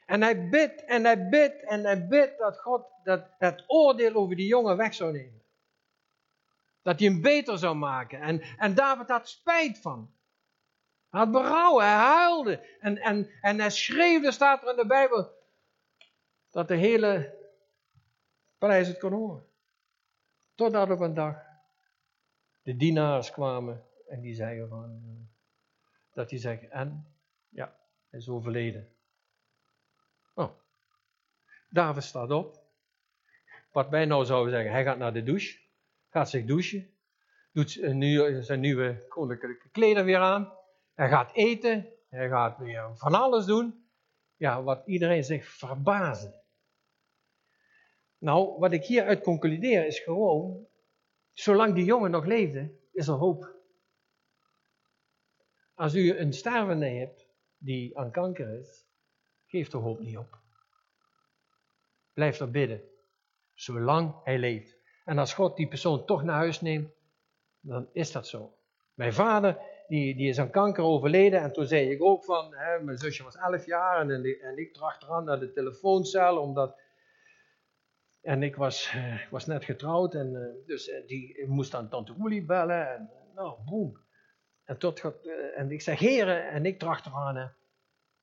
En 0.06 0.22
hij 0.22 0.48
bidt 0.48 0.84
en 0.84 1.04
hij 1.04 1.28
bidt 1.28 1.62
en 1.64 1.84
hij 1.84 2.06
bidt 2.06 2.38
dat 2.38 2.60
God 2.60 2.86
dat 3.04 3.26
het 3.38 3.64
oordeel 3.66 4.14
over 4.14 4.36
die 4.36 4.46
jongen 4.46 4.76
weg 4.76 4.94
zou 4.94 5.12
nemen. 5.12 5.42
Dat 6.82 6.98
hij 6.98 7.08
hem 7.08 7.20
beter 7.22 7.58
zou 7.58 7.76
maken. 7.76 8.20
En, 8.20 8.40
en 8.40 8.74
David 8.74 9.08
had 9.08 9.28
spijt 9.28 9.78
van. 9.78 10.14
Hij 11.10 11.20
had 11.20 11.30
berouw, 11.30 11.78
hij 11.78 11.94
huilde. 11.94 12.78
En, 12.80 12.98
en, 12.98 13.30
en 13.40 13.58
hij 13.58 13.70
schreef, 13.70 14.24
er 14.24 14.32
staat 14.32 14.62
er 14.62 14.70
in 14.70 14.76
de 14.76 14.86
Bijbel, 14.86 15.30
dat 16.50 16.68
de 16.68 16.76
hele 16.76 17.34
paleis 18.58 18.88
het 18.88 18.98
kon 18.98 19.12
horen. 19.12 19.46
Totdat 20.54 20.90
op 20.90 21.00
een 21.00 21.14
dag 21.14 21.36
de 22.62 22.76
dienaars 22.76 23.30
kwamen 23.30 23.86
en 24.08 24.20
die 24.20 24.34
zeiden 24.34 24.68
van, 24.68 25.28
dat 26.12 26.30
hij 26.30 26.38
zegt, 26.38 26.68
en? 26.68 27.06
Ja, 27.48 27.76
hij 28.10 28.18
is 28.18 28.28
overleden. 28.28 28.91
David 31.72 32.02
staat 32.02 32.30
op. 32.30 32.60
Wat 33.70 33.88
wij 33.88 34.04
nou 34.04 34.24
zouden 34.24 34.52
zeggen, 34.52 34.72
hij 34.72 34.84
gaat 34.84 34.98
naar 34.98 35.12
de 35.12 35.22
douche, 35.22 35.58
gaat 36.08 36.30
zich 36.30 36.44
douchen, 36.44 36.90
doet 37.52 37.70
zijn 38.40 38.60
nieuwe 38.60 39.06
koninklijke 39.08 39.68
kleden 39.70 40.04
weer 40.04 40.18
aan, 40.18 40.52
hij 40.94 41.08
gaat 41.08 41.32
eten, 41.34 41.88
hij 42.08 42.28
gaat 42.28 42.58
weer 42.58 42.96
van 42.96 43.14
alles 43.14 43.44
doen. 43.44 43.86
Ja, 44.36 44.62
wat 44.62 44.86
iedereen 44.86 45.24
zich 45.24 45.44
verbazen. 45.44 46.42
Nou, 48.18 48.58
wat 48.58 48.72
ik 48.72 48.84
hieruit 48.84 49.22
concludeer 49.22 49.86
is 49.86 49.98
gewoon, 49.98 50.66
zolang 51.32 51.74
die 51.74 51.84
jongen 51.84 52.10
nog 52.10 52.24
leefde, 52.24 52.72
is 52.92 53.08
er 53.08 53.14
hoop. 53.14 53.54
Als 55.74 55.94
u 55.94 56.18
een 56.18 56.32
stervende 56.32 56.86
hebt 56.86 57.26
die 57.58 57.98
aan 57.98 58.10
kanker 58.10 58.58
is, 58.58 58.86
geef 59.46 59.68
de 59.68 59.76
hoop 59.76 60.00
niet 60.00 60.18
op. 60.18 60.41
Blijf 62.12 62.40
er 62.40 62.50
bidden, 62.50 62.82
zolang 63.54 64.14
hij 64.24 64.38
leeft. 64.38 64.80
En 65.04 65.18
als 65.18 65.34
God 65.34 65.56
die 65.56 65.68
persoon 65.68 66.06
toch 66.06 66.22
naar 66.22 66.36
huis 66.36 66.60
neemt, 66.60 66.90
dan 67.60 67.88
is 67.92 68.12
dat 68.12 68.26
zo. 68.26 68.56
Mijn 68.94 69.12
vader, 69.12 69.58
die, 69.86 70.16
die 70.16 70.28
is 70.28 70.38
aan 70.38 70.50
kanker 70.50 70.84
overleden. 70.84 71.40
En 71.40 71.52
toen 71.52 71.66
zei 71.66 71.90
ik 71.90 72.02
ook 72.02 72.24
van, 72.24 72.54
hè, 72.54 72.80
mijn 72.80 72.98
zusje 72.98 73.22
was 73.22 73.36
11 73.36 73.66
jaar 73.66 74.00
en, 74.00 74.40
en 74.40 74.58
ik 74.58 74.74
tracht 74.74 75.02
eraan 75.02 75.24
naar 75.24 75.40
de 75.40 75.52
telefooncel, 75.52 76.38
omdat... 76.38 76.80
En 78.20 78.42
ik 78.42 78.56
was, 78.56 78.92
uh, 78.94 79.30
was 79.30 79.46
net 79.46 79.64
getrouwd 79.64 80.14
en 80.14 80.32
uh, 80.32 80.66
dus 80.66 80.88
uh, 80.88 81.06
die 81.06 81.46
moest 81.46 81.74
aan 81.74 81.88
tante 81.88 82.14
Oelie 82.18 82.44
bellen 82.44 82.94
en 82.94 83.10
nou, 83.34 83.58
boem. 83.64 84.00
En, 84.64 84.78
tot, 84.78 85.00
en 85.54 85.70
ik 85.70 85.80
zeg, 85.80 85.98
heren, 85.98 86.48
en 86.48 86.66
ik 86.66 86.78
tracht 86.78 87.06
eraan, 87.06 87.36
hè. 87.36 87.46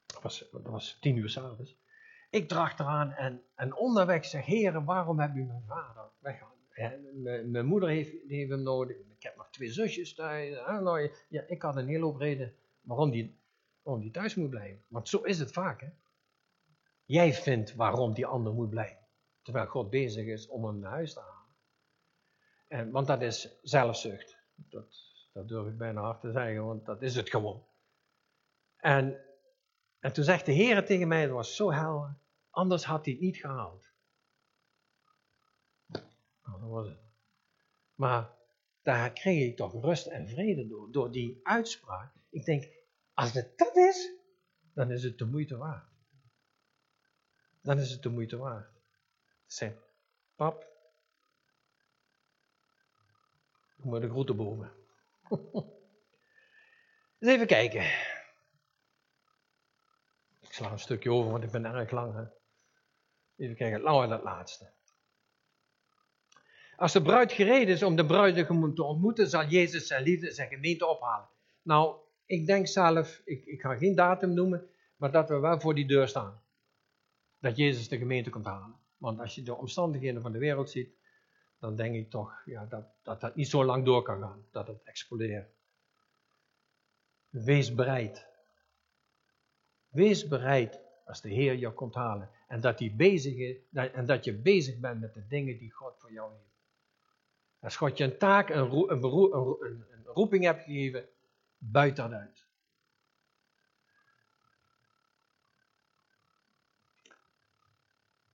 Dat, 0.06 0.22
was, 0.22 0.50
dat 0.52 0.68
was 0.68 0.98
tien 1.00 1.18
uur 1.18 1.30
s'avonds. 1.30 1.78
Ik 2.30 2.48
dracht 2.48 2.80
eraan 2.80 3.12
en, 3.12 3.44
en 3.56 3.76
onderweg 3.76 4.26
zeg, 4.26 4.46
heren, 4.46 4.86
waarom 4.86 5.20
heb 5.20 5.36
u 5.36 5.44
mijn 5.44 5.64
vader 5.68 6.10
weggehaald? 6.20 6.58
Mijn 7.46 7.66
moeder 7.66 7.90
heeft, 7.90 8.12
heeft 8.28 8.50
hem 8.50 8.64
nodig, 8.64 8.98
ik 8.98 9.24
heb 9.24 9.36
nog 9.36 9.50
twee 9.50 9.72
zusjes 9.72 10.14
thuis. 10.14 10.56
Nou, 10.66 11.12
ja, 11.30 11.44
ik 11.48 11.62
had 11.62 11.76
een 11.76 11.88
hele 11.88 12.04
hoop 12.04 12.18
reden 12.18 12.56
waarom 12.82 13.10
die, 13.10 13.40
waarom 13.82 14.02
die 14.02 14.12
thuis 14.12 14.36
moet 14.36 14.50
blijven. 14.50 14.84
Want 14.88 15.10
zo 15.10 15.22
is 15.22 15.40
het 15.40 15.52
vaak. 15.52 15.82
Hè? 15.82 15.88
Jij 17.06 17.34
vindt 17.34 17.76
waarom 17.76 18.14
die 18.14 18.26
ander 18.26 18.54
moet 18.54 18.70
blijven. 18.70 19.08
Terwijl 19.42 19.66
God 19.66 19.90
bezig 19.90 20.26
is 20.26 20.48
om 20.48 20.66
hem 20.66 20.80
naar 20.80 20.92
huis 20.92 21.14
te 21.14 21.20
halen. 21.20 21.56
En, 22.68 22.92
want 22.92 23.08
dat 23.08 23.22
is 23.22 23.60
zelfzucht. 23.62 24.38
Dat, 24.56 24.98
dat 25.34 25.48
durf 25.48 25.68
ik 25.68 25.78
bijna 25.78 26.02
hard 26.02 26.22
te 26.22 26.32
zeggen, 26.32 26.66
want 26.66 26.86
dat 26.86 27.02
is 27.02 27.16
het 27.16 27.30
gewoon. 27.30 27.64
En, 28.78 29.29
en 30.00 30.14
toen 30.14 30.24
zegt 30.24 30.46
de 30.46 30.52
Heer 30.52 30.86
tegen 30.86 31.08
mij, 31.08 31.22
het 31.22 31.32
was 31.32 31.56
zo 31.56 31.72
helder, 31.72 32.18
anders 32.50 32.84
had 32.84 33.06
hij 33.06 33.14
het 33.14 33.24
niet 33.24 33.38
gehaald. 33.38 33.88
Nou, 36.44 36.60
dat 36.60 36.70
was 36.70 36.88
het. 36.88 37.00
Maar 37.96 38.30
daar 38.82 39.14
kreeg 39.14 39.50
ik 39.50 39.56
toch 39.56 39.84
rust 39.84 40.08
en 40.08 40.28
vrede 40.28 40.68
door, 40.68 40.92
door 40.92 41.12
die 41.12 41.40
uitspraak. 41.44 42.14
Ik 42.30 42.46
denk, 42.46 42.68
als 43.14 43.34
het 43.34 43.58
dat 43.58 43.76
is, 43.76 44.12
dan 44.74 44.92
is 44.92 45.04
het 45.04 45.18
de 45.18 45.26
moeite 45.26 45.58
waard. 45.58 45.90
Dan 47.62 47.80
is 47.80 47.92
het 47.92 48.04
de 48.04 48.10
moeite 48.10 48.38
waard. 48.38 48.70
Zeg, 49.46 49.74
pap, 50.36 50.68
ik 53.78 53.84
moet 53.84 54.02
de 54.02 54.10
groeten 54.10 54.36
boven. 54.36 54.72
Eens 57.20 57.32
even 57.32 57.48
kijken. 57.48 58.18
Ik 60.50 60.56
sla 60.56 60.72
een 60.72 60.80
stukje 60.80 61.12
over, 61.12 61.32
want 61.32 61.44
ik 61.44 61.52
ben 61.52 61.66
erg 61.66 61.92
lang. 61.92 62.14
Hè? 62.14 62.24
Even 63.36 63.56
kijken, 63.56 63.82
nou 63.82 64.08
dat 64.08 64.24
laatste. 64.24 64.72
Als 66.76 66.94
de 66.94 67.02
bruid 67.02 67.32
gereden 67.32 67.74
is 67.74 67.84
om 67.84 67.96
de 67.96 68.06
bruidegom 68.06 68.76
te 68.76 68.84
ontmoeten, 68.84 69.30
zal 69.30 69.46
Jezus 69.46 69.88
zijn 69.88 70.04
liefde 70.04 70.32
zijn 70.32 70.50
gemeente 70.50 70.86
ophalen. 70.86 71.30
Nou, 71.62 71.96
ik 72.26 72.46
denk 72.46 72.68
zelf, 72.68 73.22
ik, 73.26 73.46
ik 73.46 73.62
ga 73.62 73.76
geen 73.76 73.96
datum 73.96 74.34
noemen, 74.34 74.70
maar 74.96 75.12
dat 75.12 75.30
we 75.30 75.40
wel 75.40 75.60
voor 75.60 75.76
die 75.76 75.88
deur 75.88 76.08
staan. 76.08 76.42
Dat 77.40 77.58
Jezus 77.58 77.88
de 77.88 77.98
gemeente 77.98 78.30
komt 78.30 78.46
halen. 78.46 78.76
Want 78.98 79.20
als 79.20 79.36
je 79.36 79.44
de 79.44 79.56
omstandigheden 79.56 80.22
van 80.22 80.32
de 80.32 80.40
wereld 80.40 80.70
ziet, 80.70 80.90
dan 81.60 81.76
denk 81.76 81.96
ik 81.96 82.10
toch 82.10 82.42
ja, 82.46 82.66
dat, 82.66 82.86
dat 83.04 83.22
dat 83.22 83.36
niet 83.36 83.50
zo 83.50 83.64
lang 83.64 83.86
door 83.86 84.02
kan 84.02 84.22
gaan. 84.22 84.46
Dat 84.52 84.68
het 84.68 84.84
explodeert. 84.84 85.50
Wees 87.30 87.76
bereid. 87.76 88.29
Wees 89.90 90.28
bereid 90.28 90.80
als 91.06 91.22
de 91.22 91.30
Heer 91.30 91.56
jou 91.56 91.74
komt 91.74 91.96
halen. 91.96 92.30
En 92.48 92.62
dat, 92.62 92.82
is, 92.82 93.26
en 93.72 94.06
dat 94.06 94.24
je 94.24 94.34
bezig 94.34 94.80
bent 94.80 95.00
met 95.00 95.14
de 95.14 95.28
dingen 95.28 95.58
die 95.58 95.72
God 95.72 95.94
voor 95.98 96.12
jou 96.12 96.32
heeft. 96.32 96.50
Als 97.60 97.76
God 97.76 97.98
je 97.98 98.04
een 98.04 98.18
taak, 98.18 98.50
een, 98.50 98.92
een, 98.92 99.76
roeping 100.06 100.44
hebt 100.44 100.64
gegeven, 100.64 101.06
buit 101.58 101.96
dat 101.96 102.12
uit. 102.12 102.48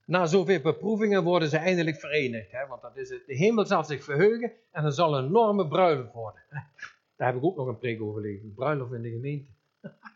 Na 0.04 0.26
zoveel 0.26 0.60
beproevingen 0.60 1.22
worden 1.22 1.48
ze 1.48 1.56
eindelijk 1.56 1.96
verenigd. 1.96 2.52
Hè? 2.52 2.66
Want 2.66 2.82
dat 2.82 2.96
is 2.96 3.08
het. 3.08 3.26
De 3.26 3.34
hemel 3.34 3.66
zal 3.66 3.84
zich 3.84 4.04
verheugen 4.04 4.52
en 4.70 4.84
er 4.84 4.92
zal 4.92 5.18
een 5.18 5.24
enorme 5.24 5.68
bruiloft 5.68 6.12
worden. 6.12 6.42
Daar 7.16 7.26
heb 7.26 7.36
ik 7.36 7.44
ook 7.44 7.56
nog 7.56 7.66
een 7.66 7.78
preek 7.78 8.02
over 8.02 8.22
gelezen. 8.22 8.54
Bruiloft 8.54 8.92
in 8.92 9.02
de 9.02 9.10
gemeente. 9.10 9.50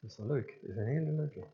dat 0.00 0.10
is 0.10 0.16
wel 0.16 0.26
leuk. 0.26 0.58
Dat 0.60 0.70
is 0.70 0.76
een 0.76 0.86
hele 0.86 1.12
leuke. 1.12 1.46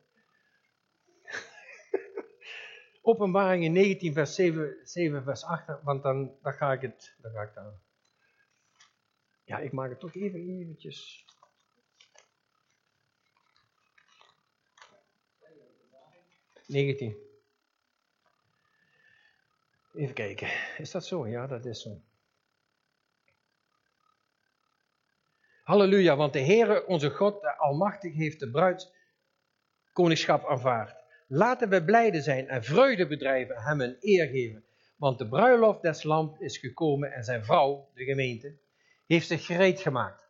Openbaringen 3.02 3.72
19, 3.72 4.12
vers 4.12 4.34
7, 4.34 4.76
7 4.82 5.22
vers 5.22 5.44
8, 5.44 5.82
want 5.82 6.02
dan, 6.02 6.38
dan 6.42 6.52
ga 6.52 6.72
ik 6.72 6.80
het, 6.80 7.14
dan 7.18 7.32
ga 7.32 7.42
ik 7.42 7.54
daar. 7.54 7.72
Ja, 9.44 9.58
ik 9.58 9.72
maak 9.72 9.90
het 9.90 10.00
toch 10.00 10.14
even 10.14 10.40
eventjes. 10.40 11.24
Negentien. 16.66 17.16
Even 19.94 20.14
kijken. 20.14 20.48
Is 20.78 20.90
dat 20.90 21.06
zo? 21.06 21.28
Ja, 21.28 21.46
dat 21.46 21.64
is 21.64 21.82
zo. 21.82 22.02
Halleluja, 25.64 26.16
want 26.16 26.32
de 26.32 26.40
Heere, 26.40 26.86
onze 26.86 27.10
God, 27.10 27.40
de 27.40 27.56
Almachtig, 27.56 28.14
heeft 28.14 28.40
de 28.40 28.50
bruidskoningschap 28.50 30.46
aanvaard. 30.46 30.96
Laten 31.26 31.68
we 31.68 31.84
blijde 31.84 32.20
zijn 32.20 32.48
en 32.48 32.64
vreugde 32.64 33.06
bedrijven, 33.06 33.56
hem 33.56 33.80
een 33.80 33.96
eer 34.00 34.26
geven. 34.26 34.64
Want 34.96 35.18
de 35.18 35.28
bruiloft 35.28 35.82
des 35.82 36.02
lamp 36.02 36.40
is 36.40 36.58
gekomen 36.58 37.12
en 37.12 37.24
zijn 37.24 37.44
vrouw, 37.44 37.88
de 37.94 38.04
gemeente, 38.04 38.56
heeft 39.06 39.26
zich 39.26 39.46
gereed 39.46 39.80
gemaakt. 39.80 40.28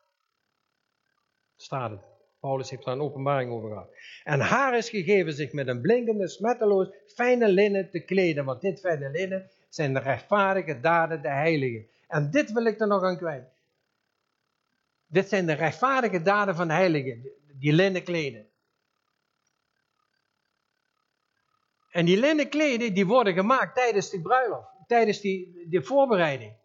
Staat 1.56 1.90
het. 1.90 2.00
Paulus 2.40 2.70
heeft 2.70 2.84
daar 2.84 2.94
een 2.94 3.00
openbaring 3.00 3.50
over 3.50 3.68
gehad. 3.68 3.90
En 4.24 4.40
haar 4.40 4.76
is 4.76 4.88
gegeven 4.88 5.32
zich 5.32 5.52
met 5.52 5.68
een 5.68 5.80
blinkende, 5.80 6.28
smetteloos, 6.28 6.88
fijne 7.06 7.48
linnen 7.48 7.90
te 7.90 8.00
kleden. 8.00 8.44
Want 8.44 8.60
dit 8.60 8.80
fijne 8.80 9.10
linnen 9.10 9.50
zijn 9.68 9.92
de 9.92 10.00
rechtvaardige 10.00 10.80
daden, 10.80 11.22
de 11.22 11.28
heiligen. 11.28 11.86
En 12.08 12.30
dit 12.30 12.52
wil 12.52 12.64
ik 12.64 12.80
er 12.80 12.86
nog 12.86 13.02
aan 13.02 13.16
kwijt. 13.16 13.53
Dit 15.14 15.28
zijn 15.28 15.46
de 15.46 15.52
rechtvaardige 15.52 16.22
daden 16.22 16.54
van 16.54 16.68
de 16.68 16.74
heiligen, 16.74 17.30
die 17.58 17.72
linnen 17.72 18.02
kleden. 18.02 18.48
En 21.90 22.04
die 22.04 22.18
linnen 22.18 22.48
kleden, 22.48 22.94
die 22.94 23.06
worden 23.06 23.34
gemaakt 23.34 23.74
tijdens 23.74 24.10
die 24.10 24.22
bruiloft, 24.22 24.68
tijdens 24.86 25.20
die, 25.20 25.66
die 25.68 25.80
voorbereiding. 25.80 26.56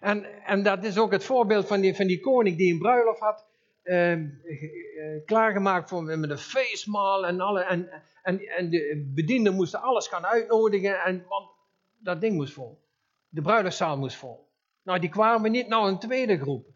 En, 0.00 0.44
en 0.44 0.62
dat 0.62 0.84
is 0.84 0.98
ook 0.98 1.12
het 1.12 1.24
voorbeeld 1.24 1.66
van 1.66 1.80
die, 1.80 1.94
van 1.94 2.06
die 2.06 2.20
koning 2.20 2.56
die 2.56 2.72
een 2.72 2.78
bruiloft 2.78 3.20
had 3.20 3.46
ehm, 3.82 4.28
eh, 4.44 5.24
klaargemaakt 5.24 5.88
voor, 5.88 6.02
met 6.02 6.30
een 6.30 6.38
feestmaal 6.38 7.26
en, 7.26 7.40
alle, 7.40 7.62
en, 7.62 8.02
en, 8.22 8.40
en 8.40 8.70
de 8.70 9.10
bedienden 9.14 9.54
moesten 9.54 9.80
alles 9.80 10.08
gaan 10.08 10.26
uitnodigen, 10.26 11.00
en, 11.00 11.24
want 11.28 11.50
dat 11.98 12.20
ding 12.20 12.34
moest 12.34 12.52
vol. 12.52 12.82
De 13.28 13.42
bruiloftszaal 13.42 13.98
moest 13.98 14.16
vol. 14.16 14.43
Nou, 14.84 14.98
die 14.98 15.08
kwamen 15.10 15.50
niet 15.50 15.68
naar 15.68 15.82
een 15.82 15.98
tweede 15.98 16.38
groep. 16.38 16.66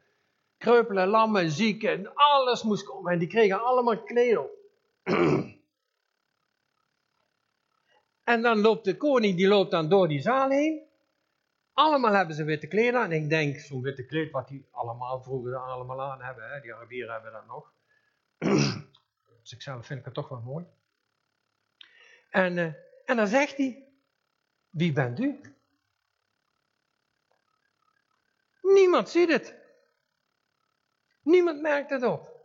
Kreupelen, 0.56 1.08
lammen, 1.08 1.50
zieken, 1.50 2.14
alles 2.14 2.62
moest 2.62 2.84
komen. 2.84 3.12
En 3.12 3.18
die 3.18 3.28
kregen 3.28 3.64
allemaal 3.64 4.02
kleding. 4.02 4.48
en 8.32 8.42
dan 8.42 8.58
loopt 8.58 8.84
de 8.84 8.96
koning, 8.96 9.36
die 9.36 9.48
loopt 9.48 9.70
dan 9.70 9.88
door 9.88 10.08
die 10.08 10.20
zaal 10.20 10.50
heen. 10.50 10.86
Allemaal 11.72 12.12
hebben 12.12 12.34
ze 12.34 12.44
witte 12.44 12.66
kleden. 12.66 13.02
En 13.02 13.12
ik 13.12 13.28
denk, 13.28 13.56
zo'n 13.58 13.82
witte 13.82 14.06
kleed 14.06 14.30
wat 14.30 14.48
die 14.48 14.68
allemaal 14.70 15.22
vroeger 15.22 15.56
allemaal 15.56 16.02
aan 16.02 16.22
hebben. 16.22 16.50
Hè? 16.50 16.60
Die 16.60 16.74
Arabieren 16.74 17.12
hebben 17.12 17.32
dat 17.32 17.46
nog. 17.46 17.72
dus 19.40 19.52
ik 19.52 19.62
zelf 19.62 19.86
vind 19.86 19.98
ik 19.98 20.04
het 20.04 20.14
toch 20.14 20.28
wel 20.28 20.40
mooi. 20.40 20.66
En, 22.30 22.56
uh, 22.56 22.72
en 23.04 23.16
dan 23.16 23.26
zegt 23.26 23.56
hij, 23.56 23.88
wie 24.70 24.92
bent 24.92 25.20
u? 25.20 25.40
Niemand 28.74 29.08
ziet 29.08 29.28
het. 29.28 29.56
Niemand 31.22 31.60
merkt 31.60 31.90
het 31.90 32.02
op. 32.02 32.36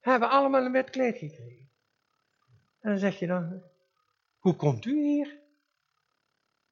Hebben 0.00 0.28
allemaal 0.28 0.64
een 0.64 0.72
wit 0.72 0.90
kleed 0.90 1.18
gekregen. 1.18 1.70
En 2.80 2.90
dan 2.90 2.98
zeg 2.98 3.18
je 3.18 3.26
dan, 3.26 3.62
hoe 4.38 4.56
komt 4.56 4.84
u 4.84 5.02
hier? 5.02 5.42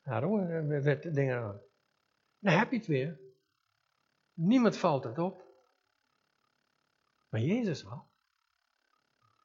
Daarom 0.03 0.39
hebben 0.39 0.83
we 0.83 1.11
dingen 1.11 1.39
aan. 1.39 1.61
Dan 2.39 2.59
heb 2.59 2.71
je 2.71 2.77
het 2.77 2.87
weer. 2.87 3.21
Niemand 4.33 4.77
valt 4.77 5.05
het 5.05 5.19
op. 5.19 5.43
Maar 7.29 7.41
Jezus 7.41 7.83
wel. 7.83 8.11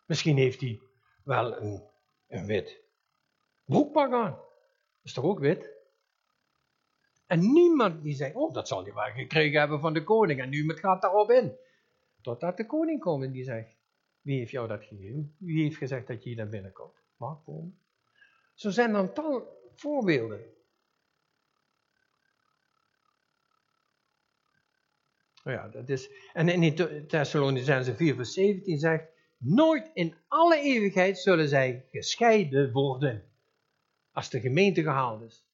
Misschien 0.06 0.38
heeft 0.38 0.62
hij 0.62 0.82
wel 1.24 1.62
een, 1.62 1.90
een 2.28 2.46
wit 2.46 2.82
broekpak 3.66 4.14
aan. 4.14 4.32
Dat 4.32 5.04
is 5.04 5.14
toch 5.14 5.24
ook 5.24 5.40
wit? 5.40 5.77
En 7.28 7.52
niemand 7.52 8.04
die 8.04 8.16
zegt, 8.16 8.36
oh 8.36 8.54
dat 8.54 8.68
zal 8.68 8.84
hij 8.84 8.94
wel 8.94 9.12
gekregen 9.12 9.60
hebben 9.60 9.80
van 9.80 9.94
de 9.94 10.04
koning 10.04 10.42
en 10.42 10.50
nu 10.50 10.74
gaat 10.74 11.02
daarop 11.02 11.32
in. 11.32 11.56
Totdat 12.22 12.58
de 12.58 12.66
koning 12.66 13.00
komt 13.00 13.24
en 13.24 13.32
die 13.32 13.44
zegt, 13.44 13.76
wie 14.22 14.38
heeft 14.38 14.52
jou 14.52 14.68
dat 14.68 14.84
gegeven? 14.84 15.36
Wie 15.38 15.64
heeft 15.64 15.78
gezegd 15.78 16.08
dat 16.08 16.24
je 16.24 16.30
hier 16.30 16.38
naar 16.38 16.50
binnen 16.50 16.74
komt? 16.74 16.96
Mag 17.18 17.44
komen. 17.44 17.80
Zo 18.54 18.70
zijn 18.70 18.92
dan 18.92 19.14
tal 19.14 19.60
voorbeelden. 19.76 20.46
Nou 25.44 25.58
ja, 25.58 25.68
dat 25.68 25.90
is, 25.90 26.10
en 26.34 26.50
in 26.50 27.08
Thessalonicense 27.08 27.96
4 27.96 28.16
vers 28.16 28.34
17 28.34 28.80
zegt, 28.80 29.06
nooit 29.38 29.92
in 29.94 30.16
alle 30.28 30.60
eeuwigheid 30.60 31.18
zullen 31.18 31.48
zij 31.48 31.86
gescheiden 31.92 32.72
worden. 32.72 33.24
Als 34.12 34.30
de 34.30 34.40
gemeente 34.40 34.84
gehaald 34.84 35.22
is. 35.22 35.47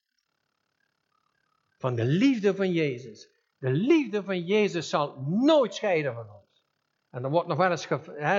Van 1.84 1.96
de 1.96 2.06
liefde 2.06 2.56
van 2.56 2.72
Jezus. 2.72 3.30
De 3.58 3.70
liefde 3.70 4.24
van 4.24 4.46
Jezus 4.46 4.90
zal 4.90 5.22
nooit 5.22 5.74
scheiden 5.74 6.14
van 6.14 6.30
ons. 6.30 6.64
En 7.10 7.22
dan 7.22 7.32
wordt 7.32 7.48
nog 7.48 7.58
wel 7.58 7.72
eens 7.72 7.88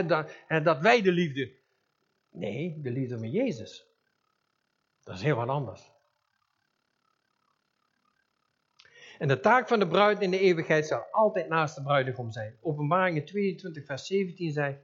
dat, 0.06 0.64
dat 0.64 0.80
wij 0.80 1.02
de 1.02 1.12
liefde. 1.12 1.52
Nee, 2.30 2.80
de 2.80 2.90
liefde 2.90 3.18
van 3.18 3.30
Jezus. 3.30 3.86
Dat 5.02 5.14
is 5.14 5.22
heel 5.22 5.36
wat 5.36 5.48
anders. 5.48 5.90
En 9.18 9.28
de 9.28 9.40
taak 9.40 9.68
van 9.68 9.78
de 9.78 9.88
bruid 9.88 10.20
in 10.20 10.30
de 10.30 10.40
eeuwigheid 10.40 10.86
zal 10.86 11.06
altijd 11.10 11.48
naast 11.48 11.74
de 11.74 11.82
bruidegom 11.82 12.30
zijn. 12.30 12.56
Openbaringen 12.60 13.24
22, 13.24 13.84
vers 13.84 14.06
17 14.06 14.52
zegt: 14.52 14.78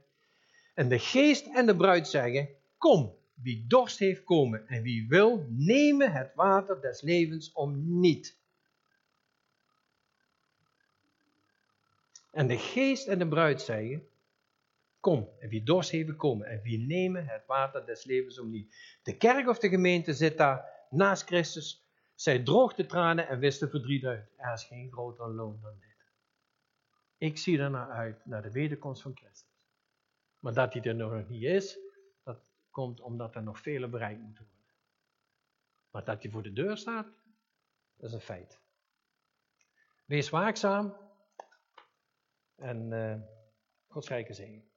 En 0.73 0.89
de 0.89 0.99
geest 0.99 1.45
en 1.55 1.65
de 1.65 1.75
bruid 1.75 2.07
zeggen: 2.07 2.49
Kom, 2.77 3.15
wie 3.33 3.65
dorst 3.67 3.99
heeft 3.99 4.23
komen, 4.23 4.67
en 4.67 4.81
wie 4.81 5.07
wil, 5.07 5.45
nemen 5.49 6.11
het 6.11 6.33
water 6.35 6.81
des 6.81 7.01
levens 7.01 7.51
om 7.51 7.99
niet. 7.99 8.39
En 12.31 12.47
de 12.47 12.57
geest 12.57 13.07
en 13.07 13.19
de 13.19 13.27
bruid 13.27 13.61
zeggen: 13.61 14.07
Kom, 14.99 15.29
en 15.39 15.49
wie 15.49 15.63
dorst 15.63 15.89
heeft 15.89 16.15
komen, 16.15 16.47
en 16.47 16.61
wie 16.61 16.79
nemen 16.79 17.27
het 17.27 17.45
water 17.45 17.85
des 17.85 18.03
levens 18.03 18.39
om 18.39 18.49
niet. 18.49 18.75
De 19.03 19.17
kerk 19.17 19.47
of 19.47 19.59
de 19.59 19.69
gemeente 19.69 20.13
zit 20.13 20.37
daar 20.37 20.87
naast 20.89 21.23
Christus. 21.23 21.85
Zij 22.15 22.43
droog 22.43 22.73
de 22.73 22.85
tranen 22.85 23.27
en 23.27 23.39
wist 23.39 23.59
de 23.59 23.69
verdriet 23.69 24.05
uit. 24.05 24.31
Er 24.37 24.53
is 24.53 24.63
geen 24.63 24.91
groter 24.91 25.29
loon 25.29 25.59
dan 25.61 25.79
dit. 25.79 25.89
Ik 27.17 27.37
zie 27.37 27.59
er 27.59 27.69
naar 27.69 27.89
uit, 27.89 28.25
naar 28.25 28.41
de 28.41 28.51
wederkomst 28.51 29.01
van 29.01 29.15
Christus. 29.15 29.49
Maar 30.39 30.53
dat 30.53 30.73
hij 30.73 30.81
er 30.81 30.95
nog 30.95 31.29
niet 31.29 31.43
is, 31.43 31.79
dat 32.23 32.39
komt 32.69 33.01
omdat 33.01 33.35
er 33.35 33.43
nog 33.43 33.59
vele 33.59 33.87
bereikt 33.87 34.21
moeten 34.21 34.47
worden. 34.51 34.73
Maar 35.91 36.03
dat 36.03 36.21
hij 36.21 36.31
voor 36.31 36.43
de 36.43 36.53
deur 36.53 36.77
staat, 36.77 37.07
dat 37.95 38.09
is 38.09 38.13
een 38.13 38.21
feit. 38.21 38.59
Wees 40.05 40.29
waakzaam 40.29 40.95
en 42.61 42.91
uh, 42.91 43.15
Gods 43.87 44.09
rijke 44.09 44.33
zegen. 44.33 44.70